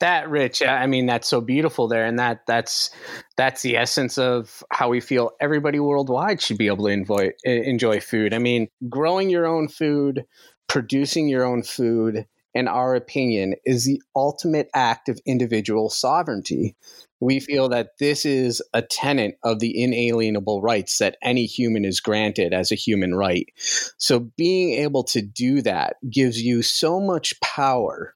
that 0.00 0.28
rich 0.30 0.62
i 0.62 0.86
mean 0.86 1.06
that's 1.06 1.28
so 1.28 1.40
beautiful 1.40 1.88
there 1.88 2.06
and 2.06 2.18
that 2.18 2.40
that's 2.46 2.90
that's 3.36 3.62
the 3.62 3.76
essence 3.76 4.18
of 4.18 4.62
how 4.70 4.88
we 4.88 5.00
feel 5.00 5.30
everybody 5.40 5.78
worldwide 5.78 6.40
should 6.40 6.58
be 6.58 6.66
able 6.66 6.86
to 6.86 6.90
enjoy 6.90 7.30
enjoy 7.44 8.00
food. 8.00 8.34
I 8.34 8.38
mean 8.38 8.68
growing 8.88 9.30
your 9.30 9.46
own 9.46 9.68
food 9.68 10.24
producing 10.68 11.28
your 11.28 11.44
own 11.44 11.62
food 11.62 12.26
in 12.54 12.68
our 12.68 12.94
opinion 12.94 13.54
is 13.64 13.84
the 13.84 14.00
ultimate 14.14 14.68
act 14.74 15.08
of 15.08 15.20
individual 15.26 15.90
sovereignty 15.90 16.76
we 17.24 17.40
feel 17.40 17.70
that 17.70 17.98
this 17.98 18.26
is 18.26 18.60
a 18.74 18.82
tenet 18.82 19.38
of 19.42 19.58
the 19.60 19.82
inalienable 19.82 20.60
rights 20.60 20.98
that 20.98 21.16
any 21.22 21.46
human 21.46 21.84
is 21.84 22.00
granted 22.00 22.52
as 22.52 22.70
a 22.70 22.76
human 22.76 23.14
right. 23.14 23.48
So 23.96 24.20
being 24.36 24.72
able 24.82 25.04
to 25.04 25.22
do 25.22 25.62
that 25.62 25.96
gives 26.10 26.42
you 26.42 26.60
so 26.60 27.00
much 27.00 27.40
power, 27.40 28.14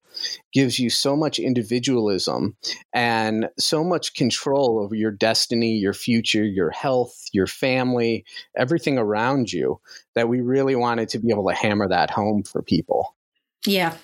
gives 0.52 0.78
you 0.78 0.90
so 0.90 1.16
much 1.16 1.38
individualism, 1.38 2.56
and 2.92 3.48
so 3.58 3.82
much 3.82 4.14
control 4.14 4.78
over 4.78 4.94
your 4.94 5.12
destiny, 5.12 5.76
your 5.76 5.94
future, 5.94 6.44
your 6.44 6.70
health, 6.70 7.16
your 7.32 7.46
family, 7.46 8.26
everything 8.56 8.98
around 8.98 9.52
you 9.52 9.80
that 10.16 10.28
we 10.28 10.42
really 10.42 10.76
wanted 10.76 11.08
to 11.10 11.18
be 11.18 11.30
able 11.30 11.48
to 11.48 11.54
hammer 11.54 11.88
that 11.88 12.10
home 12.10 12.42
for 12.42 12.62
people. 12.62 13.14
Yeah, 13.64 13.96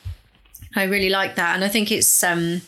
I 0.77 0.85
really 0.85 1.11
like 1.11 1.37
that, 1.37 1.55
and 1.55 1.65
I 1.65 1.69
think 1.69 1.93
it's 1.93 2.23
um, 2.23 2.63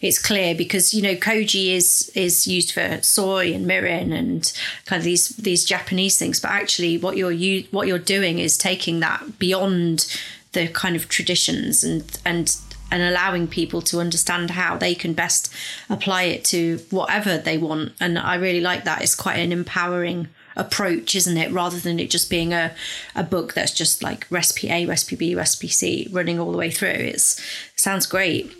it's 0.00 0.20
clear 0.20 0.54
because 0.54 0.94
you 0.94 1.02
know 1.02 1.14
koji 1.14 1.72
is 1.72 2.10
is 2.14 2.46
used 2.46 2.72
for 2.72 3.00
soy 3.02 3.52
and 3.52 3.66
mirin 3.66 4.12
and 4.12 4.52
kind 4.86 5.00
of 5.00 5.04
these 5.04 5.28
these 5.30 5.64
Japanese 5.64 6.18
things, 6.18 6.40
but 6.40 6.50
actually 6.50 6.98
what 6.98 7.16
you're 7.16 7.32
you 7.32 7.64
what 7.70 7.86
you're 7.86 7.98
doing 7.98 8.38
is 8.38 8.56
taking 8.56 9.00
that 9.00 9.38
beyond 9.38 10.06
the 10.52 10.68
kind 10.68 10.96
of 10.96 11.08
traditions 11.08 11.84
and 11.84 12.20
and 12.24 12.56
and 12.90 13.02
allowing 13.02 13.46
people 13.46 13.82
to 13.82 14.00
understand 14.00 14.50
how 14.50 14.76
they 14.76 14.94
can 14.94 15.12
best 15.12 15.52
apply 15.90 16.22
it 16.22 16.44
to 16.44 16.78
whatever 16.90 17.36
they 17.36 17.58
want. 17.58 17.92
And 18.00 18.18
I 18.18 18.36
really 18.36 18.62
like 18.62 18.84
that. 18.84 19.02
It's 19.02 19.14
quite 19.14 19.38
an 19.38 19.52
empowering 19.52 20.28
approach, 20.58 21.14
isn't 21.14 21.36
it? 21.36 21.50
Rather 21.52 21.78
than 21.78 21.98
it 21.98 22.10
just 22.10 22.28
being 22.28 22.52
a, 22.52 22.74
a 23.14 23.22
book 23.22 23.54
that's 23.54 23.72
just 23.72 24.02
like 24.02 24.26
recipe 24.30 24.68
A, 24.70 24.84
recipe 24.86 25.16
B, 25.16 25.34
recipe 25.34 25.68
C 25.68 26.08
running 26.12 26.38
all 26.38 26.52
the 26.52 26.58
way 26.58 26.70
through. 26.70 26.88
It's 26.88 27.38
it 27.38 27.80
sounds 27.80 28.06
great. 28.06 28.52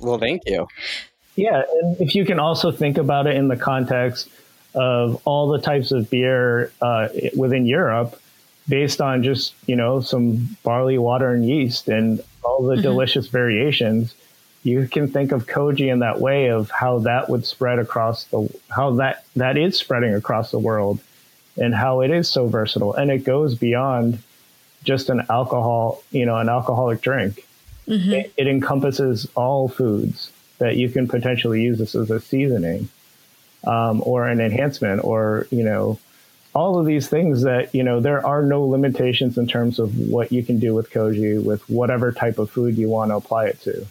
Well, 0.00 0.18
thank 0.18 0.42
you. 0.46 0.66
Yeah, 1.36 1.62
and 1.80 2.00
if 2.00 2.14
you 2.14 2.24
can 2.24 2.38
also 2.38 2.70
think 2.70 2.98
about 2.98 3.26
it 3.26 3.36
in 3.36 3.48
the 3.48 3.56
context 3.56 4.28
of 4.74 5.20
all 5.24 5.48
the 5.48 5.58
types 5.58 5.90
of 5.90 6.08
beer 6.08 6.72
uh, 6.80 7.08
within 7.36 7.66
Europe, 7.66 8.20
based 8.68 9.00
on 9.00 9.22
just 9.22 9.54
you 9.66 9.76
know 9.76 10.00
some 10.00 10.56
barley, 10.62 10.98
water, 10.98 11.32
and 11.32 11.46
yeast, 11.46 11.88
and 11.88 12.20
all 12.44 12.62
the 12.62 12.74
mm-hmm. 12.74 12.82
delicious 12.82 13.28
variations, 13.28 14.14
you 14.62 14.86
can 14.86 15.08
think 15.08 15.32
of 15.32 15.46
koji 15.46 15.90
in 15.90 16.00
that 16.00 16.20
way 16.20 16.50
of 16.50 16.70
how 16.70 16.98
that 17.00 17.28
would 17.28 17.44
spread 17.44 17.78
across 17.78 18.24
the 18.24 18.48
how 18.68 18.92
that 18.92 19.24
that 19.36 19.56
is 19.56 19.76
spreading 19.76 20.14
across 20.14 20.50
the 20.50 20.58
world 20.58 21.00
and 21.56 21.74
how 21.74 22.00
it 22.00 22.10
is 22.10 22.28
so 22.28 22.46
versatile. 22.46 22.94
And 22.94 23.10
it 23.10 23.24
goes 23.24 23.54
beyond 23.54 24.18
just 24.84 25.08
an 25.08 25.22
alcohol 25.30 26.02
you 26.10 26.26
know 26.26 26.36
an 26.36 26.48
alcoholic 26.48 27.00
drink. 27.00 27.46
Mm-hmm. 27.88 28.12
it, 28.12 28.32
it, 28.36 28.46
encompasses 28.46 29.28
all 29.34 29.66
foods 29.68 30.30
that 30.58 30.76
you 30.76 30.88
can 30.88 31.08
potentially 31.08 31.62
use 31.62 31.78
this 31.78 31.96
as 31.96 32.12
a 32.12 32.20
seasoning 32.20 32.88
um, 33.64 34.00
or 34.06 34.28
an 34.28 34.40
enhancement 34.40 35.02
or 35.02 35.48
you 35.50 35.64
know 35.64 35.98
all 36.54 36.78
of 36.78 36.86
these 36.86 37.08
things 37.08 37.42
that 37.42 37.74
you 37.74 37.82
know 37.82 37.98
there 37.98 38.24
are 38.24 38.44
no 38.44 38.64
limitations 38.64 39.36
in 39.36 39.48
terms 39.48 39.80
of 39.80 39.98
what 39.98 40.30
you 40.30 40.44
can 40.44 40.60
do 40.60 40.74
with 40.74 40.90
koji 40.90 41.42
with 41.42 41.68
whatever 41.68 42.12
type 42.12 42.38
of 42.38 42.48
food 42.50 42.78
you 42.78 42.88
want 42.88 43.10
to 43.10 43.16
apply 43.16 43.46
it 43.46 43.60
to 43.62 43.84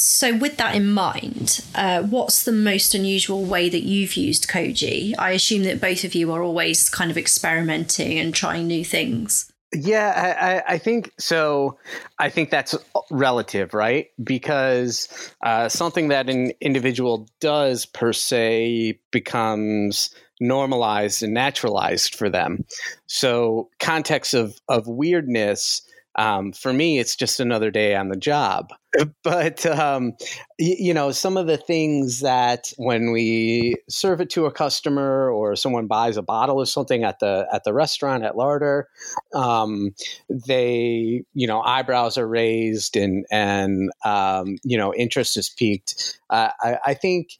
so, 0.00 0.36
with 0.36 0.56
that 0.56 0.74
in 0.74 0.90
mind, 0.90 1.64
uh, 1.74 2.02
what's 2.02 2.44
the 2.44 2.52
most 2.52 2.94
unusual 2.94 3.44
way 3.44 3.68
that 3.68 3.82
you've 3.82 4.16
used 4.16 4.48
Koji? 4.48 5.14
I 5.18 5.32
assume 5.32 5.64
that 5.64 5.80
both 5.80 6.04
of 6.04 6.14
you 6.14 6.32
are 6.32 6.42
always 6.42 6.88
kind 6.88 7.10
of 7.10 7.18
experimenting 7.18 8.18
and 8.18 8.34
trying 8.34 8.66
new 8.66 8.84
things. 8.84 9.52
Yeah, 9.74 10.62
I, 10.68 10.74
I 10.74 10.78
think 10.78 11.12
so. 11.18 11.78
I 12.18 12.30
think 12.30 12.50
that's 12.50 12.74
relative, 13.10 13.74
right? 13.74 14.08
Because 14.22 15.08
uh, 15.42 15.68
something 15.68 16.08
that 16.08 16.30
an 16.30 16.52
individual 16.60 17.28
does 17.40 17.84
per 17.84 18.12
se 18.12 18.98
becomes 19.10 20.10
normalized 20.40 21.22
and 21.22 21.34
naturalized 21.34 22.14
for 22.14 22.30
them. 22.30 22.64
So, 23.06 23.70
context 23.80 24.34
of 24.34 24.58
of 24.68 24.86
weirdness 24.86 25.82
um, 26.16 26.52
for 26.52 26.72
me, 26.72 26.98
it's 26.98 27.14
just 27.16 27.40
another 27.40 27.70
day 27.70 27.94
on 27.94 28.08
the 28.08 28.16
job. 28.16 28.70
But, 29.22 29.66
um, 29.66 30.12
y- 30.58 30.76
you 30.78 30.94
know, 30.94 31.10
some 31.10 31.36
of 31.36 31.46
the 31.46 31.58
things 31.58 32.20
that 32.20 32.72
when 32.78 33.12
we 33.12 33.74
serve 33.90 34.22
it 34.22 34.30
to 34.30 34.46
a 34.46 34.50
customer 34.52 35.30
or 35.30 35.54
someone 35.54 35.86
buys 35.86 36.16
a 36.16 36.22
bottle 36.22 36.62
of 36.62 36.68
something 36.70 37.04
at 37.04 37.18
the 37.18 37.46
at 37.52 37.64
the 37.64 37.74
restaurant 37.74 38.24
at 38.24 38.38
Larder, 38.38 38.88
um, 39.34 39.94
they, 40.30 41.24
you 41.34 41.46
know, 41.46 41.60
eyebrows 41.60 42.16
are 42.16 42.26
raised 42.26 42.96
and 42.96 43.26
and 43.30 43.90
um, 44.06 44.56
you 44.64 44.78
know 44.78 44.94
interest 44.94 45.36
is 45.36 45.50
piqued. 45.50 46.18
Uh, 46.30 46.50
I, 46.62 46.78
I 46.86 46.94
think 46.94 47.32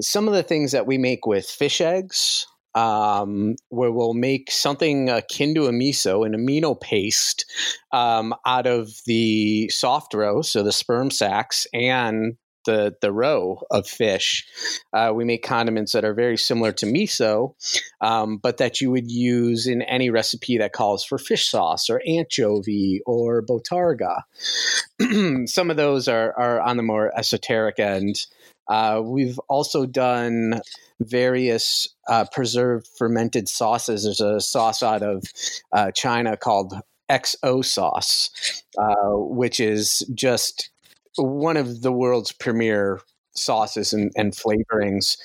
some 0.00 0.26
of 0.26 0.34
the 0.34 0.42
things 0.42 0.72
that 0.72 0.86
we 0.86 0.96
make 0.96 1.26
with 1.26 1.46
fish 1.46 1.82
eggs 1.82 2.46
um, 2.74 3.56
where 3.68 3.92
we'll 3.92 4.14
make 4.14 4.50
something 4.50 5.08
akin 5.08 5.54
to 5.54 5.66
a 5.66 5.72
miso, 5.72 6.26
an 6.26 6.32
amino 6.32 6.78
paste, 6.78 7.46
um, 7.92 8.34
out 8.46 8.66
of 8.66 8.90
the 9.06 9.68
soft 9.70 10.14
roe, 10.14 10.42
so 10.42 10.62
the 10.62 10.72
sperm 10.72 11.10
sacs, 11.10 11.66
and 11.72 12.36
the 12.64 12.94
the 13.00 13.12
roe 13.12 13.60
of 13.70 13.86
fish. 13.86 14.46
Uh, 14.92 15.12
we 15.14 15.24
make 15.24 15.44
condiments 15.44 15.92
that 15.92 16.04
are 16.04 16.14
very 16.14 16.36
similar 16.36 16.72
to 16.72 16.86
miso, 16.86 17.54
um, 18.00 18.38
but 18.38 18.56
that 18.58 18.80
you 18.80 18.90
would 18.90 19.10
use 19.10 19.66
in 19.66 19.82
any 19.82 20.10
recipe 20.10 20.58
that 20.58 20.72
calls 20.72 21.04
for 21.04 21.18
fish 21.18 21.48
sauce 21.48 21.88
or 21.88 22.02
anchovy 22.06 23.00
or 23.06 23.42
bottarga. 23.42 24.22
Some 25.48 25.70
of 25.70 25.76
those 25.76 26.08
are 26.08 26.32
are 26.38 26.60
on 26.60 26.76
the 26.76 26.82
more 26.82 27.16
esoteric 27.16 27.78
end. 27.78 28.26
Uh, 28.66 29.00
we've 29.04 29.38
also 29.48 29.84
done 29.84 30.60
various 31.00 31.88
uh, 32.08 32.24
preserved 32.32 32.86
fermented 32.98 33.48
sauces. 33.48 34.04
There's 34.04 34.20
a 34.20 34.40
sauce 34.40 34.82
out 34.82 35.02
of 35.02 35.24
uh, 35.72 35.90
China 35.90 36.36
called 36.36 36.74
XO 37.10 37.64
sauce, 37.64 38.62
uh, 38.78 39.12
which 39.12 39.60
is 39.60 40.00
just 40.14 40.70
one 41.16 41.56
of 41.56 41.82
the 41.82 41.92
world's 41.92 42.32
premier 42.32 43.00
sauces 43.36 43.92
and, 43.92 44.12
and 44.16 44.32
flavorings. 44.32 45.16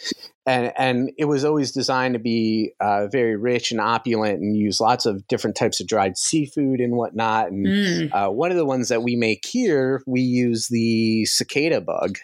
And, 0.46 0.74
and 0.78 1.12
it 1.18 1.26
was 1.26 1.46
always 1.46 1.72
designed 1.72 2.14
to 2.16 2.20
be 2.20 2.72
uh, 2.80 3.08
very 3.08 3.36
rich 3.36 3.72
and 3.72 3.80
opulent 3.80 4.40
and 4.40 4.58
use 4.58 4.82
lots 4.82 5.06
of 5.06 5.28
different 5.28 5.56
types 5.56 5.80
of 5.80 5.88
dried 5.88 6.18
seafood 6.18 6.80
and 6.80 6.96
whatnot. 6.96 7.52
And 7.52 7.68
mm. 7.68 8.14
uh, 8.14 8.32
one 8.32 8.50
of 8.50 8.58
the 8.58 8.66
ones 8.66 8.90
that 8.90 9.04
we 9.04 9.16
make 9.16 9.46
here, 9.46 10.02
we 10.08 10.22
use 10.22 10.68
the 10.68 11.26
cicada 11.26 11.82
bug 11.82 12.18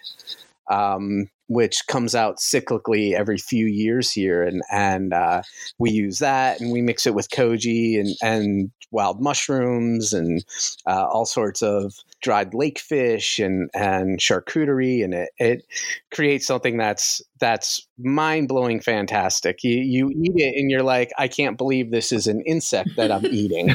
um, 0.72 1.30
which 1.48 1.78
comes 1.88 2.16
out 2.16 2.38
cyclically 2.38 3.14
every 3.14 3.38
few 3.38 3.66
years 3.66 4.12
here, 4.12 4.44
and 4.44 4.62
and 4.72 5.14
uh, 5.14 5.42
we 5.78 5.92
use 5.92 6.20
that, 6.20 6.60
and 6.60 6.72
we 6.72 6.82
mix 6.82 7.06
it 7.06 7.14
with 7.14 7.30
koji 7.30 8.00
and 8.00 8.16
and 8.22 8.72
wild 8.92 9.22
mushrooms 9.22 10.14
and 10.14 10.44
uh, 10.88 11.06
all 11.12 11.26
sorts 11.26 11.62
of 11.62 11.94
dried 12.22 12.54
lake 12.54 12.80
fish 12.80 13.40
and 13.40 13.70
and 13.74 14.20
charcuterie, 14.20 15.04
and 15.04 15.14
it 15.14 15.30
it 15.38 15.66
creates 16.12 16.48
something 16.48 16.78
that's 16.78 17.22
that's 17.40 17.86
mind 17.98 18.48
blowing, 18.48 18.80
fantastic. 18.80 19.64
You 19.64 19.80
you 19.80 20.10
eat 20.10 20.34
it, 20.36 20.60
and 20.60 20.72
you're 20.72 20.84
like, 20.84 21.12
I 21.18 21.28
can't 21.28 21.58
believe 21.58 21.92
this 21.92 22.12
is 22.12 22.28
an 22.28 22.42
insect 22.46 22.90
that 22.98 23.12
I'm 23.12 23.26
eating. 23.32 23.70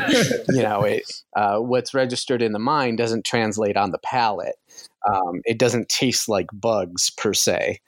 you 0.49 0.63
know, 0.63 0.83
it 0.83 1.03
uh, 1.37 1.59
what's 1.59 1.95
registered 1.95 2.43
in 2.43 2.53
the 2.53 2.59
mind 2.59 2.99
doesn't 2.99 3.25
translate 3.25 3.77
on 3.77 3.91
the 3.91 3.99
palate. 3.99 4.57
Um, 5.09 5.41
it 5.45 5.59
doesn't 5.59 5.89
taste 5.89 6.29
like 6.29 6.47
bugs 6.53 7.11
per 7.11 7.33
se. 7.33 7.81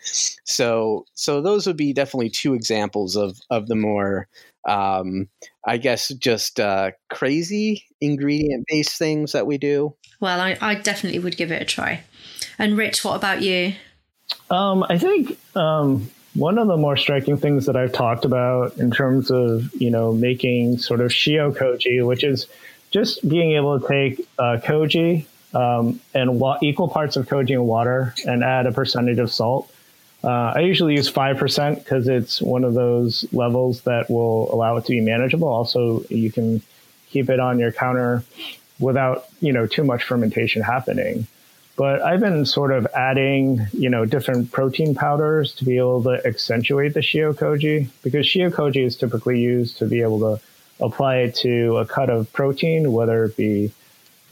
So 0.44 1.04
so 1.14 1.40
those 1.40 1.66
would 1.66 1.76
be 1.76 1.92
definitely 1.92 2.30
two 2.30 2.54
examples 2.54 3.16
of 3.16 3.38
of 3.50 3.68
the 3.68 3.76
more 3.76 4.28
um, 4.68 5.28
I 5.64 5.76
guess 5.76 6.08
just 6.08 6.60
uh, 6.60 6.92
crazy 7.10 7.84
ingredient 8.00 8.66
based 8.68 8.98
things 8.98 9.32
that 9.32 9.46
we 9.46 9.58
do. 9.58 9.94
Well, 10.20 10.40
I, 10.40 10.56
I 10.60 10.74
definitely 10.76 11.18
would 11.18 11.36
give 11.36 11.50
it 11.50 11.60
a 11.60 11.64
try. 11.64 12.02
And 12.58 12.76
Rich, 12.76 13.04
what 13.04 13.16
about 13.16 13.42
you? 13.42 13.74
Um, 14.50 14.84
I 14.88 14.98
think 14.98 15.38
um, 15.56 16.08
one 16.34 16.58
of 16.58 16.68
the 16.68 16.76
more 16.76 16.96
striking 16.96 17.36
things 17.36 17.66
that 17.66 17.76
I've 17.76 17.92
talked 17.92 18.24
about 18.24 18.76
in 18.78 18.90
terms 18.90 19.30
of 19.30 19.72
you 19.74 19.90
know 19.90 20.12
making 20.12 20.78
sort 20.78 21.00
of 21.00 21.10
shio 21.10 21.52
koji, 21.54 22.06
which 22.06 22.24
is 22.24 22.46
just 22.90 23.26
being 23.28 23.52
able 23.52 23.80
to 23.80 23.88
take 23.88 24.20
uh, 24.38 24.58
koji 24.62 25.26
um, 25.55 26.00
and 26.14 26.40
wa- 26.40 26.59
equal 26.62 26.88
parts 26.88 27.16
of 27.16 27.26
koji 27.26 27.53
and 27.53 27.66
water 27.66 28.14
and 28.26 28.42
add 28.42 28.66
a 28.66 28.72
percentage 28.72 29.18
of 29.18 29.30
salt. 29.30 29.70
Uh, 30.24 30.53
I 30.55 30.61
usually 30.61 30.94
use 30.94 31.11
5% 31.11 31.78
because 31.78 32.07
it's 32.07 32.40
one 32.40 32.62
of 32.64 32.74
those 32.74 33.26
levels 33.32 33.82
that 33.82 34.09
will 34.09 34.53
allow 34.55 34.76
it 34.76 34.84
to 34.84 34.90
be 34.90 35.00
manageable. 35.00 35.48
Also, 35.48 36.05
you 36.09 36.30
can 36.30 36.62
keep 37.11 37.28
it 37.28 37.40
on 37.40 37.59
your 37.59 37.72
counter 37.72 38.22
without, 38.78 39.26
you 39.40 39.53
know, 39.53 39.66
too 39.66 39.84
much 39.84 40.05
fermentation 40.05 40.62
happening. 40.62 41.26
But 41.76 42.03
I've 42.03 42.20
been 42.20 42.44
sort 42.44 42.70
of 42.70 42.86
adding, 42.94 43.66
you 43.72 43.88
know, 43.88 44.05
different 44.05 44.53
protein 44.53 44.94
powders 44.94 45.55
to 45.55 45.64
be 45.64 45.78
able 45.78 46.03
to 46.05 46.24
accentuate 46.26 46.94
the 46.94 47.00
shio 47.00 47.34
koji 47.34 47.88
because 48.03 48.26
shio 48.26 48.50
koji 48.50 48.84
is 48.84 48.96
typically 48.96 49.40
used 49.40 49.78
to 49.78 49.86
be 49.86 50.03
able 50.03 50.20
to 50.20 50.40
apply 50.80 51.16
it 51.18 51.34
to 51.36 51.78
a 51.78 51.86
cut 51.86 52.11
of 52.11 52.30
protein, 52.32 52.92
whether 52.92 53.24
it 53.24 53.36
be, 53.36 53.72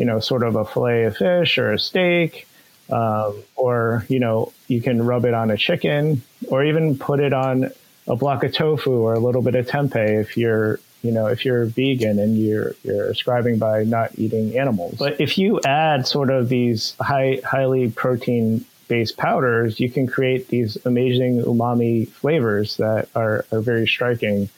you 0.00 0.06
know, 0.06 0.18
sort 0.18 0.42
of 0.42 0.56
a 0.56 0.64
fillet 0.64 1.04
of 1.04 1.18
fish 1.18 1.58
or 1.58 1.74
a 1.74 1.78
steak, 1.78 2.48
um, 2.90 3.34
or 3.54 4.06
you 4.08 4.18
know, 4.18 4.50
you 4.66 4.80
can 4.80 5.04
rub 5.04 5.26
it 5.26 5.34
on 5.34 5.50
a 5.50 5.58
chicken, 5.58 6.22
or 6.48 6.64
even 6.64 6.96
put 6.96 7.20
it 7.20 7.34
on 7.34 7.70
a 8.08 8.16
block 8.16 8.42
of 8.42 8.54
tofu 8.54 8.90
or 8.92 9.12
a 9.12 9.18
little 9.18 9.42
bit 9.42 9.54
of 9.54 9.66
tempeh 9.66 10.18
if 10.22 10.38
you're 10.38 10.80
you 11.02 11.12
know 11.12 11.26
if 11.26 11.44
you're 11.44 11.66
vegan 11.66 12.18
and 12.18 12.38
you're 12.38 12.74
you're 12.82 13.10
ascribing 13.10 13.58
by 13.58 13.84
not 13.84 14.18
eating 14.18 14.58
animals. 14.58 14.96
But 14.98 15.20
if 15.20 15.36
you 15.36 15.60
add 15.66 16.06
sort 16.06 16.30
of 16.30 16.48
these 16.48 16.96
high 16.98 17.42
highly 17.44 17.90
protein 17.90 18.64
based 18.88 19.18
powders 19.18 19.78
you 19.78 19.90
can 19.90 20.06
create 20.06 20.48
these 20.48 20.78
amazing 20.86 21.42
umami 21.42 22.08
flavors 22.08 22.78
that 22.78 23.08
are, 23.14 23.44
are 23.52 23.60
very 23.60 23.86
striking. 23.86 24.48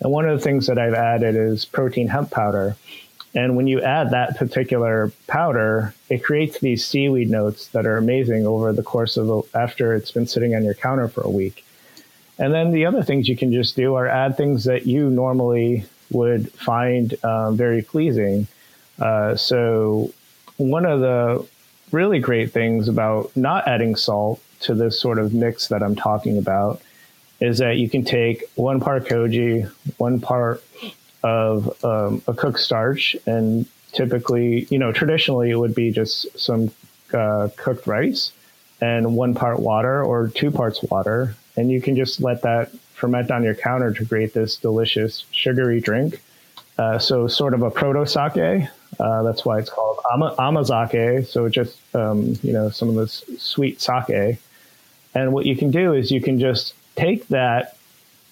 And 0.00 0.12
one 0.12 0.28
of 0.28 0.38
the 0.38 0.42
things 0.44 0.68
that 0.68 0.78
i've 0.78 0.94
added 0.94 1.34
is 1.34 1.64
protein 1.64 2.06
hemp 2.06 2.30
powder 2.30 2.76
and 3.34 3.56
when 3.56 3.66
you 3.66 3.80
add 3.80 4.10
that 4.10 4.36
particular 4.36 5.12
powder 5.26 5.94
it 6.08 6.22
creates 6.22 6.58
these 6.60 6.84
seaweed 6.84 7.30
notes 7.30 7.68
that 7.68 7.86
are 7.86 7.96
amazing 7.96 8.46
over 8.46 8.72
the 8.72 8.82
course 8.82 9.16
of 9.16 9.26
the, 9.26 9.42
after 9.54 9.94
it's 9.94 10.10
been 10.10 10.26
sitting 10.26 10.54
on 10.54 10.64
your 10.64 10.74
counter 10.74 11.08
for 11.08 11.22
a 11.22 11.30
week 11.30 11.64
and 12.40 12.54
then 12.54 12.72
the 12.72 12.86
other 12.86 13.02
things 13.02 13.28
you 13.28 13.36
can 13.36 13.52
just 13.52 13.76
do 13.76 13.94
are 13.94 14.08
add 14.08 14.36
things 14.36 14.64
that 14.64 14.86
you 14.86 15.10
normally 15.10 15.84
would 16.10 16.50
find 16.52 17.22
um, 17.22 17.56
very 17.56 17.82
pleasing. 17.82 18.46
Uh, 18.98 19.36
so, 19.36 20.10
one 20.56 20.86
of 20.86 21.00
the 21.00 21.46
really 21.92 22.18
great 22.18 22.50
things 22.50 22.88
about 22.88 23.34
not 23.36 23.68
adding 23.68 23.94
salt 23.94 24.40
to 24.60 24.74
this 24.74 24.98
sort 24.98 25.18
of 25.18 25.34
mix 25.34 25.68
that 25.68 25.82
I'm 25.82 25.94
talking 25.94 26.38
about 26.38 26.80
is 27.40 27.58
that 27.58 27.76
you 27.76 27.90
can 27.90 28.04
take 28.04 28.44
one 28.54 28.80
part 28.80 29.06
koji, 29.06 29.70
one 29.98 30.20
part 30.20 30.62
of 31.22 31.84
um, 31.84 32.22
a 32.26 32.34
cooked 32.34 32.60
starch, 32.60 33.16
and 33.26 33.66
typically, 33.92 34.66
you 34.70 34.78
know, 34.78 34.92
traditionally 34.92 35.50
it 35.50 35.56
would 35.56 35.74
be 35.74 35.90
just 35.90 36.38
some 36.38 36.70
uh, 37.12 37.48
cooked 37.56 37.86
rice 37.86 38.32
and 38.80 39.16
one 39.16 39.34
part 39.34 39.60
water 39.60 40.02
or 40.02 40.28
two 40.28 40.50
parts 40.50 40.82
water 40.84 41.34
and 41.56 41.70
you 41.70 41.80
can 41.80 41.96
just 41.96 42.20
let 42.20 42.42
that 42.42 42.70
ferment 42.94 43.30
on 43.30 43.42
your 43.42 43.54
counter 43.54 43.92
to 43.92 44.04
create 44.04 44.32
this 44.32 44.56
delicious 44.56 45.24
sugary 45.32 45.80
drink. 45.80 46.22
Uh, 46.78 46.98
so 46.98 47.26
sort 47.26 47.54
of 47.54 47.62
a 47.62 47.70
proto 47.70 48.06
sake. 48.06 48.68
Uh, 48.98 49.22
that's 49.22 49.44
why 49.44 49.58
it's 49.58 49.70
called 49.70 49.98
ama- 50.12 50.34
amazake. 50.38 51.26
So 51.26 51.48
just 51.48 51.78
um, 51.94 52.38
you 52.42 52.52
know 52.52 52.70
some 52.70 52.88
of 52.88 52.94
this 52.94 53.24
sweet 53.38 53.80
sake. 53.80 54.38
And 55.14 55.32
what 55.32 55.44
you 55.44 55.56
can 55.56 55.70
do 55.70 55.92
is 55.92 56.10
you 56.10 56.20
can 56.20 56.38
just 56.38 56.74
take 56.96 57.28
that 57.28 57.76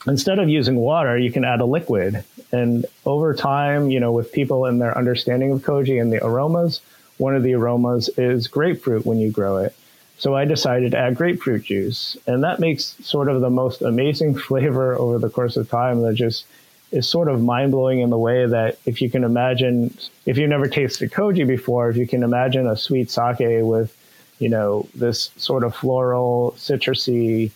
instead 0.06 0.38
of 0.38 0.48
using 0.48 0.76
water, 0.76 1.18
you 1.18 1.30
can 1.32 1.44
add 1.44 1.60
a 1.60 1.66
liquid. 1.66 2.24
And 2.52 2.86
over 3.04 3.34
time, 3.34 3.90
you 3.90 4.00
know, 4.00 4.12
with 4.12 4.32
people 4.32 4.64
and 4.64 4.80
their 4.80 4.96
understanding 4.96 5.50
of 5.52 5.62
koji 5.62 6.00
and 6.00 6.12
the 6.12 6.24
aromas, 6.24 6.80
one 7.18 7.36
of 7.36 7.42
the 7.42 7.54
aromas 7.54 8.08
is 8.16 8.48
grapefruit 8.48 9.04
when 9.04 9.18
you 9.18 9.30
grow 9.30 9.58
it. 9.58 9.74
So 10.18 10.34
I 10.34 10.44
decided 10.44 10.92
to 10.92 10.98
add 10.98 11.16
grapefruit 11.16 11.64
juice. 11.64 12.16
And 12.26 12.42
that 12.42 12.58
makes 12.58 12.96
sort 13.02 13.28
of 13.28 13.40
the 13.40 13.50
most 13.50 13.82
amazing 13.82 14.36
flavor 14.38 14.94
over 14.96 15.18
the 15.18 15.30
course 15.30 15.56
of 15.56 15.68
time 15.68 16.02
that 16.02 16.14
just 16.14 16.46
is 16.90 17.06
sort 17.06 17.28
of 17.28 17.42
mind 17.42 17.70
blowing 17.70 18.00
in 18.00 18.10
the 18.10 18.18
way 18.18 18.46
that 18.46 18.78
if 18.86 19.02
you 19.02 19.10
can 19.10 19.22
imagine, 19.22 19.94
if 20.24 20.38
you've 20.38 20.48
never 20.48 20.68
tasted 20.68 21.10
koji 21.10 21.46
before, 21.46 21.90
if 21.90 21.96
you 21.96 22.06
can 22.06 22.22
imagine 22.22 22.66
a 22.66 22.76
sweet 22.76 23.10
sake 23.10 23.62
with, 23.62 23.94
you 24.38 24.48
know, 24.48 24.88
this 24.94 25.30
sort 25.36 25.64
of 25.64 25.74
floral, 25.74 26.54
citrusy, 26.56 27.50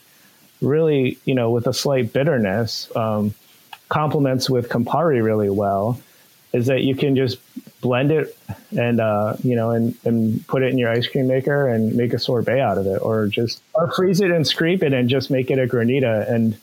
really, 0.60 1.18
you 1.24 1.34
know, 1.34 1.50
with 1.50 1.66
a 1.66 1.72
slight 1.72 2.12
bitterness, 2.12 2.94
um, 2.94 3.34
complements 3.92 4.48
with 4.48 4.70
Campari 4.70 5.22
really 5.22 5.50
well 5.50 6.00
is 6.54 6.66
that 6.66 6.82
you 6.82 6.94
can 6.94 7.14
just 7.14 7.38
blend 7.82 8.10
it 8.10 8.34
and 8.76 9.00
uh, 9.00 9.36
you 9.44 9.54
know 9.54 9.70
and, 9.70 9.94
and 10.04 10.46
put 10.46 10.62
it 10.62 10.72
in 10.72 10.78
your 10.78 10.90
ice 10.90 11.06
cream 11.06 11.26
maker 11.26 11.68
and 11.68 11.94
make 11.94 12.14
a 12.14 12.18
sorbet 12.18 12.58
out 12.58 12.78
of 12.78 12.86
it 12.86 13.02
or 13.02 13.26
just 13.26 13.62
or 13.74 13.92
freeze 13.92 14.22
it 14.22 14.30
and 14.30 14.46
scrape 14.46 14.82
it 14.82 14.94
and 14.94 15.10
just 15.10 15.30
make 15.30 15.50
it 15.50 15.58
a 15.58 15.66
granita. 15.66 16.30
And 16.30 16.56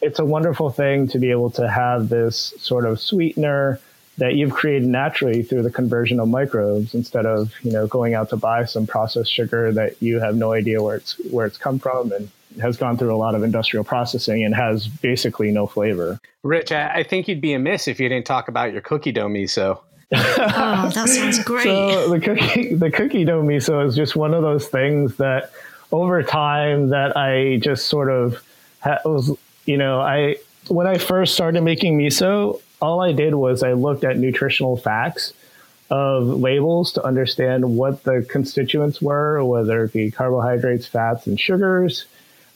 it's 0.00 0.20
a 0.20 0.24
wonderful 0.24 0.70
thing 0.70 1.08
to 1.08 1.18
be 1.18 1.32
able 1.32 1.50
to 1.50 1.68
have 1.68 2.08
this 2.08 2.54
sort 2.58 2.84
of 2.84 3.00
sweetener 3.00 3.80
that 4.18 4.34
you've 4.34 4.52
created 4.52 4.86
naturally 4.86 5.42
through 5.42 5.62
the 5.62 5.72
conversion 5.72 6.20
of 6.20 6.28
microbes 6.28 6.94
instead 6.94 7.26
of 7.26 7.52
you 7.62 7.72
know 7.72 7.88
going 7.88 8.14
out 8.14 8.28
to 8.30 8.36
buy 8.36 8.64
some 8.64 8.86
processed 8.86 9.32
sugar 9.32 9.72
that 9.72 10.00
you 10.00 10.20
have 10.20 10.36
no 10.36 10.52
idea 10.52 10.80
where 10.80 10.94
it's 10.94 11.18
where 11.32 11.46
it's 11.46 11.58
come 11.58 11.80
from. 11.80 12.12
And 12.12 12.30
has 12.60 12.76
gone 12.76 12.96
through 12.96 13.14
a 13.14 13.16
lot 13.16 13.34
of 13.34 13.42
industrial 13.42 13.84
processing 13.84 14.44
and 14.44 14.54
has 14.54 14.88
basically 14.88 15.50
no 15.50 15.66
flavor. 15.66 16.18
Rich, 16.42 16.72
I, 16.72 17.02
think 17.02 17.28
you'd 17.28 17.40
be 17.40 17.52
amiss 17.52 17.86
if 17.86 18.00
you 18.00 18.08
didn't 18.08 18.26
talk 18.26 18.48
about 18.48 18.72
your 18.72 18.80
cookie 18.80 19.12
dough 19.12 19.28
miso. 19.28 19.80
oh, 20.12 20.90
that 20.94 21.08
sounds 21.08 21.42
great. 21.44 21.64
So 21.64 22.10
the 22.10 22.18
cookie 22.18 22.74
the 22.74 22.90
cookie 22.90 23.24
dough 23.24 23.42
miso 23.42 23.86
is 23.86 23.94
just 23.94 24.16
one 24.16 24.34
of 24.34 24.42
those 24.42 24.66
things 24.66 25.16
that 25.16 25.52
over 25.92 26.22
time 26.24 26.88
that 26.88 27.16
I 27.16 27.58
just 27.58 27.86
sort 27.86 28.10
of 28.10 28.42
ha- 28.80 28.98
was 29.04 29.30
you 29.66 29.76
know 29.76 30.00
I 30.00 30.36
when 30.66 30.88
I 30.88 30.98
first 30.98 31.34
started 31.34 31.60
making 31.60 31.96
miso, 31.96 32.60
all 32.82 33.00
I 33.00 33.12
did 33.12 33.36
was 33.36 33.62
I 33.62 33.74
looked 33.74 34.02
at 34.02 34.18
nutritional 34.18 34.76
facts 34.76 35.32
of 35.90 36.26
labels 36.26 36.92
to 36.94 37.04
understand 37.04 37.76
what 37.76 38.02
the 38.02 38.26
constituents 38.28 39.00
were, 39.00 39.44
whether 39.44 39.84
it 39.84 39.92
be 39.92 40.10
carbohydrates, 40.10 40.86
fats, 40.86 41.28
and 41.28 41.38
sugars 41.38 42.06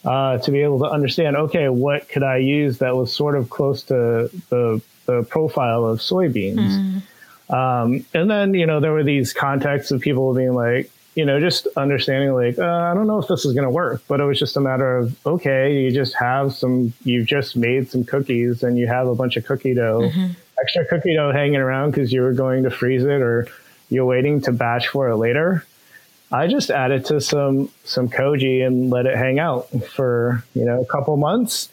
uh, 0.05 0.38
to 0.38 0.50
be 0.50 0.62
able 0.62 0.78
to 0.80 0.86
understand, 0.86 1.36
okay, 1.36 1.68
what 1.68 2.09
could 2.09 2.22
I 2.22 2.38
use 2.38 2.78
that 2.78 2.96
was 2.96 3.14
sort 3.14 3.36
of 3.36 3.50
close 3.50 3.82
to 3.84 4.30
the, 4.50 4.82
the 5.07 5.22
profile 5.24 5.84
of 5.86 6.00
soybeans? 6.00 7.02
Mm. 7.48 7.55
Um, 7.55 8.07
and 8.14 8.30
then, 8.30 8.55
you 8.55 8.66
know, 8.66 8.80
there 8.80 8.92
were 8.92 9.05
these 9.05 9.32
contexts 9.32 9.90
of 9.90 10.00
people 10.00 10.34
being 10.34 10.55
like, 10.55 10.90
you 11.14 11.24
know, 11.24 11.38
just 11.38 11.68
understanding 11.76 12.34
like, 12.34 12.59
uh, 12.59 12.64
I 12.64 12.94
don't 12.94 13.07
know 13.07 13.18
if 13.18 13.28
this 13.28 13.44
is 13.44 13.52
going 13.55 13.64
to 13.64 13.70
work, 13.70 14.02
but 14.09 14.20
it 14.20 14.24
was 14.24 14.38
just 14.38 14.57
a 14.57 14.61
matter 14.61 14.96
of, 14.96 15.26
okay, 15.26 15.80
you 15.80 15.92
just 15.92 16.14
have 16.16 16.55
some, 16.55 16.92
you've 17.05 17.26
just 17.26 17.57
made 17.57 17.88
some 17.88 18.05
cookies 18.05 18.62
and 18.62 18.76
you 18.76 18.88
have 18.88 19.07
a 19.07 19.14
bunch 19.14 19.36
of 19.36 19.46
cookie 19.46 19.74
dough, 19.74 20.00
mm-hmm. 20.00 20.32
extra 20.61 20.84
cookie 20.86 21.14
dough 21.14 21.32
hanging 21.32 21.57
around 21.57 21.92
because 21.92 22.12
you 22.12 22.22
were 22.22 22.32
going 22.32 22.64
to 22.64 22.70
freeze 22.70 23.05
it 23.05 23.22
or 23.22 23.46
you're 23.90 24.07
waiting 24.07 24.40
to 24.42 24.52
batch 24.52 24.88
for 24.88 25.09
it 25.09 25.16
later. 25.16 25.64
I 26.32 26.46
just 26.46 26.70
added 26.70 27.04
to 27.06 27.20
some 27.20 27.70
some 27.84 28.08
koji 28.08 28.66
and 28.66 28.90
let 28.90 29.06
it 29.06 29.16
hang 29.16 29.38
out 29.38 29.68
for 29.94 30.42
you 30.54 30.64
know 30.64 30.80
a 30.80 30.86
couple 30.86 31.16
months. 31.16 31.68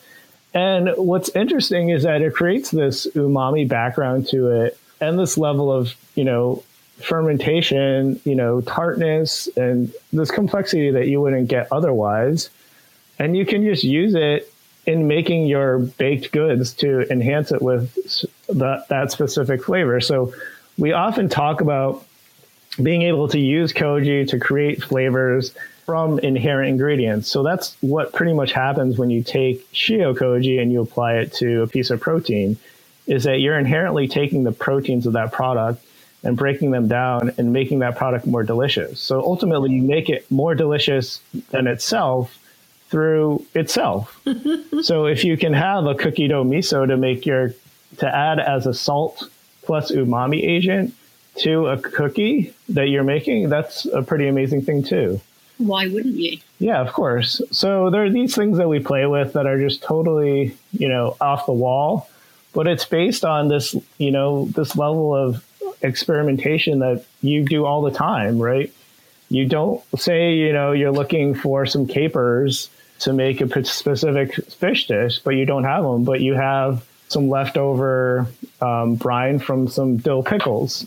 And 0.53 0.89
what's 0.97 1.29
interesting 1.29 1.89
is 1.89 2.03
that 2.03 2.21
it 2.21 2.33
creates 2.33 2.71
this 2.71 3.07
umami 3.15 3.67
background 3.67 4.27
to 4.29 4.49
it 4.49 4.77
and 4.99 5.17
this 5.17 5.37
level 5.37 5.71
of 5.71 5.95
you 6.15 6.23
know 6.23 6.63
fermentation, 7.01 8.19
you 8.25 8.35
know 8.35 8.61
tartness, 8.61 9.47
and 9.57 9.93
this 10.13 10.31
complexity 10.31 10.91
that 10.91 11.07
you 11.07 11.21
wouldn't 11.21 11.47
get 11.47 11.67
otherwise. 11.71 12.49
And 13.19 13.37
you 13.37 13.45
can 13.45 13.63
just 13.63 13.83
use 13.83 14.15
it 14.15 14.51
in 14.85 15.07
making 15.07 15.45
your 15.45 15.79
baked 15.79 16.31
goods 16.31 16.73
to 16.73 17.01
enhance 17.11 17.51
it 17.51 17.61
with 17.61 17.93
that, 18.47 18.87
that 18.89 19.11
specific 19.11 19.63
flavor. 19.63 20.01
So 20.01 20.33
we 20.77 20.91
often 20.91 21.29
talk 21.29 21.61
about 21.61 22.03
being 22.81 23.01
able 23.03 23.27
to 23.29 23.39
use 23.39 23.73
koji 23.73 24.27
to 24.29 24.39
create 24.39 24.83
flavors 24.83 25.53
from 25.85 26.19
inherent 26.19 26.69
ingredients. 26.69 27.27
So 27.27 27.43
that's 27.43 27.75
what 27.81 28.13
pretty 28.13 28.33
much 28.33 28.53
happens 28.53 28.97
when 28.97 29.09
you 29.09 29.23
take 29.23 29.69
shio 29.73 30.15
koji 30.15 30.61
and 30.61 30.71
you 30.71 30.81
apply 30.81 31.15
it 31.15 31.33
to 31.33 31.63
a 31.63 31.67
piece 31.67 31.89
of 31.89 31.99
protein 31.99 32.57
is 33.07 33.23
that 33.25 33.39
you're 33.39 33.57
inherently 33.57 34.07
taking 34.07 34.43
the 34.43 34.51
proteins 34.51 35.05
of 35.05 35.13
that 35.13 35.31
product 35.31 35.83
and 36.23 36.37
breaking 36.37 36.71
them 36.71 36.87
down 36.87 37.33
and 37.37 37.51
making 37.51 37.79
that 37.79 37.97
product 37.97 38.25
more 38.27 38.43
delicious. 38.43 38.99
So 38.99 39.21
ultimately 39.21 39.71
you 39.71 39.81
make 39.81 40.09
it 40.09 40.29
more 40.29 40.55
delicious 40.55 41.19
than 41.49 41.67
itself 41.67 42.37
through 42.89 43.45
itself. 43.55 44.21
so 44.83 45.07
if 45.07 45.23
you 45.23 45.35
can 45.37 45.53
have 45.53 45.85
a 45.85 45.95
cookie 45.95 46.27
dough 46.27 46.43
miso 46.43 46.87
to 46.87 46.97
make 46.97 47.25
your 47.25 47.53
to 47.97 48.07
add 48.07 48.39
as 48.39 48.67
a 48.67 48.73
salt 48.73 49.29
plus 49.63 49.91
umami 49.91 50.41
agent, 50.43 50.93
to 51.37 51.67
a 51.67 51.77
cookie 51.77 52.53
that 52.69 52.89
you're 52.89 53.03
making, 53.03 53.49
that's 53.49 53.85
a 53.85 54.01
pretty 54.01 54.27
amazing 54.27 54.61
thing 54.61 54.83
too. 54.83 55.21
Why 55.57 55.87
wouldn't 55.87 56.15
you? 56.15 56.39
Yeah, 56.59 56.81
of 56.81 56.91
course. 56.91 57.41
So 57.51 57.89
there 57.89 58.03
are 58.03 58.09
these 58.09 58.35
things 58.35 58.57
that 58.57 58.67
we 58.67 58.79
play 58.79 59.05
with 59.05 59.33
that 59.33 59.45
are 59.45 59.59
just 59.59 59.83
totally, 59.83 60.57
you 60.71 60.89
know, 60.89 61.15
off 61.21 61.45
the 61.45 61.53
wall, 61.53 62.09
but 62.53 62.67
it's 62.67 62.85
based 62.85 63.23
on 63.23 63.47
this, 63.47 63.75
you 63.97 64.11
know, 64.11 64.45
this 64.45 64.75
level 64.75 65.15
of 65.15 65.45
experimentation 65.81 66.79
that 66.79 67.05
you 67.21 67.45
do 67.45 67.65
all 67.65 67.81
the 67.81 67.91
time, 67.91 68.39
right? 68.39 68.73
You 69.29 69.45
don't 69.45 69.83
say, 69.97 70.33
you 70.33 70.51
know, 70.51 70.71
you're 70.71 70.91
looking 70.91 71.35
for 71.35 71.65
some 71.65 71.87
capers 71.87 72.69
to 72.99 73.13
make 73.13 73.41
a 73.41 73.65
specific 73.65 74.35
fish 74.51 74.87
dish, 74.87 75.19
but 75.19 75.31
you 75.31 75.45
don't 75.45 75.63
have 75.63 75.83
them, 75.83 76.03
but 76.03 76.21
you 76.21 76.33
have 76.33 76.85
some 77.07 77.29
leftover 77.29 78.27
um, 78.61 78.95
brine 78.95 79.39
from 79.39 79.67
some 79.67 79.97
dill 79.97 80.23
pickles. 80.23 80.85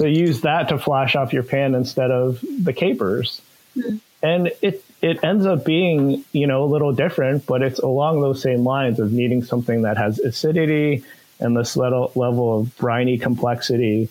So 0.00 0.06
use 0.06 0.40
that 0.40 0.70
to 0.70 0.78
flash 0.78 1.14
off 1.14 1.32
your 1.32 1.42
pan 1.42 1.74
instead 1.74 2.10
of 2.10 2.42
the 2.58 2.72
capers. 2.72 3.42
Mm. 3.76 4.00
And 4.22 4.52
it 4.62 4.84
it 5.02 5.22
ends 5.22 5.46
up 5.46 5.64
being, 5.64 6.24
you 6.32 6.46
know, 6.46 6.64
a 6.64 6.66
little 6.66 6.92
different, 6.92 7.46
but 7.46 7.62
it's 7.62 7.78
along 7.78 8.20
those 8.20 8.42
same 8.42 8.64
lines 8.64 8.98
of 8.98 9.12
needing 9.12 9.44
something 9.44 9.82
that 9.82 9.96
has 9.96 10.18
acidity 10.18 11.04
and 11.38 11.56
this 11.56 11.76
little 11.76 12.12
level 12.14 12.60
of 12.60 12.76
briny 12.76 13.18
complexity 13.18 14.08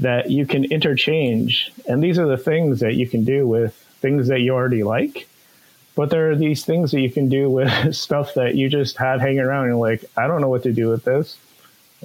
that 0.00 0.30
you 0.30 0.46
can 0.46 0.64
interchange. 0.64 1.72
And 1.86 2.02
these 2.02 2.18
are 2.18 2.26
the 2.26 2.36
things 2.36 2.80
that 2.80 2.94
you 2.94 3.08
can 3.08 3.24
do 3.24 3.46
with 3.46 3.74
things 4.00 4.28
that 4.28 4.40
you 4.40 4.54
already 4.54 4.82
like 4.82 5.28
but 5.98 6.10
there 6.10 6.30
are 6.30 6.36
these 6.36 6.64
things 6.64 6.92
that 6.92 7.00
you 7.00 7.10
can 7.10 7.28
do 7.28 7.50
with 7.50 7.92
stuff 7.94 8.34
that 8.34 8.54
you 8.54 8.68
just 8.68 8.98
have 8.98 9.20
hanging 9.20 9.40
around. 9.40 9.64
And 9.64 9.72
you're 9.72 9.80
like, 9.80 10.04
I 10.16 10.28
don't 10.28 10.40
know 10.40 10.48
what 10.48 10.62
to 10.62 10.72
do 10.72 10.88
with 10.88 11.02
this. 11.02 11.36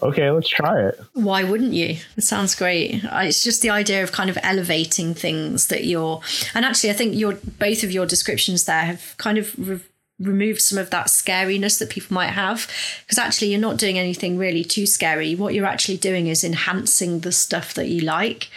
Okay, 0.02 0.30
let's 0.32 0.50
try 0.50 0.88
it. 0.88 1.00
Why 1.14 1.44
wouldn't 1.44 1.74
you? 1.74 1.98
It 2.18 2.24
sounds 2.24 2.56
great. 2.56 3.06
Uh, 3.06 3.24
it's 3.26 3.44
just 3.44 3.62
the 3.62 3.70
idea 3.70 4.04
of 4.04 4.12
kind 4.12 4.30
of 4.30 4.38
elevating 4.42 5.14
things 5.14 5.68
that 5.68 5.86
you're, 5.86 6.22
and 6.54 6.66
actually, 6.66 6.90
I 6.90 6.94
think 6.94 7.16
your 7.16 7.34
both 7.60 7.84
of 7.84 7.92
your 7.92 8.06
descriptions 8.06 8.66
there 8.66 8.82
have 8.82 9.16
kind 9.18 9.38
of 9.38 9.54
re- 9.58 9.80
removed 10.20 10.62
some 10.62 10.78
of 10.78 10.90
that 10.90 11.08
scariness 11.08 11.80
that 11.80 11.90
people 11.90 12.14
might 12.14 12.32
have, 12.32 12.68
because 13.02 13.18
actually, 13.18 13.50
you're 13.52 13.60
not 13.60 13.78
doing 13.78 14.00
anything 14.00 14.38
really 14.38 14.64
too 14.64 14.86
scary. 14.86 15.36
What 15.36 15.54
you're 15.54 15.66
actually 15.66 15.98
doing 15.98 16.28
is 16.28 16.44
enhancing 16.44 17.20
the 17.20 17.32
stuff 17.32 17.76
that 17.76 17.88
you 17.88 18.02
like. 18.02 18.50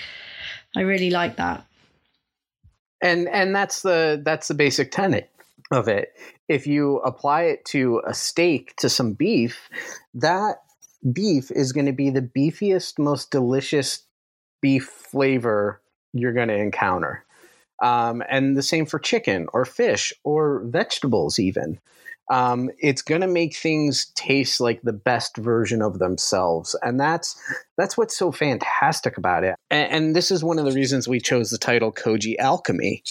I 0.74 0.80
really 0.80 1.10
like 1.10 1.36
that 1.36 1.66
and 3.02 3.28
and 3.28 3.54
that's 3.54 3.82
the 3.82 4.20
that's 4.24 4.48
the 4.48 4.54
basic 4.54 4.90
tenet 4.90 5.30
of 5.70 5.88
it 5.88 6.12
if 6.48 6.66
you 6.66 6.98
apply 6.98 7.42
it 7.42 7.64
to 7.64 8.00
a 8.06 8.14
steak 8.14 8.74
to 8.76 8.88
some 8.88 9.12
beef 9.12 9.68
that 10.14 10.56
beef 11.12 11.50
is 11.50 11.72
going 11.72 11.86
to 11.86 11.92
be 11.92 12.10
the 12.10 12.22
beefiest 12.22 12.98
most 12.98 13.30
delicious 13.30 14.06
beef 14.60 14.84
flavor 14.84 15.80
you're 16.12 16.32
going 16.32 16.48
to 16.48 16.56
encounter. 16.56 17.24
Um, 17.82 18.22
and 18.28 18.56
the 18.56 18.62
same 18.62 18.86
for 18.86 18.98
chicken 18.98 19.46
or 19.52 19.64
fish 19.64 20.12
or 20.24 20.62
vegetables 20.64 21.38
even 21.38 21.78
um, 22.30 22.70
it's 22.78 23.02
going 23.02 23.20
to 23.20 23.28
make 23.28 23.56
things 23.56 24.06
taste 24.16 24.60
like 24.60 24.82
the 24.82 24.92
best 24.92 25.36
version 25.36 25.80
of 25.80 25.98
themselves. 25.98 26.74
And 26.82 26.98
that's 26.98 27.40
that's 27.76 27.96
what's 27.96 28.16
so 28.16 28.32
fantastic 28.32 29.16
about 29.18 29.44
it. 29.44 29.54
And, 29.70 29.92
and, 29.92 30.16
this 30.16 30.30
is 30.30 30.42
one 30.42 30.58
of 30.58 30.64
the 30.64 30.72
reasons 30.72 31.06
we 31.06 31.20
chose 31.20 31.50
the 31.50 31.58
title 31.58 31.92
koji 31.92 32.36
alchemy 32.38 33.02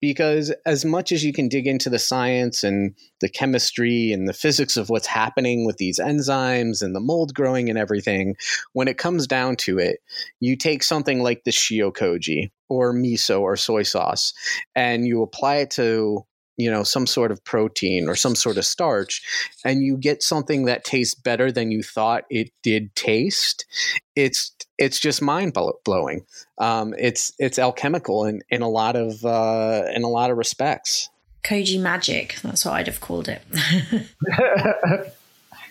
because 0.00 0.52
as 0.64 0.84
much 0.84 1.12
as 1.12 1.24
you 1.24 1.32
can 1.32 1.48
dig 1.48 1.66
into 1.66 1.90
the 1.90 1.98
science 1.98 2.64
and 2.64 2.94
the 3.20 3.28
chemistry 3.28 4.12
and 4.12 4.28
the 4.28 4.32
physics 4.32 4.76
of 4.76 4.88
what's 4.88 5.06
happening 5.06 5.66
with 5.66 5.76
these 5.76 5.98
enzymes 5.98 6.82
and 6.82 6.94
the 6.94 7.00
mold 7.00 7.34
growing 7.34 7.68
and 7.68 7.78
everything 7.78 8.36
when 8.72 8.88
it 8.88 8.98
comes 8.98 9.26
down 9.26 9.56
to 9.56 9.78
it 9.78 10.00
you 10.40 10.56
take 10.56 10.82
something 10.82 11.22
like 11.22 11.44
the 11.44 11.50
shio 11.50 11.92
koji 11.92 12.50
or 12.68 12.94
miso 12.94 13.40
or 13.40 13.56
soy 13.56 13.82
sauce 13.82 14.32
and 14.74 15.06
you 15.06 15.22
apply 15.22 15.56
it 15.56 15.70
to 15.70 16.24
you 16.56 16.70
know 16.70 16.82
some 16.82 17.06
sort 17.06 17.30
of 17.30 17.42
protein 17.44 18.08
or 18.08 18.14
some 18.14 18.34
sort 18.34 18.56
of 18.56 18.64
starch 18.64 19.22
and 19.64 19.82
you 19.82 19.96
get 19.96 20.22
something 20.22 20.64
that 20.64 20.84
tastes 20.84 21.14
better 21.14 21.52
than 21.52 21.70
you 21.70 21.82
thought 21.82 22.24
it 22.30 22.50
did 22.62 22.94
taste 22.94 23.64
it's 24.14 24.54
it's 24.78 24.98
just 24.98 25.22
mind 25.22 25.56
blowing 25.84 26.24
um, 26.58 26.94
it's 26.98 27.32
it's 27.38 27.58
alchemical 27.58 28.24
in 28.24 28.40
in 28.50 28.62
a 28.62 28.68
lot 28.68 28.96
of 28.96 29.24
uh, 29.24 29.84
in 29.94 30.04
a 30.04 30.08
lot 30.08 30.30
of 30.30 30.38
respects. 30.38 31.08
Koji 31.44 31.80
magic 31.80 32.36
that's 32.42 32.64
what 32.64 32.74
i'd 32.74 32.86
have 32.86 33.00
called 33.00 33.28
it. 33.28 33.42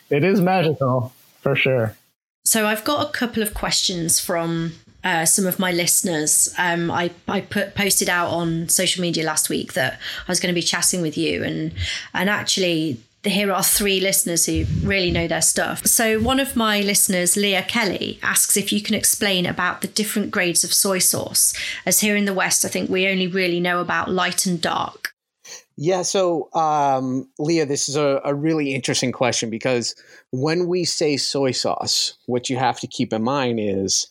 It 0.10 0.24
is 0.24 0.40
magical 0.40 1.14
for 1.42 1.56
sure. 1.56 1.96
So 2.44 2.68
i've 2.68 2.84
got 2.84 3.08
a 3.08 3.12
couple 3.12 3.42
of 3.42 3.54
questions 3.54 4.20
from 4.20 4.74
uh, 5.06 5.26
some 5.26 5.46
of 5.46 5.60
my 5.60 5.72
listeners. 5.72 6.54
Um, 6.58 6.92
I, 6.92 7.12
I 7.28 7.42
put 7.42 7.76
posted 7.76 8.10
out 8.10 8.30
on 8.32 8.68
social 8.68 9.02
media 9.02 9.24
last 9.24 9.50
week 9.50 9.74
that 9.74 9.94
I 9.94 10.32
was 10.32 10.40
going 10.40 10.54
to 10.54 10.60
be 10.60 10.66
chatting 10.66 11.02
with 11.02 11.18
you, 11.18 11.44
and 11.44 11.72
and 12.14 12.30
actually 12.30 13.00
here 13.24 13.52
are 13.52 13.64
three 13.64 14.00
listeners 14.00 14.46
who 14.46 14.66
really 14.84 15.12
know 15.12 15.28
their 15.28 15.42
stuff. 15.42 15.86
So, 15.86 16.20
one 16.20 16.40
of 16.40 16.56
my 16.56 16.82
listeners, 16.82 17.38
Leah 17.38 17.64
Kelly, 17.64 18.20
asks 18.22 18.58
if 18.58 18.74
you 18.74 18.82
can 18.82 18.96
explain 18.96 19.46
about 19.46 19.82
the 19.82 19.88
different 19.88 20.32
grades 20.32 20.64
of 20.64 20.74
soy 20.74 21.00
sauce. 21.00 21.54
As 21.86 22.02
here 22.02 22.16
in 22.16 22.26
the 22.26 22.34
West, 22.34 22.66
I 22.66 22.70
think 22.70 22.90
we 22.90 23.08
only 23.08 23.28
really 23.28 23.60
know 23.60 23.82
about 23.82 24.10
light 24.10 24.46
and 24.46 24.62
dark. 24.62 25.12
Yeah, 25.78 26.04
so 26.04 26.50
um, 26.54 27.30
Leah, 27.38 27.66
this 27.66 27.90
is 27.90 27.98
a, 27.98 28.22
a 28.24 28.34
really 28.34 28.74
interesting 28.74 29.12
question 29.12 29.50
because 29.50 29.94
when 30.32 30.68
we 30.68 30.86
say 30.86 31.18
soy 31.18 31.52
sauce, 31.52 32.18
what 32.28 32.50
you 32.50 32.56
have 32.58 32.80
to 32.80 32.88
keep 32.88 33.12
in 33.12 33.24
mind 33.24 33.60
is 33.60 34.08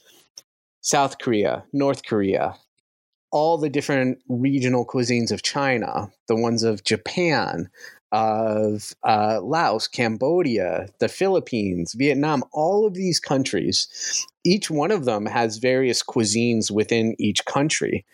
South 0.84 1.18
Korea, 1.18 1.64
North 1.72 2.04
Korea, 2.04 2.56
all 3.32 3.56
the 3.56 3.70
different 3.70 4.18
regional 4.28 4.86
cuisines 4.86 5.32
of 5.32 5.42
China, 5.42 6.12
the 6.28 6.36
ones 6.36 6.62
of 6.62 6.84
Japan, 6.84 7.70
of 8.12 8.94
uh, 9.02 9.40
Laos, 9.42 9.88
Cambodia, 9.88 10.86
the 11.00 11.08
Philippines, 11.08 11.94
Vietnam, 11.94 12.44
all 12.52 12.86
of 12.86 12.92
these 12.92 13.18
countries, 13.18 14.26
each 14.44 14.70
one 14.70 14.90
of 14.90 15.06
them 15.06 15.24
has 15.24 15.56
various 15.56 16.02
cuisines 16.02 16.70
within 16.70 17.16
each 17.18 17.46
country. 17.46 18.04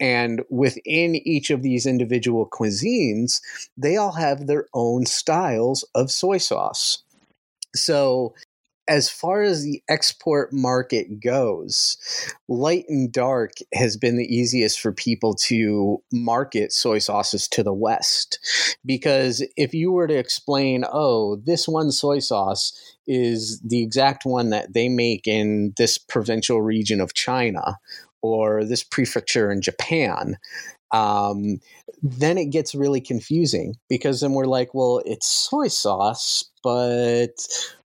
And 0.00 0.42
within 0.48 1.16
each 1.16 1.50
of 1.50 1.62
these 1.62 1.84
individual 1.84 2.48
cuisines, 2.48 3.42
they 3.76 3.98
all 3.98 4.12
have 4.12 4.46
their 4.46 4.66
own 4.72 5.04
styles 5.04 5.84
of 5.94 6.10
soy 6.10 6.38
sauce. 6.38 7.02
So 7.76 8.34
as 8.86 9.08
far 9.08 9.42
as 9.42 9.62
the 9.62 9.82
export 9.88 10.52
market 10.52 11.20
goes, 11.20 11.96
light 12.48 12.84
and 12.88 13.10
dark 13.10 13.52
has 13.72 13.96
been 13.96 14.16
the 14.16 14.34
easiest 14.34 14.80
for 14.80 14.92
people 14.92 15.34
to 15.34 16.02
market 16.12 16.72
soy 16.72 16.98
sauces 16.98 17.48
to 17.48 17.62
the 17.62 17.72
West. 17.72 18.38
Because 18.84 19.46
if 19.56 19.72
you 19.72 19.92
were 19.92 20.06
to 20.06 20.16
explain, 20.16 20.84
oh, 20.92 21.36
this 21.36 21.66
one 21.66 21.90
soy 21.92 22.18
sauce 22.18 22.72
is 23.06 23.60
the 23.60 23.82
exact 23.82 24.24
one 24.24 24.50
that 24.50 24.74
they 24.74 24.88
make 24.88 25.26
in 25.26 25.72
this 25.76 25.96
provincial 25.96 26.60
region 26.60 27.00
of 27.00 27.14
China 27.14 27.78
or 28.22 28.64
this 28.64 28.82
prefecture 28.82 29.50
in 29.50 29.62
Japan, 29.62 30.36
um, 30.92 31.58
then 32.02 32.38
it 32.38 32.46
gets 32.46 32.74
really 32.74 33.00
confusing 33.00 33.74
because 33.88 34.20
then 34.20 34.32
we're 34.32 34.44
like, 34.44 34.74
well, 34.74 35.02
it's 35.04 35.26
soy 35.26 35.68
sauce, 35.68 36.44
but 36.62 37.32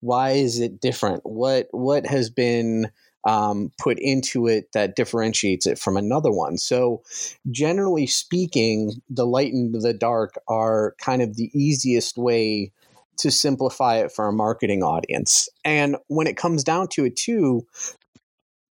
why 0.02 0.32
is 0.32 0.58
it 0.58 0.80
different? 0.80 1.22
What 1.24 1.68
what 1.70 2.04
has 2.06 2.28
been 2.28 2.90
um, 3.24 3.70
put 3.78 3.98
into 4.00 4.48
it 4.48 4.72
that 4.74 4.96
differentiates 4.96 5.64
it 5.66 5.78
from 5.78 5.96
another 5.96 6.32
one. 6.32 6.58
So, 6.58 7.02
generally 7.50 8.08
speaking, 8.08 9.00
the 9.08 9.24
light 9.24 9.52
and 9.52 9.72
the 9.80 9.94
dark 9.94 10.34
are 10.48 10.96
kind 11.00 11.22
of 11.22 11.36
the 11.36 11.50
easiest 11.54 12.18
way 12.18 12.72
to 13.18 13.30
simplify 13.30 13.98
it 13.98 14.10
for 14.10 14.26
a 14.26 14.32
marketing 14.32 14.82
audience. 14.82 15.48
And 15.64 15.96
when 16.08 16.26
it 16.26 16.36
comes 16.36 16.64
down 16.64 16.88
to 16.88 17.04
it, 17.04 17.14
too, 17.14 17.64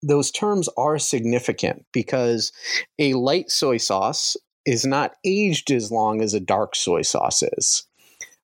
those 0.02 0.32
terms 0.32 0.68
are 0.76 0.98
significant 0.98 1.84
because 1.92 2.50
a 2.98 3.14
light 3.14 3.50
soy 3.50 3.76
sauce 3.76 4.36
is 4.66 4.84
not 4.84 5.14
aged 5.24 5.70
as 5.70 5.92
long 5.92 6.20
as 6.22 6.34
a 6.34 6.40
dark 6.40 6.74
soy 6.74 7.02
sauce 7.02 7.42
is 7.42 7.86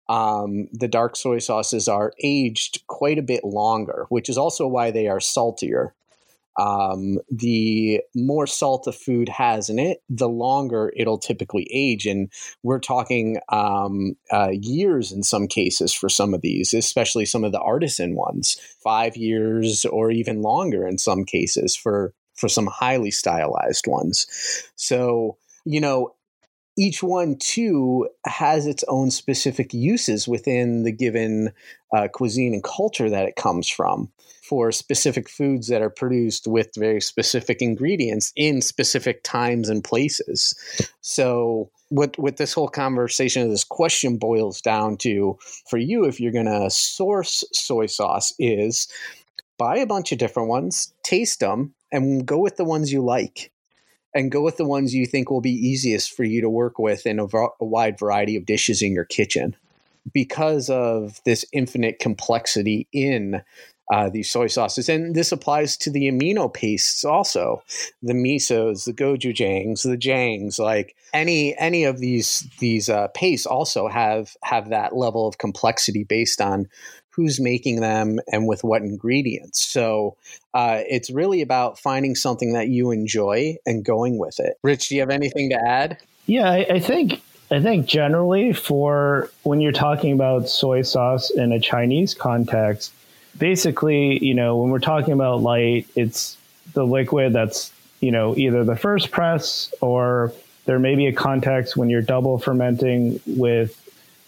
um, 0.08 0.68
the 0.72 0.88
dark 0.88 1.16
soy 1.16 1.38
sauces 1.38 1.88
are 1.88 2.12
aged 2.22 2.86
quite 2.86 3.18
a 3.18 3.22
bit 3.22 3.44
longer, 3.44 4.06
which 4.08 4.28
is 4.28 4.38
also 4.38 4.66
why 4.66 4.90
they 4.90 5.08
are 5.08 5.20
saltier. 5.20 5.94
Um, 6.58 7.18
the 7.30 8.00
more 8.14 8.46
salt 8.46 8.86
a 8.86 8.92
food 8.92 9.28
has 9.28 9.68
in 9.68 9.78
it, 9.78 10.02
the 10.08 10.28
longer 10.28 10.90
it'll 10.96 11.18
typically 11.18 11.68
age. 11.70 12.06
And 12.06 12.32
we're 12.62 12.78
talking 12.78 13.38
um, 13.50 14.16
uh, 14.32 14.52
years 14.52 15.12
in 15.12 15.22
some 15.22 15.48
cases 15.48 15.92
for 15.92 16.08
some 16.08 16.32
of 16.32 16.40
these, 16.40 16.72
especially 16.72 17.26
some 17.26 17.44
of 17.44 17.52
the 17.52 17.60
artisan 17.60 18.14
ones, 18.14 18.56
five 18.82 19.18
years 19.18 19.84
or 19.84 20.10
even 20.10 20.40
longer 20.40 20.86
in 20.86 20.96
some 20.96 21.24
cases 21.24 21.76
for, 21.76 22.14
for 22.34 22.48
some 22.48 22.66
highly 22.66 23.10
stylized 23.10 23.86
ones. 23.86 24.26
So, 24.76 25.36
you 25.66 25.80
know, 25.80 26.14
each 26.76 27.02
one 27.02 27.36
too 27.38 28.08
has 28.26 28.66
its 28.66 28.84
own 28.88 29.10
specific 29.10 29.72
uses 29.72 30.28
within 30.28 30.82
the 30.82 30.92
given 30.92 31.52
uh, 31.94 32.08
cuisine 32.08 32.52
and 32.52 32.64
culture 32.64 33.08
that 33.08 33.26
it 33.26 33.36
comes 33.36 33.68
from 33.68 34.10
for 34.42 34.70
specific 34.70 35.28
foods 35.28 35.66
that 35.68 35.82
are 35.82 35.90
produced 35.90 36.46
with 36.46 36.70
very 36.76 37.00
specific 37.00 37.60
ingredients 37.60 38.32
in 38.36 38.62
specific 38.62 39.22
times 39.24 39.68
and 39.68 39.82
places. 39.82 40.54
So 41.00 41.70
what 41.88 42.18
what 42.18 42.36
this 42.36 42.52
whole 42.52 42.68
conversation 42.68 43.42
of 43.42 43.50
this 43.50 43.64
question 43.64 44.18
boils 44.18 44.60
down 44.60 44.96
to 44.98 45.38
for 45.68 45.78
you 45.78 46.04
if 46.04 46.20
you're 46.20 46.32
going 46.32 46.46
to 46.46 46.70
source 46.70 47.44
soy 47.52 47.86
sauce 47.86 48.32
is 48.38 48.88
buy 49.58 49.76
a 49.78 49.86
bunch 49.86 50.12
of 50.12 50.18
different 50.18 50.48
ones 50.48 50.92
taste 51.04 51.40
them 51.40 51.72
and 51.92 52.26
go 52.26 52.38
with 52.38 52.56
the 52.56 52.64
ones 52.64 52.92
you 52.92 53.02
like 53.02 53.52
and 54.14 54.30
go 54.30 54.42
with 54.42 54.56
the 54.56 54.66
ones 54.66 54.94
you 54.94 55.06
think 55.06 55.30
will 55.30 55.40
be 55.40 55.50
easiest 55.50 56.12
for 56.12 56.24
you 56.24 56.40
to 56.40 56.50
work 56.50 56.78
with 56.78 57.06
in 57.06 57.18
a, 57.18 57.26
v- 57.26 57.48
a 57.60 57.64
wide 57.64 57.98
variety 57.98 58.36
of 58.36 58.46
dishes 58.46 58.82
in 58.82 58.92
your 58.92 59.04
kitchen 59.04 59.56
because 60.12 60.70
of 60.70 61.20
this 61.24 61.44
infinite 61.52 61.98
complexity 61.98 62.86
in 62.92 63.42
uh, 63.92 64.08
these 64.08 64.30
soy 64.30 64.48
sauces. 64.48 64.88
And 64.88 65.14
this 65.14 65.30
applies 65.30 65.76
to 65.78 65.90
the 65.90 66.10
amino 66.10 66.52
pastes 66.52 67.04
also, 67.04 67.62
the 68.02 68.14
misos, 68.14 68.84
the 68.84 68.92
gochujangs, 68.92 69.82
the 69.82 69.96
jangs. 69.96 70.58
Like 70.58 70.96
any 71.12 71.56
any 71.56 71.84
of 71.84 71.98
these 71.98 72.48
these 72.58 72.88
uh, 72.88 73.08
pastes 73.08 73.46
also 73.46 73.86
have 73.88 74.36
have 74.42 74.70
that 74.70 74.96
level 74.96 75.28
of 75.28 75.38
complexity 75.38 76.04
based 76.04 76.40
on 76.40 76.68
who's 77.16 77.40
making 77.40 77.80
them 77.80 78.20
and 78.30 78.46
with 78.46 78.62
what 78.62 78.82
ingredients. 78.82 79.66
So 79.66 80.16
uh, 80.52 80.82
it's 80.86 81.10
really 81.10 81.40
about 81.40 81.78
finding 81.78 82.14
something 82.14 82.52
that 82.52 82.68
you 82.68 82.90
enjoy 82.90 83.56
and 83.64 83.82
going 83.82 84.18
with 84.18 84.38
it. 84.38 84.58
Rich, 84.62 84.90
do 84.90 84.94
you 84.94 85.00
have 85.00 85.10
anything 85.10 85.48
to 85.50 85.56
add? 85.56 85.98
Yeah, 86.26 86.50
I, 86.50 86.66
I 86.70 86.80
think 86.80 87.22
I 87.50 87.60
think 87.62 87.86
generally 87.86 88.52
for 88.52 89.30
when 89.44 89.60
you're 89.60 89.72
talking 89.72 90.12
about 90.12 90.48
soy 90.48 90.82
sauce 90.82 91.30
in 91.30 91.52
a 91.52 91.60
Chinese 91.60 92.12
context, 92.12 92.92
basically, 93.38 94.22
you 94.22 94.34
know, 94.34 94.58
when 94.58 94.70
we're 94.70 94.78
talking 94.78 95.14
about 95.14 95.40
light, 95.40 95.86
it's 95.94 96.36
the 96.74 96.84
liquid 96.84 97.32
that's, 97.32 97.72
you 98.00 98.10
know, 98.10 98.36
either 98.36 98.64
the 98.64 98.76
first 98.76 99.10
press 99.10 99.72
or 99.80 100.32
there 100.66 100.78
may 100.78 100.96
be 100.96 101.06
a 101.06 101.12
context 101.12 101.76
when 101.76 101.88
you're 101.88 102.02
double 102.02 102.38
fermenting 102.38 103.20
with, 103.26 103.80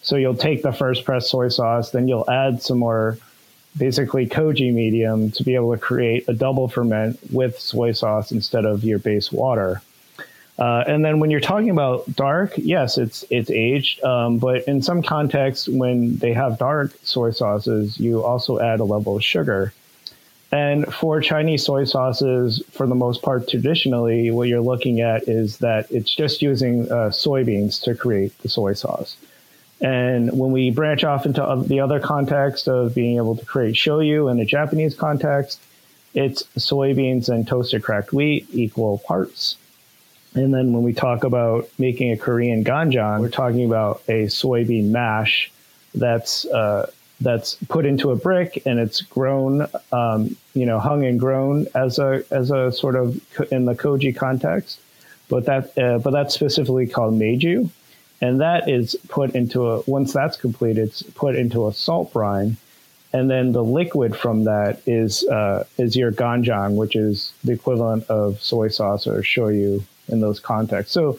so 0.09 0.17
you'll 0.17 0.35
take 0.35 0.63
the 0.63 0.73
first 0.73 1.05
press 1.05 1.31
soy 1.31 1.49
sauce, 1.49 1.91
then 1.91 2.09
you'll 2.09 2.31
add 2.31 2.63
some 2.63 2.79
more 2.79 3.19
basically 3.77 4.27
koji 4.27 4.73
medium 4.73 5.31
to 5.33 5.45
be 5.45 5.55
able 5.55 5.71
to 5.71 5.79
create 5.79 6.27
a 6.29 6.33
double 6.33 6.67
ferment 6.67 7.19
with 7.31 7.61
soy 7.61 7.93
sauce 7.93 8.33
instead 8.33 8.65
of 8.65 8.85
your 8.85 8.99
base 8.99 9.31
water. 9.31 9.83
Uh, 10.59 10.83
and 10.87 11.05
then 11.05 11.21
when 11.21 11.31
you're 11.31 11.41
talking 11.41 11.69
about 11.69 12.11
dark, 12.17 12.55
yes, 12.57 12.97
it's 12.97 13.23
it's 13.29 13.51
aged, 13.51 14.03
um, 14.03 14.39
but 14.39 14.67
in 14.67 14.81
some 14.81 15.03
contexts, 15.03 15.69
when 15.69 16.17
they 16.17 16.33
have 16.33 16.59
dark 16.59 16.95
soy 17.03 17.31
sauces, 17.31 18.01
you 18.01 18.25
also 18.25 18.59
add 18.59 18.81
a 18.81 18.85
level 18.85 19.17
of 19.17 19.23
sugar. 19.23 19.75
And 20.51 20.93
for 20.93 21.21
Chinese 21.21 21.67
soy 21.67 21.85
sauces, 21.85 22.63
for 22.71 22.87
the 22.87 22.95
most 22.95 23.21
part, 23.21 23.47
traditionally, 23.47 24.31
what 24.31 24.49
you're 24.49 24.63
looking 24.63 25.03
at 25.03 25.29
is 25.29 25.59
that 25.59 25.93
it's 25.93 26.17
just 26.17 26.41
using 26.41 26.91
uh, 26.91 27.11
soybeans 27.11 27.83
to 27.83 27.95
create 27.95 28.33
the 28.39 28.49
soy 28.49 28.73
sauce. 28.73 29.19
And 29.81 30.37
when 30.37 30.51
we 30.51 30.71
branch 30.71 31.05
off 31.05 31.25
into 31.25 31.65
the 31.67 31.81
other 31.81 32.01
context 32.01 32.69
of 32.69 32.95
being 32.95 33.17
able 33.17 33.37
to 33.37 33.45
create 33.45 33.75
shoyu 33.77 34.31
in 34.31 34.41
a 34.41 34.45
Japanese 34.45 34.95
context, 34.95 35.61
it's 36.15 36.43
soybeans 36.57 37.29
and 37.29 37.47
toasted 37.47 37.83
cracked 37.83 38.13
wheat 38.13 38.47
equal 38.53 38.99
parts. 38.99 39.57
And 40.35 40.53
then 40.53 40.73
when 40.73 40.83
we 40.83 40.93
talk 40.93 41.25
about 41.25 41.69
making 41.79 42.13
a 42.13 42.17
Korean 42.17 42.65
ganjang, 42.65 43.21
we're 43.21 43.29
talking 43.29 43.65
about 43.65 44.03
a 44.09 44.25
soybean 44.27 44.91
mash 44.91 45.51
that's 45.95 46.45
uh, 46.47 46.91
that's 47.21 47.57
put 47.69 47.85
into 47.87 48.11
a 48.11 48.17
brick 48.17 48.63
and 48.67 48.79
it's 48.79 49.01
grown, 49.01 49.67
um, 49.93 50.37
you 50.55 50.67
know, 50.67 50.79
hung 50.79 51.05
and 51.05 51.19
grown 51.19 51.67
as 51.75 51.99
a 51.99 52.23
as 52.31 52.51
a 52.51 52.71
sort 52.73 52.95
of 52.95 53.21
in 53.51 53.65
the 53.65 53.75
koji 53.75 54.15
context. 54.15 54.81
But 55.29 55.47
that 55.47 55.77
uh, 55.79 55.99
but 55.99 56.11
that's 56.11 56.35
specifically 56.35 56.87
called 56.87 57.15
meju, 57.15 57.71
and 58.21 58.41
that 58.41 58.69
is 58.69 58.97
put 59.09 59.35
into 59.35 59.69
a 59.69 59.83
once 59.87 60.13
that's 60.13 60.37
completed, 60.37 60.89
it's 60.89 61.03
put 61.03 61.37
into 61.37 61.69
a 61.69 61.73
salt 61.73 62.13
brine, 62.13 62.57
and 63.13 63.31
then 63.31 63.53
the 63.53 63.63
liquid 63.63 64.17
from 64.17 64.45
that 64.45 64.81
is 64.87 65.25
uh, 65.25 65.65
is 65.77 65.97
your 65.97 66.13
ganjang, 66.13 66.77
which 66.77 66.97
is 66.97 67.33
the 67.45 67.53
equivalent 67.53 68.09
of 68.09 68.41
soy 68.43 68.69
sauce 68.69 69.07
or 69.07 69.23
shoyu 69.23 69.83
in 70.09 70.21
those 70.21 70.41
contexts. 70.41 70.93
So, 70.93 71.19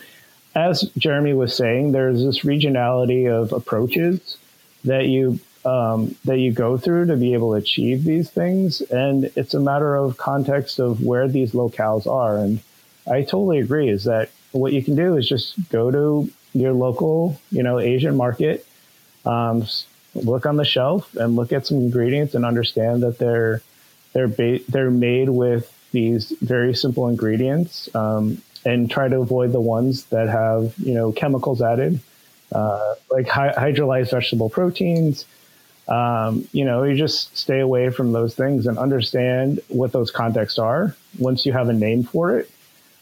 as 0.56 0.82
Jeremy 0.98 1.34
was 1.34 1.56
saying, 1.56 1.92
there's 1.92 2.24
this 2.24 2.40
regionality 2.40 3.32
of 3.32 3.54
approaches 3.54 4.38
that 4.84 5.06
you 5.06 5.40
um, 5.66 6.16
that 6.26 6.40
you 6.40 6.52
go 6.52 6.78
through 6.78 7.08
to 7.08 7.16
be 7.16 7.34
able 7.34 7.52
to 7.52 7.58
achieve 7.58 8.04
these 8.04 8.30
things, 8.30 8.82
and 8.82 9.32
it's 9.36 9.54
a 9.54 9.60
matter 9.60 9.96
of 9.96 10.18
context 10.18 10.80
of 10.80 11.02
where 11.04 11.28
these 11.28 11.54
locales 11.54 12.08
are. 12.08 12.38
And 12.38 12.60
I 13.08 13.22
totally 13.22 13.60
agree. 13.60 13.90
Is 13.90 14.04
that 14.04 14.30
what 14.52 14.74
you 14.74 14.84
can 14.84 14.96
do 14.96 15.16
is 15.16 15.28
just 15.28 15.56
go 15.70 15.92
to 15.92 16.30
your 16.54 16.74
local, 16.74 17.40
you 17.52 17.64
know, 17.64 17.80
Asian 17.80 18.16
market, 18.18 18.66
um, 19.26 19.66
look 20.16 20.46
on 20.46 20.58
the 20.58 20.66
shelf 20.66 21.16
and 21.16 21.36
look 21.36 21.52
at 21.52 21.68
some 21.68 21.78
ingredients 21.78 22.34
and 22.34 22.46
understand 22.46 23.04
that 23.04 23.18
they're 23.18 23.62
they're 24.14 24.28
ba- 24.28 24.60
they're 24.68 24.92
made 24.92 25.30
with 25.30 25.72
these 25.92 26.34
very 26.42 26.74
simple 26.74 27.08
ingredients 27.08 27.94
um, 27.96 28.42
and 28.66 28.90
try 28.90 29.08
to 29.08 29.18
avoid 29.18 29.52
the 29.52 29.62
ones 29.62 30.06
that 30.06 30.28
have 30.30 30.74
you 30.78 30.94
know 30.94 31.12
chemicals 31.12 31.62
added, 31.62 32.00
uh, 32.54 32.96
like 33.12 33.28
hy- 33.28 33.54
hydrolyzed 33.54 34.12
vegetable 34.12 34.50
proteins. 34.50 35.26
Um, 35.88 36.48
you 36.52 36.66
know, 36.66 36.84
you 36.84 36.96
just 36.96 37.36
stay 37.36 37.60
away 37.60 37.90
from 37.90 38.12
those 38.12 38.36
things 38.36 38.68
and 38.68 38.78
understand 38.78 39.60
what 39.70 39.92
those 39.92 40.12
contexts 40.12 40.60
are. 40.60 40.96
Once 41.18 41.48
you 41.48 41.54
have 41.54 41.68
a 41.68 41.74
name 41.74 42.04
for 42.04 42.38
it, 42.38 42.52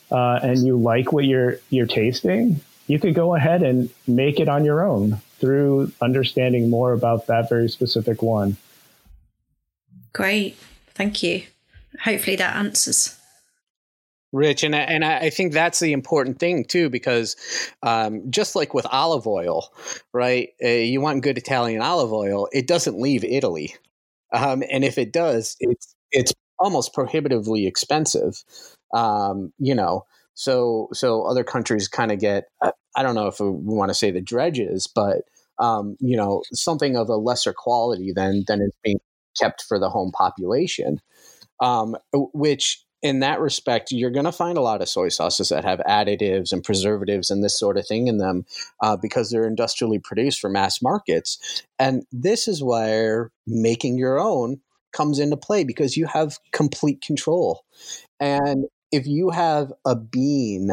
uh, 0.09 0.39
and 0.41 0.65
you 0.65 0.77
like 0.77 1.11
what 1.11 1.25
you're 1.25 1.59
you're 1.69 1.85
tasting, 1.87 2.61
you 2.87 2.99
could 2.99 3.13
go 3.13 3.35
ahead 3.35 3.63
and 3.63 3.89
make 4.07 4.39
it 4.39 4.49
on 4.49 4.65
your 4.65 4.85
own 4.85 5.19
through 5.39 5.91
understanding 6.01 6.69
more 6.69 6.93
about 6.93 7.27
that 7.27 7.49
very 7.49 7.69
specific 7.69 8.21
one. 8.21 8.57
Great, 10.13 10.57
thank 10.95 11.21
you. 11.21 11.43
Hopefully 12.03 12.35
that 12.37 12.55
answers 12.55 13.17
Rich, 14.33 14.63
and 14.63 14.75
I, 14.75 14.79
and 14.79 15.05
I 15.05 15.29
think 15.29 15.53
that's 15.53 15.79
the 15.79 15.93
important 15.93 16.37
thing 16.37 16.65
too, 16.65 16.89
because 16.89 17.37
um, 17.81 18.29
just 18.29 18.57
like 18.57 18.73
with 18.73 18.85
olive 18.91 19.25
oil, 19.25 19.71
right? 20.13 20.49
Uh, 20.61 20.67
you 20.67 20.99
want 20.99 21.23
good 21.23 21.37
Italian 21.37 21.81
olive 21.81 22.11
oil; 22.11 22.49
it 22.51 22.67
doesn't 22.67 22.99
leave 22.99 23.23
Italy, 23.23 23.73
um, 24.33 24.63
and 24.69 24.83
if 24.83 24.97
it 24.97 25.13
does, 25.13 25.55
it's 25.61 25.95
it's 26.11 26.33
almost 26.59 26.93
prohibitively 26.93 27.67
expensive. 27.67 28.43
Um, 28.93 29.53
you 29.59 29.73
know, 29.73 30.05
so 30.37 30.87
so 30.93 31.23
other 31.23 31.43
countries 31.43 31.87
kind 31.87 32.11
of 32.11 32.19
get 32.19 32.45
uh, 32.61 32.71
I 32.95 33.01
don't 33.01 33.15
know 33.15 33.27
if 33.27 33.39
we 33.39 33.49
want 33.49 33.89
to 33.89 33.95
say 33.95 34.11
the 34.11 34.21
dredges, 34.21 34.87
but 34.87 35.23
um, 35.59 35.97
you 35.99 36.15
know, 36.15 36.43
something 36.53 36.95
of 36.95 37.09
a 37.09 37.15
lesser 37.15 37.53
quality 37.53 38.13
than 38.15 38.43
than 38.47 38.61
is 38.61 38.71
being 38.83 38.99
kept 39.39 39.63
for 39.63 39.79
the 39.79 39.89
home 39.89 40.11
population, 40.11 41.01
um, 41.59 41.97
which 42.13 42.83
in 43.01 43.19
that 43.21 43.39
respect, 43.39 43.91
you're 43.91 44.11
going 44.11 44.25
to 44.25 44.31
find 44.31 44.59
a 44.59 44.61
lot 44.61 44.81
of 44.81 44.89
soy 44.89 45.09
sauces 45.09 45.49
that 45.49 45.65
have 45.65 45.79
additives 45.87 46.51
and 46.51 46.63
preservatives 46.63 47.31
and 47.31 47.43
this 47.43 47.57
sort 47.57 47.77
of 47.77 47.87
thing 47.87 48.07
in 48.07 48.17
them 48.19 48.45
uh, 48.83 48.95
because 48.95 49.31
they're 49.31 49.47
industrially 49.47 49.99
produced 49.99 50.39
for 50.39 50.49
mass 50.49 50.81
markets. 50.83 51.63
And 51.79 52.03
this 52.11 52.47
is 52.47 52.63
where 52.63 53.31
making 53.47 53.97
your 53.97 54.19
own 54.19 54.61
comes 54.93 55.19
into 55.19 55.37
play 55.37 55.63
because 55.63 55.97
you 55.97 56.05
have 56.05 56.37
complete 56.51 57.01
control. 57.01 57.63
And 58.19 58.65
if 58.91 59.05
you 59.05 59.29
have 59.29 59.71
a 59.85 59.95
bean 59.95 60.71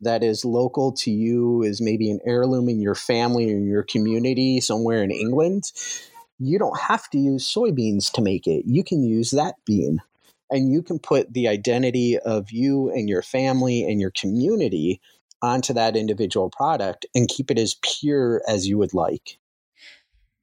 that 0.00 0.22
is 0.22 0.44
local 0.44 0.92
to 0.92 1.10
you, 1.10 1.62
is 1.62 1.80
maybe 1.80 2.10
an 2.10 2.20
heirloom 2.24 2.68
in 2.68 2.80
your 2.80 2.94
family 2.94 3.52
or 3.52 3.58
your 3.58 3.82
community 3.82 4.60
somewhere 4.60 5.02
in 5.02 5.10
England, 5.10 5.72
you 6.38 6.58
don't 6.58 6.78
have 6.78 7.08
to 7.10 7.18
use 7.18 7.52
soybeans 7.52 8.10
to 8.12 8.22
make 8.22 8.46
it. 8.46 8.64
You 8.66 8.84
can 8.84 9.02
use 9.02 9.30
that 9.30 9.54
bean 9.64 10.00
and 10.50 10.70
you 10.70 10.82
can 10.82 10.98
put 10.98 11.32
the 11.32 11.48
identity 11.48 12.18
of 12.18 12.50
you 12.52 12.90
and 12.90 13.08
your 13.08 13.22
family 13.22 13.84
and 13.84 14.00
your 14.00 14.12
community 14.12 15.00
onto 15.42 15.72
that 15.72 15.96
individual 15.96 16.50
product 16.50 17.06
and 17.14 17.28
keep 17.28 17.50
it 17.50 17.58
as 17.58 17.76
pure 17.82 18.42
as 18.48 18.66
you 18.66 18.78
would 18.78 18.94
like. 18.94 19.38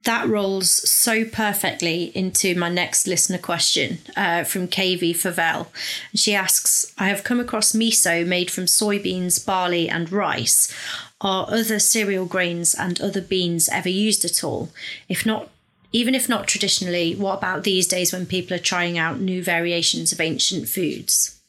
That 0.04 0.28
rolls 0.28 0.70
so 0.70 1.24
perfectly 1.24 2.12
into 2.14 2.56
my 2.56 2.68
next 2.68 3.08
listener 3.08 3.38
question 3.38 4.00
uh, 4.18 4.44
from 4.44 4.68
KV 4.68 5.12
Favel. 5.12 5.68
She 6.14 6.36
asks 6.36 6.94
I 6.98 7.08
have 7.08 7.24
come 7.24 7.40
across 7.40 7.72
miso 7.72 8.28
made 8.28 8.52
from 8.52 8.66
soybeans, 8.66 9.46
barley, 9.46 9.88
and 9.88 10.12
rice. 10.12 10.74
Are 11.22 11.48
other 11.50 11.80
cereal 11.80 12.26
grains 12.26 12.76
and 12.76 13.00
other 13.00 13.22
beans 13.22 13.70
ever 13.70 13.88
used 13.88 14.26
at 14.26 14.44
all? 14.44 14.70
If 15.08 15.26
not, 15.26 15.50
even 15.94 16.16
if 16.16 16.28
not 16.28 16.48
traditionally, 16.48 17.16
what 17.16 17.38
about 17.38 17.64
these 17.64 17.88
days 17.88 18.12
when 18.12 18.26
people 18.26 18.58
are 18.58 18.60
trying 18.60 18.98
out 18.98 19.22
new 19.22 19.42
variations 19.42 20.12
of 20.12 20.20
ancient 20.20 20.68
foods? 20.68 21.40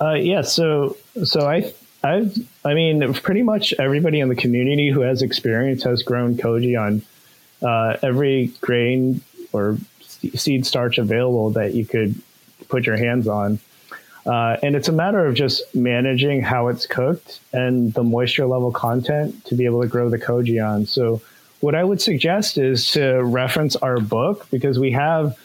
Uh, 0.00 0.14
yeah, 0.14 0.40
so 0.40 0.96
so 1.22 1.46
I 1.46 1.72
I 2.06 2.30
I 2.64 2.74
mean, 2.74 3.12
pretty 3.14 3.42
much 3.42 3.74
everybody 3.78 4.20
in 4.20 4.28
the 4.28 4.36
community 4.36 4.90
who 4.90 5.00
has 5.00 5.22
experience 5.22 5.82
has 5.82 6.02
grown 6.02 6.36
koji 6.36 6.80
on 6.80 7.02
uh, 7.66 7.96
every 8.02 8.52
grain 8.60 9.20
or 9.52 9.78
seed 10.34 10.66
starch 10.66 10.98
available 10.98 11.50
that 11.50 11.74
you 11.74 11.84
could 11.84 12.14
put 12.68 12.86
your 12.86 12.96
hands 12.96 13.26
on. 13.28 13.58
Uh, 14.24 14.56
and 14.62 14.74
it's 14.74 14.88
a 14.88 14.92
matter 14.92 15.24
of 15.24 15.34
just 15.34 15.62
managing 15.74 16.42
how 16.42 16.66
it's 16.68 16.86
cooked 16.86 17.40
and 17.52 17.94
the 17.94 18.02
moisture 18.02 18.46
level 18.46 18.72
content 18.72 19.44
to 19.44 19.54
be 19.54 19.64
able 19.64 19.80
to 19.80 19.88
grow 19.88 20.08
the 20.08 20.18
koji 20.18 20.64
on. 20.64 20.84
So 20.86 21.22
what 21.60 21.74
I 21.74 21.84
would 21.84 22.00
suggest 22.00 22.58
is 22.58 22.90
to 22.92 23.22
reference 23.22 23.76
our 23.76 24.00
book 24.00 24.46
because 24.50 24.78
we 24.78 24.90
have 24.92 25.36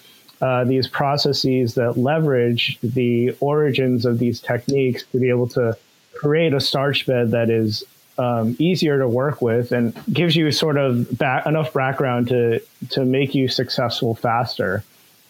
uh, 0.42 0.64
these 0.64 0.88
processes 0.88 1.76
that 1.76 1.98
leverage 1.98 2.80
the 2.82 3.36
origins 3.40 4.06
of 4.06 4.18
these 4.18 4.40
techniques 4.40 5.04
to 5.12 5.20
be 5.20 5.30
able 5.30 5.48
to 5.50 5.78
create 6.22 6.54
a 6.54 6.62
starch 6.62 7.08
bed 7.08 7.32
that 7.32 7.50
is 7.50 7.84
um, 8.20 8.56
easier 8.60 9.00
to 9.00 9.08
work 9.08 9.42
with 9.42 9.72
and 9.72 9.98
gives 10.14 10.36
you 10.36 10.52
sort 10.52 10.78
of 10.78 11.18
back, 11.18 11.48
enough 11.48 11.74
background 11.74 12.28
to 12.28 12.62
to 12.92 13.06
make 13.06 13.34
you 13.34 13.48
successful 13.48 14.14
faster. 14.14 14.84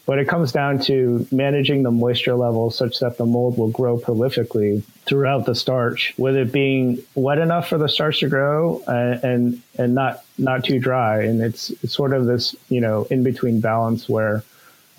But 0.05 0.19
it 0.19 0.27
comes 0.27 0.51
down 0.51 0.79
to 0.81 1.25
managing 1.31 1.83
the 1.83 1.91
moisture 1.91 2.33
level 2.33 2.71
such 2.71 2.99
that 2.99 3.17
the 3.17 3.25
mold 3.25 3.57
will 3.57 3.69
grow 3.69 3.97
prolifically 3.97 4.83
throughout 5.05 5.45
the 5.45 5.55
starch, 5.55 6.13
with 6.17 6.35
it 6.35 6.51
being 6.51 7.01
wet 7.15 7.37
enough 7.37 7.69
for 7.69 7.77
the 7.77 7.87
starch 7.87 8.19
to 8.19 8.27
grow 8.27 8.83
and 8.87 9.23
and, 9.23 9.61
and 9.77 9.95
not 9.95 10.25
not 10.37 10.65
too 10.65 10.79
dry. 10.79 11.23
And 11.23 11.41
it's, 11.41 11.69
it's 11.83 11.93
sort 11.95 12.13
of 12.13 12.25
this 12.25 12.53
you 12.67 12.81
know 12.81 13.07
in 13.09 13.23
between 13.23 13.61
balance 13.61 14.09
where 14.09 14.43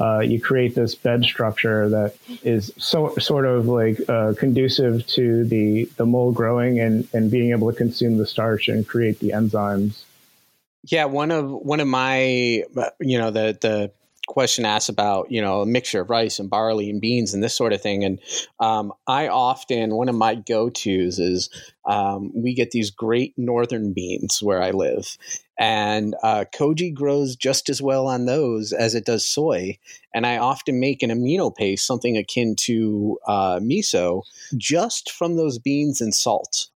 uh, 0.02 0.18
you 0.18 0.40
create 0.40 0.74
this 0.74 0.96
bed 0.96 1.24
structure 1.24 1.88
that 1.88 2.16
is 2.42 2.72
so 2.76 3.14
sort 3.16 3.46
of 3.46 3.68
like 3.68 4.00
uh, 4.08 4.34
conducive 4.36 5.06
to 5.06 5.44
the 5.44 5.84
the 5.96 6.04
mold 6.04 6.34
growing 6.34 6.80
and 6.80 7.06
and 7.12 7.30
being 7.30 7.52
able 7.52 7.70
to 7.70 7.76
consume 7.76 8.16
the 8.16 8.26
starch 8.26 8.68
and 8.68 8.88
create 8.88 9.20
the 9.20 9.30
enzymes. 9.30 10.02
Yeah, 10.84 11.04
one 11.04 11.30
of 11.30 11.48
one 11.48 11.78
of 11.78 11.86
my 11.86 12.64
uh, 12.76 12.90
you 12.98 13.16
know 13.16 13.30
the 13.30 13.56
the 13.60 13.92
question 14.32 14.64
asks 14.64 14.88
about 14.88 15.30
you 15.30 15.42
know 15.42 15.60
a 15.60 15.66
mixture 15.66 16.00
of 16.00 16.08
rice 16.08 16.38
and 16.38 16.48
barley 16.48 16.88
and 16.88 17.02
beans 17.02 17.34
and 17.34 17.44
this 17.44 17.54
sort 17.54 17.74
of 17.74 17.82
thing. 17.82 18.02
And 18.02 18.18
um, 18.60 18.90
i 19.06 19.28
often 19.28 19.94
one 19.94 20.08
of 20.08 20.14
my 20.14 20.34
go-to's 20.34 21.18
is 21.18 21.50
um, 21.84 22.32
we 22.34 22.54
get 22.54 22.70
these 22.70 22.90
great 22.90 23.34
northern 23.36 23.92
beans 23.92 24.42
where 24.42 24.62
i 24.62 24.70
live. 24.70 25.18
And 25.58 26.16
uh, 26.22 26.46
koji 26.54 26.94
grows 26.94 27.36
just 27.36 27.68
as 27.68 27.82
well 27.82 28.06
on 28.08 28.24
those 28.24 28.72
as 28.72 28.94
it 28.94 29.04
does 29.04 29.26
soy. 29.26 29.78
And 30.14 30.26
i 30.26 30.38
often 30.38 30.80
make 30.80 31.02
an 31.02 31.10
amino 31.10 31.54
paste 31.54 31.86
something 31.86 32.16
akin 32.16 32.56
to 32.60 33.18
uh, 33.26 33.58
miso 33.60 34.22
just 34.56 35.10
from 35.10 35.36
those 35.36 35.58
beans 35.58 36.00
and 36.00 36.14
salt. 36.14 36.68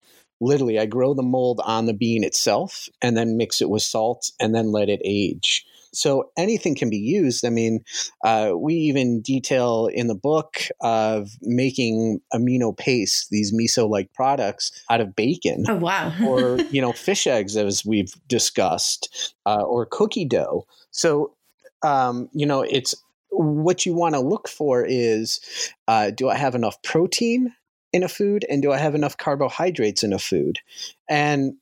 Literally 0.43 0.79
i 0.79 0.85
grow 0.85 1.15
the 1.15 1.23
mold 1.23 1.63
on 1.65 1.87
the 1.87 1.95
bean 1.95 2.23
itself 2.23 2.91
and 3.01 3.17
then 3.17 3.39
mix 3.39 3.63
it 3.63 3.71
with 3.71 3.83
salt 3.83 4.31
and 4.39 4.55
then 4.55 4.73
let 4.73 4.91
it 4.91 5.01
age 5.03 5.66
so 5.97 6.31
anything 6.37 6.75
can 6.75 6.91
be 6.91 6.99
used. 6.99 7.45
I 7.45 7.51
mean, 7.51 7.85
uh, 8.25 8.53
we 8.57 8.75
even 8.75 9.21
detail 9.21 9.89
in 9.93 10.07
the 10.07 10.15
book 10.15 10.59
of 10.81 11.31
making 11.43 12.21
amino 12.33 12.77
paste, 12.77 13.29
these 13.31 13.53
miso-like 13.53 14.13
products 14.13 14.73
out 14.91 15.01
of 15.01 15.17
bacon. 15.17 15.65
Oh 15.69 15.77
wow! 15.77 16.13
or 16.25 16.59
you 16.71 16.81
know, 16.81 16.93
fish 16.93 17.27
eggs, 17.27 17.57
as 17.57 17.85
we've 17.85 18.13
discussed, 18.29 19.35
uh, 19.47 19.63
or 19.63 19.87
cookie 19.87 20.25
dough. 20.25 20.67
So 20.91 21.33
um, 21.83 22.29
you 22.33 22.47
know, 22.47 22.63
it's 22.63 22.95
what 23.31 23.87
you 23.87 23.95
want 23.95 24.15
to 24.15 24.21
look 24.21 24.49
for 24.49 24.85
is 24.85 25.41
uh, 25.89 26.11
do 26.11 26.29
I 26.29 26.37
have 26.37 26.55
enough 26.55 26.83
protein 26.83 27.53
in 27.93 28.03
a 28.03 28.09
food 28.09 28.45
and 28.49 28.63
do 28.63 28.73
I 28.73 28.79
have 28.79 28.95
enough 28.95 29.17
carbohydrates 29.17 30.03
in 30.03 30.13
a 30.13 30.19
food? 30.19 30.59
And 31.09 31.55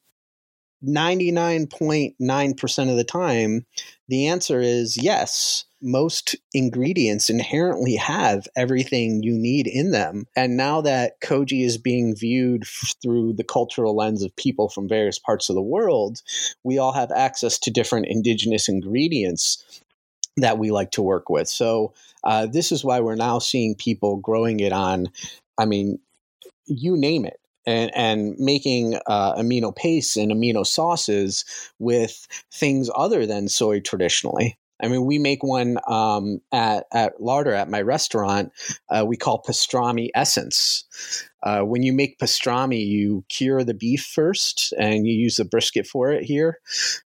99.9% 0.87 2.91
of 2.91 2.97
the 2.97 3.05
time, 3.05 3.66
the 4.09 4.26
answer 4.26 4.61
is 4.61 4.97
yes. 4.97 5.64
Most 5.80 6.35
ingredients 6.55 7.28
inherently 7.28 7.97
have 7.97 8.49
everything 8.57 9.22
you 9.22 9.39
need 9.39 9.66
in 9.66 9.91
them. 9.91 10.26
And 10.35 10.57
now 10.57 10.80
that 10.80 11.20
koji 11.20 11.64
is 11.64 11.76
being 11.76 12.16
viewed 12.16 12.62
f- 12.62 12.95
through 13.03 13.35
the 13.35 13.45
cultural 13.45 13.95
lens 13.95 14.22
of 14.22 14.35
people 14.37 14.70
from 14.70 14.89
various 14.89 15.18
parts 15.18 15.51
of 15.51 15.55
the 15.55 15.62
world, 15.62 16.22
we 16.62 16.78
all 16.78 16.93
have 16.93 17.12
access 17.12 17.59
to 17.61 17.70
different 17.70 18.07
indigenous 18.07 18.68
ingredients 18.68 19.82
that 20.39 20.59
we 20.59 20.70
like 20.70 20.91
to 20.93 21.03
work 21.03 21.28
with. 21.28 21.49
So, 21.49 21.93
uh, 22.24 22.47
this 22.47 22.72
is 22.72 22.82
why 22.82 23.01
we're 23.01 23.14
now 23.14 23.39
seeing 23.39 23.74
people 23.74 24.16
growing 24.16 24.61
it 24.61 24.72
on, 24.72 25.11
I 25.59 25.66
mean, 25.66 25.99
you 26.66 26.97
name 26.97 27.26
it 27.26 27.39
and, 27.67 27.91
and 27.95 28.37
making 28.39 28.99
uh, 29.07 29.35
amino 29.35 29.75
pastes 29.75 30.17
and 30.17 30.33
amino 30.33 30.67
sauces 30.67 31.45
with 31.79 32.27
things 32.53 32.91
other 32.95 33.27
than 33.27 33.49
soy 33.49 33.81
traditionally. 33.81 34.59
I 34.83 34.89
mean, 34.89 35.07
we 35.07 35.19
make 35.19 35.43
one 35.43 35.79
um, 35.87 36.41
at 36.53 36.87
at 36.93 37.21
Larder 37.21 37.55
at 37.55 37.71
my 37.71 37.81
restaurant. 37.81 38.53
Uh, 38.91 39.05
we 39.07 39.17
call 39.17 39.43
pastrami 39.43 40.09
essence. 40.15 40.85
Uh, 41.43 41.61
when 41.61 41.83
you 41.83 41.93
make 41.93 42.19
pastrami, 42.19 42.85
you 42.85 43.25
cure 43.29 43.62
the 43.62 43.75
beef 43.75 44.05
first, 44.05 44.75
and 44.79 45.07
you 45.07 45.15
use 45.15 45.37
the 45.37 45.45
brisket 45.45 45.87
for 45.87 46.11
it 46.11 46.25
here. 46.25 46.59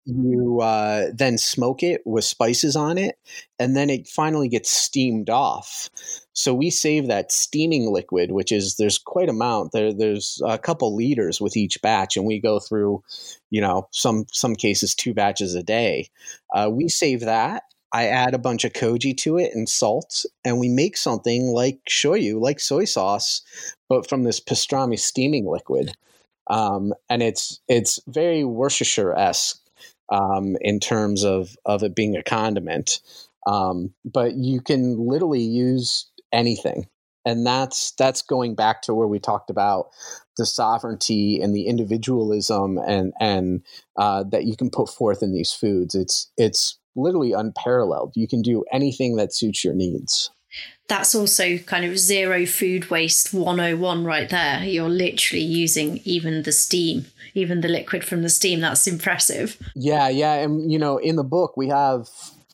You 0.04 0.58
uh, 0.60 1.10
then 1.14 1.38
smoke 1.38 1.84
it 1.84 2.02
with 2.04 2.24
spices 2.24 2.74
on 2.74 2.98
it, 2.98 3.16
and 3.60 3.76
then 3.76 3.88
it 3.88 4.08
finally 4.08 4.48
gets 4.48 4.68
steamed 4.68 5.30
off. 5.30 5.88
So 6.32 6.52
we 6.52 6.70
save 6.70 7.06
that 7.06 7.30
steaming 7.30 7.86
liquid, 7.92 8.32
which 8.32 8.50
is 8.50 8.76
there's 8.76 8.98
quite 8.98 9.28
a 9.28 9.30
amount. 9.30 9.70
There, 9.70 9.92
there's 9.92 10.42
a 10.44 10.58
couple 10.58 10.96
liters 10.96 11.40
with 11.40 11.56
each 11.56 11.80
batch, 11.82 12.16
and 12.16 12.26
we 12.26 12.40
go 12.40 12.58
through, 12.58 13.04
you 13.50 13.60
know, 13.60 13.86
some 13.92 14.26
some 14.32 14.56
cases 14.56 14.96
two 14.96 15.14
batches 15.14 15.54
a 15.54 15.62
day. 15.62 16.10
Uh, 16.52 16.68
we 16.72 16.88
save 16.88 17.20
that. 17.20 17.62
I 17.92 18.06
add 18.06 18.34
a 18.34 18.38
bunch 18.38 18.64
of 18.64 18.72
koji 18.72 19.16
to 19.18 19.36
it 19.36 19.54
and 19.54 19.68
salt, 19.68 20.24
and 20.44 20.58
we 20.58 20.68
make 20.68 20.96
something 20.96 21.48
like 21.48 21.78
shoyu, 21.88 22.40
like 22.40 22.58
soy 22.58 22.86
sauce, 22.86 23.42
but 23.88 24.08
from 24.08 24.24
this 24.24 24.40
pastrami 24.40 24.98
steaming 24.98 25.46
liquid. 25.46 25.92
Um, 26.48 26.92
and 27.08 27.22
it's 27.22 27.60
it's 27.68 28.00
very 28.08 28.42
Worcestershire 28.42 29.14
esque 29.14 29.61
um, 30.12 30.56
in 30.60 30.78
terms 30.78 31.24
of 31.24 31.56
of 31.64 31.82
it 31.82 31.96
being 31.96 32.16
a 32.16 32.22
condiment. 32.22 33.00
Um, 33.46 33.94
but 34.04 34.34
you 34.34 34.60
can 34.60 35.08
literally 35.08 35.42
use 35.42 36.08
anything. 36.32 36.86
And 37.24 37.46
that's 37.46 37.92
that's 37.92 38.22
going 38.22 38.54
back 38.54 38.82
to 38.82 38.94
where 38.94 39.06
we 39.06 39.18
talked 39.18 39.48
about 39.48 39.90
the 40.36 40.46
sovereignty 40.46 41.40
and 41.40 41.54
the 41.54 41.66
individualism 41.66 42.78
and 42.78 43.12
and 43.20 43.62
uh, 43.96 44.24
that 44.30 44.44
you 44.44 44.56
can 44.56 44.70
put 44.70 44.88
forth 44.88 45.22
in 45.22 45.32
these 45.32 45.52
foods. 45.52 45.94
It's 45.94 46.30
it's 46.36 46.78
literally 46.94 47.32
unparalleled. 47.32 48.12
You 48.16 48.28
can 48.28 48.42
do 48.42 48.64
anything 48.72 49.16
that 49.16 49.32
suits 49.32 49.64
your 49.64 49.74
needs 49.74 50.30
that's 50.92 51.14
also 51.14 51.56
kind 51.58 51.86
of 51.86 51.98
zero 51.98 52.44
food 52.44 52.90
waste 52.90 53.32
101 53.32 54.04
right 54.04 54.28
there. 54.28 54.62
You're 54.62 54.90
literally 54.90 55.42
using 55.42 56.00
even 56.04 56.42
the 56.42 56.52
steam 56.52 57.06
even 57.34 57.62
the 57.62 57.68
liquid 57.68 58.04
from 58.04 58.20
the 58.20 58.28
steam. 58.28 58.60
That's 58.60 58.86
impressive. 58.86 59.56
Yeah 59.74 60.08
yeah 60.08 60.34
and 60.34 60.70
you 60.70 60.78
know 60.78 60.98
in 60.98 61.16
the 61.16 61.24
book 61.24 61.56
we 61.56 61.68
have 61.68 62.08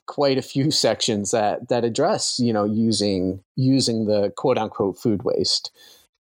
quite 0.06 0.38
a 0.38 0.42
few 0.42 0.70
sections 0.86 1.32
that 1.32 1.68
that 1.68 1.84
address 1.84 2.38
you 2.38 2.52
know 2.52 2.64
using 2.64 3.42
using 3.56 4.06
the 4.06 4.32
quote 4.36 4.58
unquote 4.58 4.98
food 4.98 5.24
waste 5.24 5.72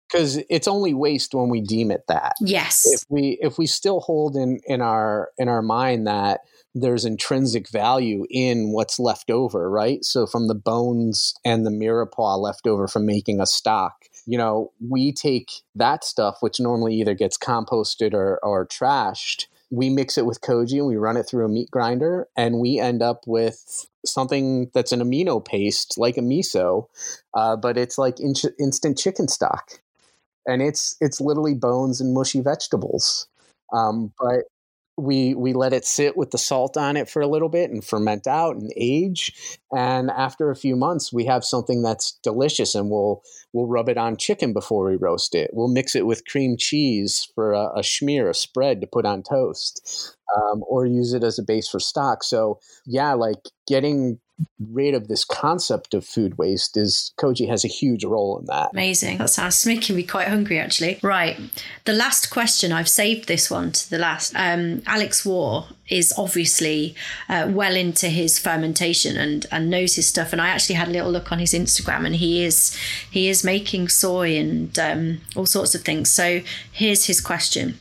because 0.06 0.38
it's 0.50 0.68
only 0.68 0.92
waste 0.92 1.34
when 1.34 1.48
we 1.48 1.62
deem 1.62 1.90
it 1.90 2.04
that. 2.08 2.34
Yes. 2.40 2.86
If 2.86 3.04
we 3.08 3.38
if 3.40 3.56
we 3.56 3.66
still 3.66 4.00
hold 4.00 4.36
in 4.36 4.60
in 4.66 4.82
our 4.82 5.30
in 5.38 5.48
our 5.48 5.62
mind 5.62 6.06
that 6.06 6.42
there's 6.74 7.04
intrinsic 7.04 7.68
value 7.68 8.26
in 8.30 8.72
what's 8.72 8.98
left 8.98 9.30
over 9.30 9.70
right? 9.70 10.04
So 10.04 10.26
from 10.26 10.48
the 10.48 10.54
bones 10.54 11.34
and 11.44 11.66
the 11.66 11.70
mirepoix 11.70 12.38
left 12.38 12.66
over 12.66 12.88
from 12.88 13.06
making 13.06 13.40
a 13.40 13.46
stock 13.46 14.04
you 14.26 14.38
know 14.38 14.72
we 14.88 15.12
take 15.12 15.50
that 15.74 16.04
stuff 16.04 16.38
which 16.40 16.60
normally 16.60 16.94
either 16.94 17.14
gets 17.14 17.36
composted 17.36 18.14
or 18.14 18.38
or 18.42 18.66
trashed 18.66 19.46
we 19.70 19.90
mix 19.90 20.16
it 20.16 20.26
with 20.26 20.40
koji 20.40 20.78
and 20.78 20.86
we 20.86 20.96
run 20.96 21.16
it 21.16 21.24
through 21.24 21.44
a 21.44 21.48
meat 21.48 21.70
grinder 21.70 22.28
and 22.36 22.60
we 22.60 22.78
end 22.78 23.02
up 23.02 23.22
with 23.26 23.86
something 24.04 24.70
that's 24.74 24.92
an 24.92 25.00
amino 25.00 25.44
paste 25.44 25.98
like 25.98 26.16
a 26.16 26.20
miso 26.20 26.86
uh, 27.34 27.56
but 27.56 27.76
it's 27.78 27.98
like 27.98 28.20
in- 28.20 28.34
instant 28.58 28.98
chicken 28.98 29.28
stock. 29.28 29.80
And 30.46 30.60
it's 30.60 30.96
it's 31.00 31.20
literally 31.20 31.54
bones 31.54 32.00
and 32.00 32.12
mushy 32.12 32.40
vegetables. 32.40 33.28
Um, 33.72 34.12
but 34.18 34.44
we 34.98 35.34
we 35.34 35.52
let 35.52 35.72
it 35.72 35.84
sit 35.84 36.16
with 36.16 36.30
the 36.30 36.38
salt 36.38 36.76
on 36.76 36.96
it 36.96 37.08
for 37.08 37.22
a 37.22 37.26
little 37.26 37.48
bit 37.48 37.70
and 37.70 37.84
ferment 37.84 38.26
out 38.26 38.56
and 38.56 38.70
age 38.76 39.58
and 39.72 40.10
after 40.10 40.50
a 40.50 40.56
few 40.56 40.76
months 40.76 41.12
we 41.12 41.24
have 41.24 41.44
something 41.44 41.82
that's 41.82 42.18
delicious 42.22 42.74
and 42.74 42.90
we'll 42.90 43.22
we'll 43.52 43.66
rub 43.66 43.88
it 43.88 43.98
on 43.98 44.16
chicken 44.16 44.52
before 44.52 44.86
we 44.86 44.96
roast 44.96 45.34
it. 45.34 45.50
We'll 45.52 45.68
mix 45.68 45.94
it 45.94 46.06
with 46.06 46.26
cream 46.26 46.56
cheese 46.58 47.28
for 47.34 47.52
a, 47.52 47.66
a 47.76 47.80
schmear 47.80 48.28
a 48.28 48.34
spread 48.34 48.80
to 48.80 48.86
put 48.86 49.04
on 49.04 49.22
toast 49.22 50.16
um, 50.36 50.62
or 50.66 50.86
use 50.86 51.12
it 51.12 51.22
as 51.24 51.38
a 51.38 51.42
base 51.42 51.68
for 51.68 51.80
stock. 51.80 52.24
So 52.24 52.60
yeah 52.86 53.12
like 53.14 53.38
getting 53.66 54.18
rid 54.58 54.94
of 54.94 55.08
this 55.08 55.24
concept 55.24 55.94
of 55.94 56.04
food 56.04 56.38
waste 56.38 56.76
is 56.76 57.12
koji 57.18 57.48
has 57.48 57.64
a 57.64 57.68
huge 57.68 58.04
role 58.04 58.38
in 58.38 58.46
that. 58.46 58.70
Amazing. 58.72 59.18
That 59.18 59.30
sounds 59.30 59.66
making 59.66 59.96
me 59.96 60.02
quite 60.02 60.28
hungry 60.28 60.58
actually. 60.58 60.98
Right. 61.02 61.38
The 61.84 61.92
last 61.92 62.30
question 62.30 62.72
i've 62.72 62.88
saved 62.88 63.28
this 63.28 63.50
one 63.50 63.72
to 63.72 63.90
the 63.90 63.98
last. 63.98 64.34
Um, 64.36 64.82
alex 64.86 65.24
war 65.24 65.66
is 65.88 66.12
obviously 66.16 66.94
uh, 67.28 67.48
well 67.50 67.76
into 67.76 68.08
his 68.08 68.38
fermentation 68.38 69.16
and 69.16 69.46
and 69.50 69.70
knows 69.70 69.96
his 69.96 70.06
stuff. 70.06 70.32
And 70.32 70.40
i 70.40 70.48
actually 70.48 70.76
had 70.76 70.88
a 70.88 70.92
little 70.92 71.10
look 71.10 71.32
on 71.32 71.38
his 71.38 71.52
instagram 71.52 72.06
and 72.06 72.16
he 72.16 72.44
is 72.44 72.76
he 73.10 73.28
is 73.28 73.44
making 73.44 73.88
soy 73.88 74.36
and 74.36 74.78
um, 74.78 75.20
all 75.36 75.46
sorts 75.46 75.74
of 75.74 75.82
things. 75.82 76.10
So 76.10 76.40
here's 76.72 77.06
his 77.06 77.20
question 77.20 77.78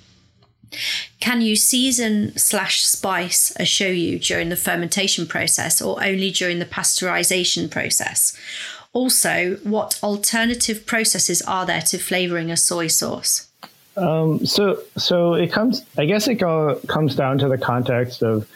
Can 1.19 1.41
you 1.41 1.55
season 1.55 2.37
slash 2.37 2.83
spice 2.83 3.51
a 3.57 3.63
shoyu 3.63 4.25
during 4.25 4.49
the 4.49 4.55
fermentation 4.55 5.27
process 5.27 5.81
or 5.81 6.03
only 6.03 6.31
during 6.31 6.59
the 6.59 6.65
pasteurization 6.65 7.69
process? 7.69 8.37
Also, 8.93 9.55
what 9.63 9.99
alternative 10.03 10.85
processes 10.85 11.41
are 11.43 11.65
there 11.65 11.81
to 11.81 11.97
flavoring 11.97 12.51
a 12.51 12.57
soy 12.57 12.87
sauce? 12.87 13.47
Um, 13.95 14.45
so, 14.45 14.81
so 14.97 15.33
it 15.33 15.51
comes. 15.51 15.83
I 15.97 16.05
guess 16.05 16.27
it 16.27 16.35
go, 16.35 16.79
comes 16.87 17.15
down 17.15 17.37
to 17.39 17.47
the 17.47 17.57
context 17.57 18.21
of 18.21 18.47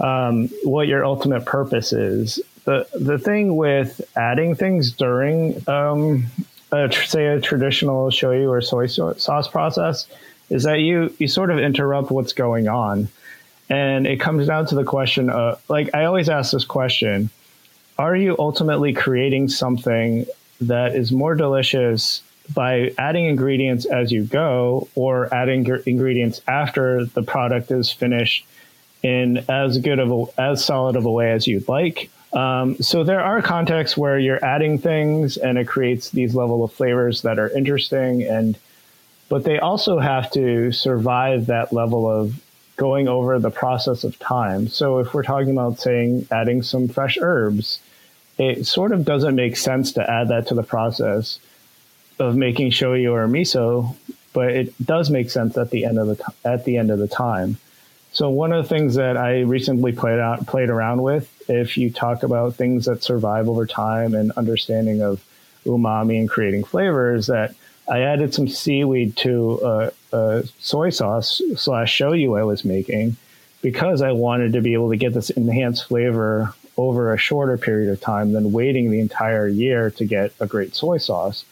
um, 0.00 0.48
what 0.64 0.88
your 0.88 1.04
ultimate 1.04 1.46
purpose 1.46 1.92
is. 1.92 2.40
the 2.64 2.86
The 2.94 3.18
thing 3.18 3.56
with 3.56 4.00
adding 4.16 4.54
things 4.54 4.92
during, 4.92 5.62
um, 5.68 6.26
a, 6.72 6.92
say, 6.92 7.26
a 7.26 7.40
traditional 7.40 8.10
shoyu 8.10 8.48
or 8.48 8.60
soy 8.60 8.86
sauce 8.86 9.48
process, 9.48 10.06
is 10.50 10.64
that 10.64 10.80
you 10.80 11.14
you 11.18 11.28
sort 11.28 11.50
of 11.50 11.58
interrupt 11.58 12.10
what's 12.10 12.32
going 12.32 12.68
on, 12.68 13.08
and 13.68 14.06
it 14.06 14.20
comes 14.20 14.46
down 14.46 14.66
to 14.66 14.74
the 14.74 14.84
question 14.84 15.30
of 15.30 15.62
like 15.68 15.94
I 15.94 16.04
always 16.04 16.28
ask 16.28 16.52
this 16.52 16.64
question 16.64 17.30
are 17.98 18.14
you 18.14 18.36
ultimately 18.38 18.92
creating 18.92 19.48
something 19.48 20.26
that 20.60 20.94
is 20.94 21.12
more 21.12 21.34
delicious 21.34 22.22
by 22.54 22.92
adding 22.98 23.26
ingredients 23.26 23.86
as 23.86 24.12
you 24.12 24.24
go 24.24 24.88
or 24.94 25.32
adding 25.34 25.66
ingredients 25.86 26.40
after 26.46 27.06
the 27.06 27.22
product 27.22 27.70
is 27.70 27.90
finished 27.90 28.46
in 29.02 29.44
as 29.48 29.78
good 29.78 29.98
of 29.98 30.12
a, 30.12 30.40
as 30.40 30.64
solid 30.64 30.96
of 30.96 31.04
a 31.04 31.10
way 31.10 31.32
as 31.32 31.46
you'd 31.46 31.68
like? 31.68 32.10
Um, 32.32 32.76
so 32.82 33.02
there 33.02 33.20
are 33.20 33.40
contexts 33.40 33.96
where 33.96 34.18
you're 34.18 34.44
adding 34.44 34.78
things 34.78 35.36
and 35.36 35.56
it 35.58 35.66
creates 35.66 36.10
these 36.10 36.34
level 36.34 36.64
of 36.64 36.72
flavors 36.72 37.22
that 37.22 37.38
are 37.38 37.48
interesting 37.48 38.22
and 38.22 38.58
but 39.28 39.44
they 39.44 39.58
also 39.58 39.98
have 39.98 40.30
to 40.30 40.70
survive 40.72 41.46
that 41.46 41.72
level 41.72 42.08
of 42.08 42.40
going 42.76 43.08
over 43.08 43.38
the 43.38 43.50
process 43.50 44.04
of 44.04 44.18
time 44.18 44.68
so 44.68 44.98
if 44.98 45.14
we're 45.14 45.22
talking 45.22 45.50
about 45.50 45.78
saying 45.78 46.26
adding 46.30 46.62
some 46.62 46.88
fresh 46.88 47.16
herbs 47.20 47.80
it 48.38 48.66
sort 48.66 48.92
of 48.92 49.04
doesn't 49.04 49.34
make 49.34 49.56
sense 49.56 49.92
to 49.92 50.10
add 50.10 50.28
that 50.28 50.48
to 50.48 50.54
the 50.54 50.62
process 50.62 51.38
of 52.18 52.36
making 52.36 52.70
shoyu 52.70 53.12
or 53.12 53.26
miso, 53.28 53.96
but 54.32 54.50
it 54.50 54.84
does 54.84 55.10
make 55.10 55.30
sense 55.30 55.56
at 55.56 55.70
the 55.70 55.84
end 55.84 55.98
of 55.98 56.06
the 56.06 56.16
t- 56.16 56.22
at 56.44 56.64
the 56.64 56.76
end 56.76 56.90
of 56.90 56.98
the 56.98 57.08
time. 57.08 57.56
So 58.12 58.30
one 58.30 58.52
of 58.52 58.62
the 58.62 58.68
things 58.68 58.94
that 58.94 59.16
I 59.16 59.40
recently 59.40 59.92
played 59.92 60.18
out 60.18 60.46
played 60.46 60.70
around 60.70 61.02
with, 61.02 61.30
if 61.48 61.76
you 61.76 61.90
talk 61.90 62.22
about 62.22 62.54
things 62.54 62.86
that 62.86 63.02
survive 63.02 63.48
over 63.48 63.66
time 63.66 64.14
and 64.14 64.32
understanding 64.32 65.02
of 65.02 65.22
umami 65.64 66.18
and 66.18 66.28
creating 66.28 66.64
flavors, 66.64 67.26
that 67.26 67.54
I 67.88 68.00
added 68.00 68.34
some 68.34 68.48
seaweed 68.48 69.16
to 69.18 69.60
a, 69.62 69.92
a 70.12 70.44
soy 70.58 70.90
sauce 70.90 71.40
slash 71.56 71.96
shoyu 71.96 72.38
I 72.38 72.44
was 72.44 72.64
making 72.64 73.16
because 73.62 74.02
I 74.02 74.12
wanted 74.12 74.52
to 74.54 74.60
be 74.60 74.74
able 74.74 74.90
to 74.90 74.96
get 74.96 75.14
this 75.14 75.30
enhanced 75.30 75.86
flavor 75.86 76.54
over 76.76 77.12
a 77.12 77.18
shorter 77.18 77.56
period 77.56 77.90
of 77.90 78.00
time 78.00 78.32
than 78.32 78.52
waiting 78.52 78.90
the 78.90 79.00
entire 79.00 79.48
year 79.48 79.90
to 79.92 80.04
get 80.04 80.32
a 80.40 80.46
great 80.46 80.74
soy 80.74 80.98
sauce. 80.98 81.44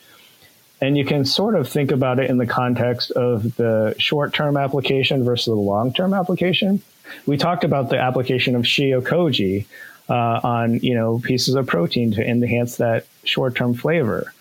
And 0.81 0.99
you 0.99 1.05
can 1.05 1.25
sort 1.25 1.55
of 1.55 1.69
think 1.69 1.93
about 1.93 2.19
it 2.19 2.29
in 2.29 2.37
the 2.37 2.47
context 2.47 3.11
of 3.13 3.57
the 3.57 3.95
short 3.99 4.35
term 4.35 4.57
application 4.57 5.25
versus 5.25 5.47
the 5.47 5.55
long 5.55 5.93
term 5.93 6.13
application. 6.13 6.83
We 7.27 7.37
talked 7.37 7.65
about 7.65 7.91
the 7.91 7.99
application 7.99 8.55
of 8.55 8.63
shio 8.63 9.65
uh, 10.09 10.13
on 10.13 10.81
you 10.81 10.95
know 10.95 11.21
pieces 11.21 11.55
of 11.55 11.67
protein 11.67 12.13
to 12.13 12.27
enhance 12.27 12.77
that 12.77 13.07
short 13.23 13.55
term 13.55 13.75
flavor. 13.75 14.33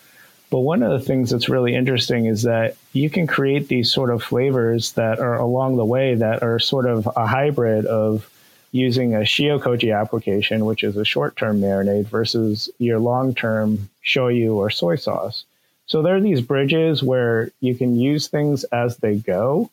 But 0.53 0.59
one 0.59 0.83
of 0.83 0.91
the 0.91 1.03
things 1.03 1.31
that's 1.31 1.49
really 1.49 1.73
interesting 1.73 2.27
is 2.27 2.43
that 2.43 2.77
you 2.91 3.09
can 3.09 3.25
create 3.25 3.69
these 3.69 3.91
sort 3.91 4.11
of 4.11 4.21
flavors 4.21 4.91
that 4.91 5.17
are 5.17 5.39
along 5.39 5.77
the 5.77 5.83
way 5.83 6.13
that 6.13 6.43
are 6.43 6.59
sort 6.59 6.85
of 6.85 7.09
a 7.15 7.25
hybrid 7.25 7.87
of 7.87 8.29
using 8.71 9.15
a 9.15 9.21
shiokoji 9.21 9.99
application, 9.99 10.65
which 10.65 10.83
is 10.83 10.95
a 10.95 11.03
short 11.03 11.35
term 11.37 11.59
marinade, 11.59 12.05
versus 12.05 12.69
your 12.77 12.99
long 12.99 13.33
term 13.33 13.89
shoyu 14.05 14.53
or 14.53 14.69
soy 14.69 14.95
sauce. 14.95 15.43
So 15.87 16.03
there 16.03 16.15
are 16.15 16.21
these 16.21 16.41
bridges 16.41 17.01
where 17.01 17.49
you 17.59 17.73
can 17.73 17.99
use 17.99 18.27
things 18.27 18.63
as 18.65 18.97
they 18.97 19.15
go. 19.15 19.71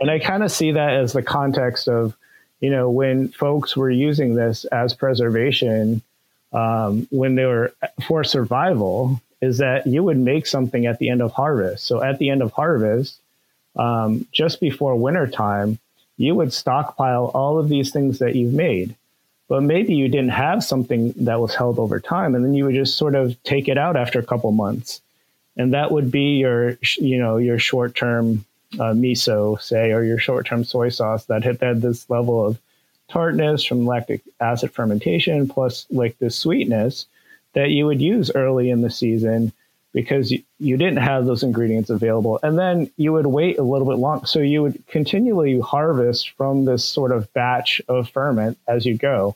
And 0.00 0.10
I 0.10 0.18
kind 0.18 0.42
of 0.42 0.50
see 0.50 0.72
that 0.72 0.94
as 0.94 1.12
the 1.12 1.22
context 1.22 1.86
of, 1.86 2.16
you 2.58 2.70
know, 2.70 2.90
when 2.90 3.28
folks 3.28 3.76
were 3.76 3.88
using 3.88 4.34
this 4.34 4.64
as 4.64 4.94
preservation, 4.94 6.02
um, 6.52 7.06
when 7.12 7.36
they 7.36 7.44
were 7.44 7.72
for 8.08 8.24
survival, 8.24 9.22
is 9.40 9.58
that 9.58 9.86
you 9.86 10.02
would 10.02 10.18
make 10.18 10.46
something 10.46 10.86
at 10.86 10.98
the 10.98 11.08
end 11.08 11.22
of 11.22 11.32
harvest. 11.32 11.86
So 11.86 12.02
at 12.02 12.18
the 12.18 12.30
end 12.30 12.42
of 12.42 12.52
harvest, 12.52 13.18
um, 13.76 14.26
just 14.32 14.60
before 14.60 14.96
wintertime, 14.96 15.78
you 16.16 16.34
would 16.34 16.52
stockpile 16.52 17.30
all 17.34 17.58
of 17.58 17.68
these 17.68 17.92
things 17.92 18.18
that 18.18 18.34
you've 18.34 18.54
made. 18.54 18.96
But 19.48 19.62
maybe 19.62 19.94
you 19.94 20.08
didn't 20.08 20.30
have 20.30 20.62
something 20.62 21.14
that 21.16 21.40
was 21.40 21.54
held 21.54 21.78
over 21.78 22.00
time, 22.00 22.34
and 22.34 22.44
then 22.44 22.52
you 22.52 22.64
would 22.66 22.74
just 22.74 22.98
sort 22.98 23.14
of 23.14 23.40
take 23.44 23.68
it 23.68 23.78
out 23.78 23.96
after 23.96 24.18
a 24.18 24.26
couple 24.26 24.52
months, 24.52 25.00
and 25.56 25.72
that 25.72 25.90
would 25.90 26.10
be 26.10 26.36
your, 26.36 26.76
you 26.98 27.18
know, 27.18 27.38
your 27.38 27.58
short-term 27.58 28.44
uh, 28.74 28.92
miso, 28.92 29.58
say, 29.60 29.92
or 29.92 30.02
your 30.04 30.18
short-term 30.18 30.64
soy 30.64 30.90
sauce 30.90 31.24
that 31.26 31.44
had, 31.44 31.60
had 31.62 31.80
this 31.80 32.10
level 32.10 32.44
of 32.44 32.58
tartness 33.08 33.64
from 33.64 33.86
lactic 33.86 34.20
acid 34.38 34.70
fermentation, 34.70 35.48
plus 35.48 35.86
like 35.90 36.18
this 36.18 36.36
sweetness 36.36 37.06
that 37.58 37.70
you 37.70 37.86
would 37.86 38.00
use 38.00 38.30
early 38.32 38.70
in 38.70 38.82
the 38.82 38.90
season 38.90 39.52
because 39.92 40.30
you, 40.30 40.76
didn't 40.76 40.98
have 40.98 41.26
those 41.26 41.42
ingredients 41.42 41.90
available. 41.90 42.38
And 42.40 42.56
then 42.56 42.88
you 42.96 43.12
would 43.14 43.26
wait 43.26 43.58
a 43.58 43.64
little 43.64 43.88
bit 43.88 43.98
long. 43.98 44.26
So 44.26 44.38
you 44.38 44.62
would 44.62 44.86
continually 44.86 45.58
harvest 45.58 46.30
from 46.36 46.66
this 46.66 46.84
sort 46.84 47.10
of 47.10 47.32
batch 47.32 47.82
of 47.88 48.08
ferment 48.10 48.58
as 48.68 48.86
you 48.86 48.96
go. 48.96 49.34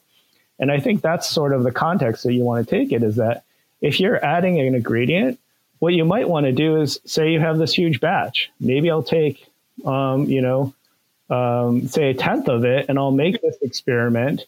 And 0.61 0.71
I 0.71 0.79
think 0.79 1.03
that's 1.03 1.29
sort 1.29 1.53
of 1.53 1.65
the 1.65 1.73
context 1.73 2.23
that 2.23 2.33
you 2.33 2.45
want 2.45 2.69
to 2.69 2.71
take 2.71 2.93
it 2.93 3.03
is 3.03 3.17
that 3.17 3.43
if 3.81 3.99
you're 3.99 4.25
adding 4.25 4.61
an 4.61 4.77
ingredient, 4.77 5.41
what 5.81 5.93
you 5.93 6.05
might 6.05 6.29
want 6.29 6.47
to 6.47 6.53
do 6.53 6.81
is 6.81 7.01
say 7.05 7.33
you 7.33 7.41
have 7.41 7.59
this 7.59 7.75
huge 7.75 7.99
batch. 7.99 8.53
Maybe 8.61 8.89
I'll 8.89 9.03
take, 9.03 9.45
um, 9.85 10.27
you 10.27 10.43
know, 10.43 10.75
um, 11.29 11.89
say 11.89 12.11
a 12.11 12.15
tenth 12.15 12.47
of 12.47 12.65
it, 12.65 12.87
and 12.89 13.01
I'll 13.01 13.11
make 13.11 13.43
this 13.43 13.57
experiment, 13.63 14.43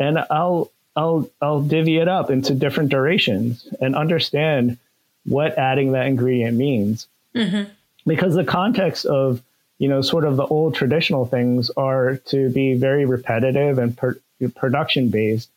and 0.00 0.18
I'll 0.28 0.72
I'll 0.94 1.30
I'll 1.40 1.62
divvy 1.62 1.98
it 1.98 2.08
up 2.08 2.30
into 2.30 2.54
different 2.54 2.90
durations 2.90 3.66
and 3.80 3.96
understand 3.96 4.78
what 5.24 5.56
adding 5.58 5.92
that 5.92 6.06
ingredient 6.06 6.56
means. 6.56 7.06
Mm-hmm. 7.34 7.70
Because 8.06 8.34
the 8.34 8.44
context 8.44 9.06
of, 9.06 9.40
you 9.78 9.88
know, 9.88 10.02
sort 10.02 10.24
of 10.24 10.36
the 10.36 10.44
old 10.44 10.74
traditional 10.74 11.24
things 11.24 11.70
are 11.76 12.16
to 12.26 12.50
be 12.50 12.74
very 12.74 13.06
repetitive 13.06 13.78
and 13.78 13.96
per- 13.96 14.18
production 14.56 15.08
based 15.08 15.48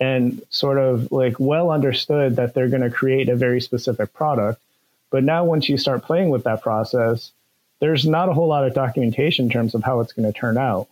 and 0.00 0.42
sort 0.50 0.78
of 0.78 1.10
like 1.10 1.34
well 1.38 1.70
understood 1.70 2.36
that 2.36 2.54
they're 2.54 2.68
going 2.68 2.82
to 2.82 2.90
create 2.90 3.28
a 3.28 3.36
very 3.36 3.60
specific 3.60 4.12
product. 4.12 4.60
But 5.10 5.24
now, 5.24 5.44
once 5.44 5.68
you 5.68 5.78
start 5.78 6.04
playing 6.04 6.30
with 6.30 6.44
that 6.44 6.62
process, 6.62 7.32
there's 7.80 8.06
not 8.06 8.28
a 8.28 8.32
whole 8.32 8.48
lot 8.48 8.66
of 8.66 8.74
documentation 8.74 9.46
in 9.46 9.50
terms 9.50 9.74
of 9.74 9.82
how 9.82 10.00
it's 10.00 10.12
going 10.12 10.30
to 10.30 10.38
turn 10.38 10.58
out. 10.58 10.88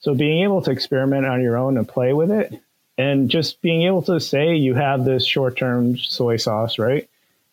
So, 0.00 0.14
being 0.14 0.44
able 0.44 0.62
to 0.62 0.70
experiment 0.70 1.26
on 1.26 1.42
your 1.42 1.56
own 1.56 1.78
and 1.78 1.88
play 1.88 2.12
with 2.12 2.30
it, 2.30 2.60
and 2.96 3.30
just 3.30 3.60
being 3.60 3.82
able 3.82 4.02
to 4.02 4.20
say 4.20 4.54
you 4.56 4.74
have 4.74 5.04
this 5.04 5.26
short 5.26 5.56
term 5.56 5.96
soy 5.96 6.36
sauce, 6.36 6.78
right? 6.78 7.08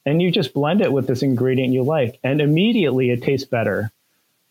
and 0.06 0.22
you 0.22 0.32
just 0.32 0.54
blend 0.54 0.82
it 0.82 0.92
with 0.92 1.08
this 1.08 1.22
ingredient 1.22 1.74
you 1.74 1.84
like 1.84 2.20
and 2.24 2.42
immediately 2.42 3.10
it 3.10 3.22
tastes 3.24 3.48
better 3.48 3.92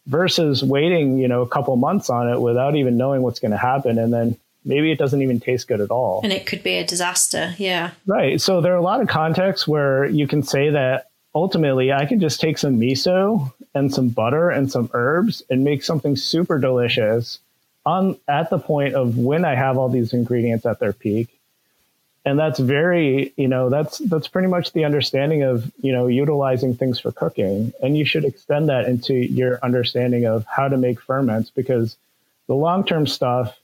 versus 0.06 0.62
waiting 0.62 1.18
you 1.18 1.28
know 1.28 1.42
a 1.42 1.48
couple 1.48 1.74
months 1.76 2.10
on 2.10 2.28
it 2.28 2.40
without 2.40 2.76
even 2.76 2.96
knowing 2.96 3.22
what's 3.22 3.40
going 3.40 3.50
to 3.50 3.56
happen 3.56 3.98
and 3.98 4.12
then 4.12 4.36
maybe 4.64 4.90
it 4.90 4.98
doesn't 4.98 5.22
even 5.22 5.40
taste 5.40 5.68
good 5.68 5.80
at 5.80 5.90
all 5.90 6.20
and 6.22 6.32
it 6.32 6.46
could 6.46 6.62
be 6.62 6.76
a 6.76 6.84
disaster 6.84 7.54
yeah 7.58 7.90
right 8.06 8.40
so 8.40 8.60
there 8.60 8.72
are 8.72 8.78
a 8.78 8.82
lot 8.82 9.00
of 9.00 9.08
contexts 9.08 9.66
where 9.66 10.04
you 10.06 10.26
can 10.26 10.42
say 10.42 10.70
that 10.70 11.08
ultimately 11.34 11.92
i 11.92 12.06
can 12.06 12.20
just 12.20 12.40
take 12.40 12.58
some 12.58 12.78
miso 12.78 13.52
and 13.74 13.92
some 13.92 14.08
butter 14.08 14.50
and 14.50 14.70
some 14.70 14.90
herbs 14.94 15.42
and 15.50 15.64
make 15.64 15.82
something 15.82 16.16
super 16.16 16.58
delicious 16.58 17.38
on 17.86 18.16
at 18.28 18.50
the 18.50 18.58
point 18.58 18.94
of 18.94 19.16
when 19.16 19.44
i 19.44 19.54
have 19.54 19.78
all 19.78 19.88
these 19.88 20.12
ingredients 20.12 20.66
at 20.66 20.78
their 20.80 20.92
peak. 20.92 21.40
And 22.24 22.38
that's 22.38 22.58
very 22.58 23.32
you 23.36 23.48
know 23.48 23.70
that's 23.70 23.98
that's 23.98 24.28
pretty 24.28 24.48
much 24.48 24.72
the 24.72 24.84
understanding 24.84 25.42
of 25.42 25.72
you 25.78 25.92
know 25.92 26.06
utilizing 26.06 26.76
things 26.76 27.00
for 27.00 27.12
cooking. 27.12 27.72
And 27.82 27.96
you 27.96 28.04
should 28.04 28.26
extend 28.26 28.68
that 28.68 28.86
into 28.86 29.14
your 29.14 29.58
understanding 29.62 30.26
of 30.26 30.44
how 30.44 30.68
to 30.68 30.76
make 30.76 31.00
ferments 31.00 31.50
because 31.50 31.96
the 32.46 32.54
long-term 32.54 33.06
stuff 33.06 33.56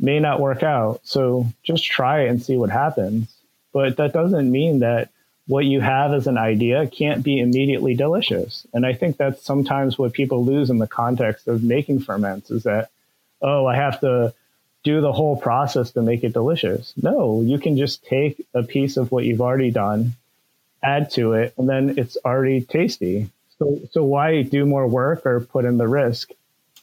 may 0.00 0.18
not 0.18 0.40
work 0.40 0.62
out. 0.62 1.00
So 1.04 1.46
just 1.62 1.84
try 1.84 2.22
and 2.22 2.42
see 2.42 2.56
what 2.56 2.70
happens. 2.70 3.32
But 3.72 3.98
that 3.98 4.12
doesn't 4.12 4.50
mean 4.50 4.80
that 4.80 5.10
what 5.46 5.64
you 5.64 5.80
have 5.80 6.12
as 6.12 6.26
an 6.26 6.38
idea 6.38 6.86
can't 6.88 7.22
be 7.22 7.38
immediately 7.38 7.94
delicious. 7.94 8.66
And 8.72 8.84
i 8.84 8.92
think 8.92 9.18
that's 9.18 9.44
sometimes 9.44 9.98
what 9.98 10.12
people 10.12 10.44
lose 10.44 10.68
in 10.68 10.78
the 10.78 10.88
context 10.88 11.46
of 11.46 11.62
making 11.62 12.00
ferments 12.00 12.50
is 12.50 12.64
that 12.64 12.90
oh 13.42 13.66
i 13.66 13.74
have 13.74 14.00
to 14.00 14.34
do 14.82 15.00
the 15.00 15.12
whole 15.12 15.36
process 15.36 15.92
to 15.92 16.02
make 16.02 16.24
it 16.24 16.32
delicious. 16.32 16.92
No, 17.00 17.42
you 17.42 17.58
can 17.58 17.76
just 17.76 18.04
take 18.04 18.44
a 18.54 18.62
piece 18.62 18.96
of 18.96 19.12
what 19.12 19.24
you've 19.24 19.40
already 19.40 19.70
done, 19.70 20.12
add 20.82 21.10
to 21.12 21.34
it, 21.34 21.54
and 21.58 21.68
then 21.68 21.98
it's 21.98 22.16
already 22.24 22.62
tasty. 22.62 23.28
So, 23.58 23.80
so 23.92 24.04
why 24.04 24.42
do 24.42 24.64
more 24.64 24.86
work 24.86 25.26
or 25.26 25.40
put 25.40 25.66
in 25.66 25.76
the 25.76 25.88
risk 25.88 26.30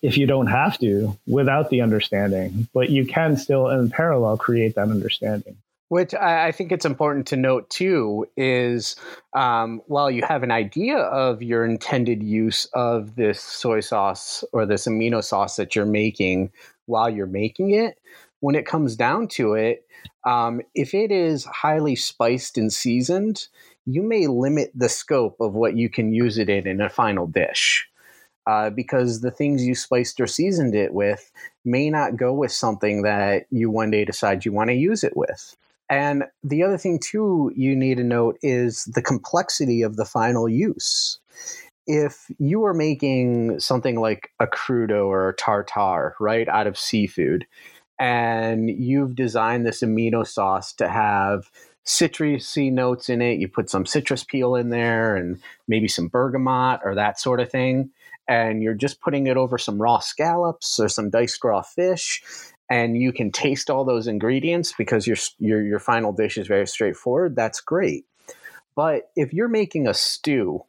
if 0.04 0.18
you 0.18 0.28
don't 0.28 0.48
have 0.48 0.78
to 0.80 1.18
without 1.26 1.72
the 1.72 1.82
understanding, 1.82 2.68
but 2.72 2.92
you 2.92 3.06
can 3.06 3.36
still 3.36 3.70
in 3.70 3.90
parallel 3.90 4.38
create 4.38 4.76
that 4.76 4.90
understanding. 4.90 5.58
Which 5.90 6.14
I, 6.14 6.52
think 6.52 6.74
it's 6.74 6.86
important 6.86 7.28
to 7.28 7.38
note 7.38 7.70
too 7.70 8.28
is 8.36 8.98
um, 9.34 9.82
while 9.88 10.12
you 10.12 10.22
have 10.24 10.44
an 10.44 10.52
idea 10.52 10.98
of 10.98 11.42
your 11.42 11.64
intended 11.64 12.22
use 12.22 12.66
of 12.74 13.16
this 13.16 13.42
soy 13.42 13.80
sauce 13.80 14.44
or 14.52 14.66
this 14.66 14.86
amino 14.86 15.24
sauce 15.24 15.56
that 15.56 15.76
you're 15.76 15.86
making 15.86 16.52
while 16.88 17.10
you're 17.10 17.26
making 17.26 17.72
it, 17.72 17.98
when 18.42 18.56
it 18.56 18.66
comes 18.66 18.98
down 18.98 19.30
to 19.30 19.54
it, 19.54 19.88
um, 20.26 20.62
if 20.76 20.94
it 20.94 21.12
is 21.12 21.46
highly 21.46 21.96
spiced 21.96 22.58
and 22.58 22.72
seasoned, 22.72 23.48
you 23.86 24.04
may 24.04 24.28
limit 24.28 24.72
the 24.76 24.90
scope 24.90 25.40
of 25.40 25.54
what 25.54 25.78
you 25.78 25.90
can 25.90 26.14
use 26.14 26.38
it 26.38 26.50
in 26.50 26.68
in 26.68 26.82
a 26.82 26.90
final 26.90 27.28
dish. 27.28 27.88
Uh, 28.46 28.70
because 28.70 29.20
the 29.20 29.32
things 29.32 29.66
you 29.66 29.76
spiced 29.76 30.22
or 30.22 30.28
seasoned 30.28 30.74
it 30.74 30.94
with 30.94 31.32
may 31.66 31.90
not 31.90 32.16
go 32.16 32.34
with 32.34 32.52
something 32.52 33.02
that 33.02 33.46
you 33.52 33.70
one 33.70 33.92
day 33.92 34.06
decide 34.06 34.46
you 34.46 34.54
want 34.54 34.70
to 34.70 34.74
use 34.74 35.04
it 35.04 35.16
with. 35.18 35.56
And 35.90 36.26
the 36.44 36.64
other 36.64 36.78
thing, 36.78 37.00
too, 37.00 37.52
you 37.56 37.76
need 37.76 37.98
to 37.98 38.04
note 38.04 38.38
is 38.42 38.84
the 38.94 39.02
complexity 39.02 39.82
of 39.82 39.96
the 39.96 40.06
final 40.06 40.50
use. 40.50 41.20
If 41.86 42.30
you 42.38 42.66
are 42.66 42.74
making 42.74 43.62
something 43.62 44.00
like 44.00 44.32
a 44.40 44.48
crudo 44.48 45.06
or 45.06 45.30
a 45.30 45.36
tartar, 45.36 46.16
right, 46.20 46.48
out 46.50 46.68
of 46.68 46.78
seafood, 46.78 47.48
and 47.98 48.70
you've 48.70 49.16
designed 49.16 49.66
this 49.66 49.82
amino 49.82 50.28
sauce 50.28 50.74
to 50.74 50.90
have 50.90 51.50
citrusy 51.86 52.72
notes 52.72 53.08
in 53.08 53.22
it, 53.22 53.40
you 53.40 53.48
put 53.48 53.70
some 53.70 53.86
citrus 53.86 54.26
peel 54.26 54.56
in 54.56 54.70
there 54.70 55.16
and 55.16 55.40
maybe 55.70 55.88
some 55.88 56.10
bergamot 56.10 56.82
or 56.84 56.94
that 56.96 57.18
sort 57.18 57.40
of 57.40 57.50
thing, 57.50 57.90
and 58.28 58.62
you're 58.62 58.74
just 58.74 59.00
putting 59.00 59.28
it 59.28 59.38
over 59.38 59.58
some 59.58 59.82
raw 59.82 60.00
scallops 60.00 60.80
or 60.80 60.90
some 60.90 61.10
diced 61.10 61.42
raw 61.46 61.62
fish, 61.62 62.22
and 62.70 62.98
you 62.98 63.12
can 63.12 63.32
taste 63.32 63.70
all 63.70 63.86
those 63.86 64.08
ingredients 64.08 64.74
because 64.78 65.08
your 65.08 65.18
your 65.40 65.62
your 65.64 65.80
final 65.80 66.12
dish 66.12 66.38
is 66.38 66.48
very 66.48 66.68
straightforward. 66.68 67.36
That's 67.36 67.62
great. 67.62 68.06
But 68.76 69.10
if 69.16 69.34
you're 69.34 69.48
making 69.48 69.88
a 69.88 69.94
stew 69.94 70.62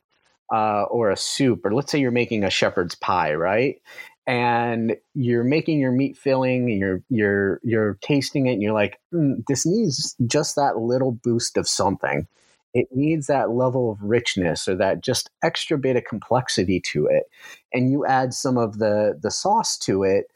uh, 0.52 0.84
or 0.84 1.10
a 1.10 1.16
soup, 1.16 1.64
or 1.64 1.74
let's 1.74 1.92
say 1.92 1.98
you're 2.00 2.10
making 2.10 2.44
a 2.44 2.50
shepherd's 2.50 2.94
pie, 2.94 3.34
right? 3.34 3.80
And 4.26 4.96
you're 5.14 5.44
making 5.44 5.78
your 5.78 5.92
meat 5.92 6.16
filling, 6.16 6.70
and 6.70 6.78
you're 6.78 7.02
you're 7.08 7.60
you're 7.62 7.98
tasting 8.02 8.46
it, 8.46 8.52
and 8.52 8.62
you're 8.62 8.74
like, 8.74 8.98
mm, 9.12 9.42
this 9.48 9.66
needs 9.66 10.14
just 10.26 10.56
that 10.56 10.78
little 10.78 11.12
boost 11.12 11.56
of 11.56 11.68
something. 11.68 12.26
It 12.74 12.88
needs 12.92 13.26
that 13.26 13.50
level 13.50 13.90
of 13.90 14.02
richness 14.02 14.68
or 14.68 14.76
that 14.76 15.02
just 15.02 15.30
extra 15.42 15.78
bit 15.78 15.96
of 15.96 16.04
complexity 16.04 16.80
to 16.92 17.06
it, 17.06 17.24
and 17.72 17.90
you 17.90 18.06
add 18.06 18.34
some 18.34 18.58
of 18.58 18.78
the 18.78 19.18
the 19.20 19.30
sauce 19.30 19.76
to 19.78 20.02
it 20.04 20.26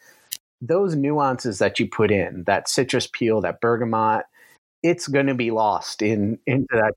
those 0.63 0.95
nuances 0.95 1.59
that 1.59 1.79
you 1.81 1.89
put 1.89 2.11
in, 2.11 2.45
that 2.47 2.69
citrus 2.69 3.09
peel, 3.13 3.41
that 3.43 3.61
bergamot, 3.61 4.25
it's 4.83 5.09
going 5.09 5.27
to 5.27 5.35
be 5.35 5.51
lost 5.51 6.01
in 6.01 6.39
into 6.47 6.69
that. 6.71 6.95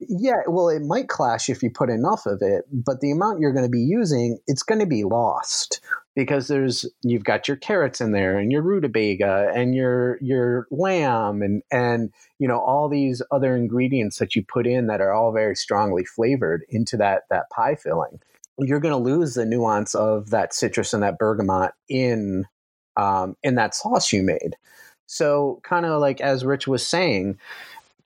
Yeah, 0.00 0.42
well, 0.46 0.68
it 0.68 0.82
might 0.82 1.08
clash 1.08 1.48
if 1.48 1.62
you 1.62 1.70
put 1.70 1.88
enough 1.88 2.26
of 2.26 2.38
it, 2.40 2.64
but 2.70 3.00
the 3.00 3.10
amount 3.10 3.40
you're 3.40 3.52
going 3.52 3.64
to 3.64 3.70
be 3.70 3.80
using, 3.80 4.38
it's 4.46 4.62
going 4.62 4.80
to 4.80 4.86
be 4.86 5.04
lost 5.04 5.80
because 6.14 6.48
there's 6.48 6.84
you've 7.02 7.24
got 7.24 7.48
your 7.48 7.56
carrots 7.56 8.00
in 8.00 8.12
there 8.12 8.38
and 8.38 8.52
your 8.52 8.62
rutabaga 8.62 9.50
and 9.54 9.74
your 9.74 10.18
your 10.20 10.66
lamb 10.70 11.42
and 11.42 11.62
and 11.72 12.12
you 12.38 12.46
know 12.46 12.60
all 12.60 12.88
these 12.88 13.22
other 13.32 13.56
ingredients 13.56 14.18
that 14.18 14.36
you 14.36 14.44
put 14.44 14.66
in 14.66 14.86
that 14.86 15.00
are 15.00 15.12
all 15.12 15.32
very 15.32 15.56
strongly 15.56 16.04
flavored 16.04 16.62
into 16.68 16.96
that 16.96 17.22
that 17.30 17.50
pie 17.50 17.74
filling. 17.74 18.20
You're 18.58 18.80
going 18.80 18.92
to 18.92 19.10
lose 19.10 19.34
the 19.34 19.46
nuance 19.46 19.94
of 19.94 20.30
that 20.30 20.54
citrus 20.54 20.92
and 20.92 21.02
that 21.02 21.18
bergamot 21.18 21.72
in 21.88 22.44
um, 22.96 23.36
in 23.42 23.54
that 23.56 23.74
sauce 23.74 24.12
you 24.12 24.22
made. 24.22 24.56
So, 25.06 25.60
kind 25.62 25.86
of 25.86 26.00
like 26.00 26.20
as 26.20 26.44
Rich 26.44 26.66
was 26.66 26.86
saying, 26.86 27.38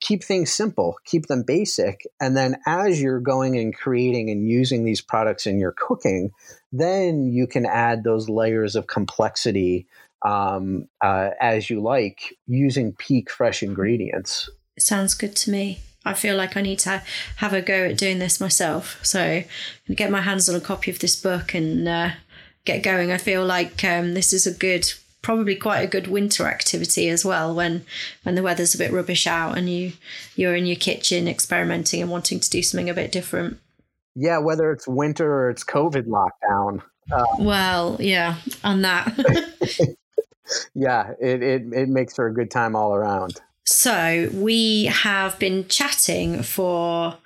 keep 0.00 0.22
things 0.22 0.52
simple, 0.52 0.96
keep 1.04 1.26
them 1.26 1.42
basic. 1.42 2.06
And 2.20 2.36
then 2.36 2.56
as 2.66 3.00
you're 3.00 3.20
going 3.20 3.56
and 3.58 3.74
creating 3.74 4.30
and 4.30 4.48
using 4.48 4.84
these 4.84 5.00
products 5.00 5.46
in 5.46 5.58
your 5.58 5.72
cooking, 5.72 6.30
then 6.72 7.32
you 7.32 7.46
can 7.46 7.66
add 7.66 8.04
those 8.04 8.28
layers 8.28 8.76
of 8.76 8.86
complexity 8.86 9.86
um, 10.22 10.88
uh, 11.00 11.30
as 11.40 11.70
you 11.70 11.80
like 11.80 12.36
using 12.46 12.92
peak 12.94 13.30
fresh 13.30 13.62
ingredients. 13.62 14.50
Sounds 14.78 15.14
good 15.14 15.36
to 15.36 15.50
me. 15.50 15.80
I 16.04 16.14
feel 16.14 16.36
like 16.36 16.56
I 16.56 16.62
need 16.62 16.78
to 16.80 17.02
have 17.36 17.52
a 17.52 17.60
go 17.60 17.86
at 17.86 17.98
doing 17.98 18.18
this 18.18 18.40
myself. 18.40 18.98
So, 19.04 19.42
I'm 19.88 19.94
get 19.94 20.10
my 20.10 20.22
hands 20.22 20.48
on 20.48 20.54
a 20.54 20.60
copy 20.60 20.90
of 20.90 21.00
this 21.00 21.20
book 21.20 21.54
and 21.54 21.86
uh, 21.86 22.10
get 22.68 22.82
going. 22.82 23.10
I 23.10 23.18
feel 23.18 23.44
like 23.44 23.82
um, 23.82 24.14
this 24.14 24.32
is 24.32 24.46
a 24.46 24.52
good, 24.52 24.92
probably 25.22 25.56
quite 25.56 25.80
a 25.80 25.88
good 25.88 26.06
winter 26.06 26.46
activity 26.46 27.08
as 27.08 27.24
well. 27.24 27.54
When 27.54 27.84
when 28.22 28.34
the 28.34 28.42
weather's 28.42 28.74
a 28.74 28.78
bit 28.78 28.92
rubbish 28.92 29.26
out 29.26 29.58
and 29.58 29.68
you 29.68 29.92
you're 30.36 30.54
in 30.54 30.66
your 30.66 30.76
kitchen 30.76 31.26
experimenting 31.26 32.00
and 32.02 32.10
wanting 32.10 32.38
to 32.40 32.50
do 32.50 32.62
something 32.62 32.88
a 32.88 32.94
bit 32.94 33.10
different. 33.10 33.58
Yeah, 34.14 34.38
whether 34.38 34.70
it's 34.70 34.86
winter 34.86 35.32
or 35.32 35.50
it's 35.50 35.64
COVID 35.64 36.06
lockdown. 36.06 36.82
Uh, 37.10 37.24
well, 37.38 37.96
yeah, 38.00 38.36
on 38.62 38.82
that. 38.82 39.08
yeah, 40.74 41.12
it, 41.20 41.42
it 41.42 41.62
it 41.72 41.88
makes 41.88 42.14
for 42.14 42.26
a 42.26 42.34
good 42.34 42.50
time 42.50 42.76
all 42.76 42.94
around. 42.94 43.40
So 43.64 44.30
we 44.32 44.86
have 44.86 45.38
been 45.38 45.68
chatting 45.68 46.42
for 46.42 47.18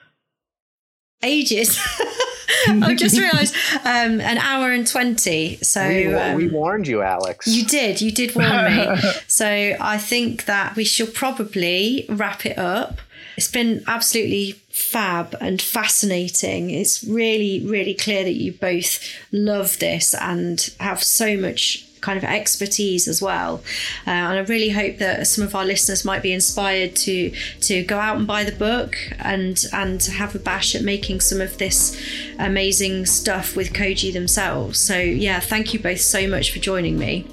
ages. 1.23 1.79
I 2.83 2.95
just 2.95 3.19
realised 3.19 3.55
um, 3.85 4.21
an 4.21 4.39
hour 4.39 4.71
and 4.71 4.87
twenty. 4.87 5.57
So 5.63 5.87
we, 5.87 6.15
um, 6.15 6.37
we, 6.37 6.49
warned 6.49 6.87
you, 6.87 7.03
Alex. 7.03 7.47
You 7.47 7.65
did. 7.65 8.01
You 8.01 8.11
did 8.11 8.35
warn 8.35 8.77
me. 8.77 8.97
so 9.27 9.47
I 9.81 9.99
think 9.99 10.47
that 10.47 10.77
we 10.77 10.85
should 10.85 11.15
probably 11.15 12.07
wrap 12.09 12.47
it 12.47 12.59
up. 12.59 12.99
It's 13.37 13.51
been 13.51 13.83
absolutely 13.87 14.53
fab 14.69 15.35
and 15.41 15.61
fascinating. 15.61 16.71
It's 16.71 17.03
really, 17.05 17.65
really 17.65 17.95
clear 17.95 18.25
that 18.25 18.35
you 18.35 18.53
both 18.53 19.01
love 19.33 19.79
this 19.79 20.15
and 20.15 20.75
have 20.81 21.03
so 21.03 21.37
much 21.37 21.87
kind 22.03 22.19
of 22.19 22.25
expertise 22.25 23.09
as 23.09 23.23
well. 23.23 23.63
Uh, 24.07 24.11
and 24.11 24.39
I 24.39 24.41
really 24.41 24.69
hope 24.69 24.99
that 24.99 25.27
some 25.27 25.43
of 25.43 25.55
our 25.55 25.65
listeners 25.65 26.05
might 26.05 26.23
be 26.23 26.33
inspired 26.33 26.95
to 26.97 27.31
to 27.63 27.83
go 27.85 27.99
out 27.99 28.17
and 28.19 28.27
buy 28.27 28.45
the 28.45 28.53
book 28.53 28.95
and 29.19 29.65
and 29.73 30.03
have 30.05 30.35
a 30.35 30.39
bash 30.39 30.75
at 30.75 30.83
making 30.83 31.21
some 31.21 31.41
of 31.41 31.57
this 31.57 31.99
amazing 32.39 33.07
stuff 33.07 33.57
with 33.57 33.73
Koji 33.73 34.13
themselves. 34.13 34.79
So 34.79 34.99
yeah, 34.99 35.41
thank 35.41 35.73
you 35.73 35.81
both 35.81 36.01
so 36.01 36.29
much 36.29 36.53
for 36.53 36.59
joining 36.59 36.99
me. 36.99 37.27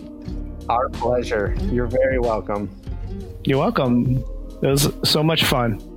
Our 0.69 0.87
pleasure. 0.89 1.55
You're 1.71 1.87
very 1.87 2.19
welcome. 2.19 2.69
You're 3.43 3.57
welcome. 3.57 4.23
It 4.61 4.67
was 4.67 4.91
so 5.03 5.23
much 5.23 5.45
fun. 5.45 5.88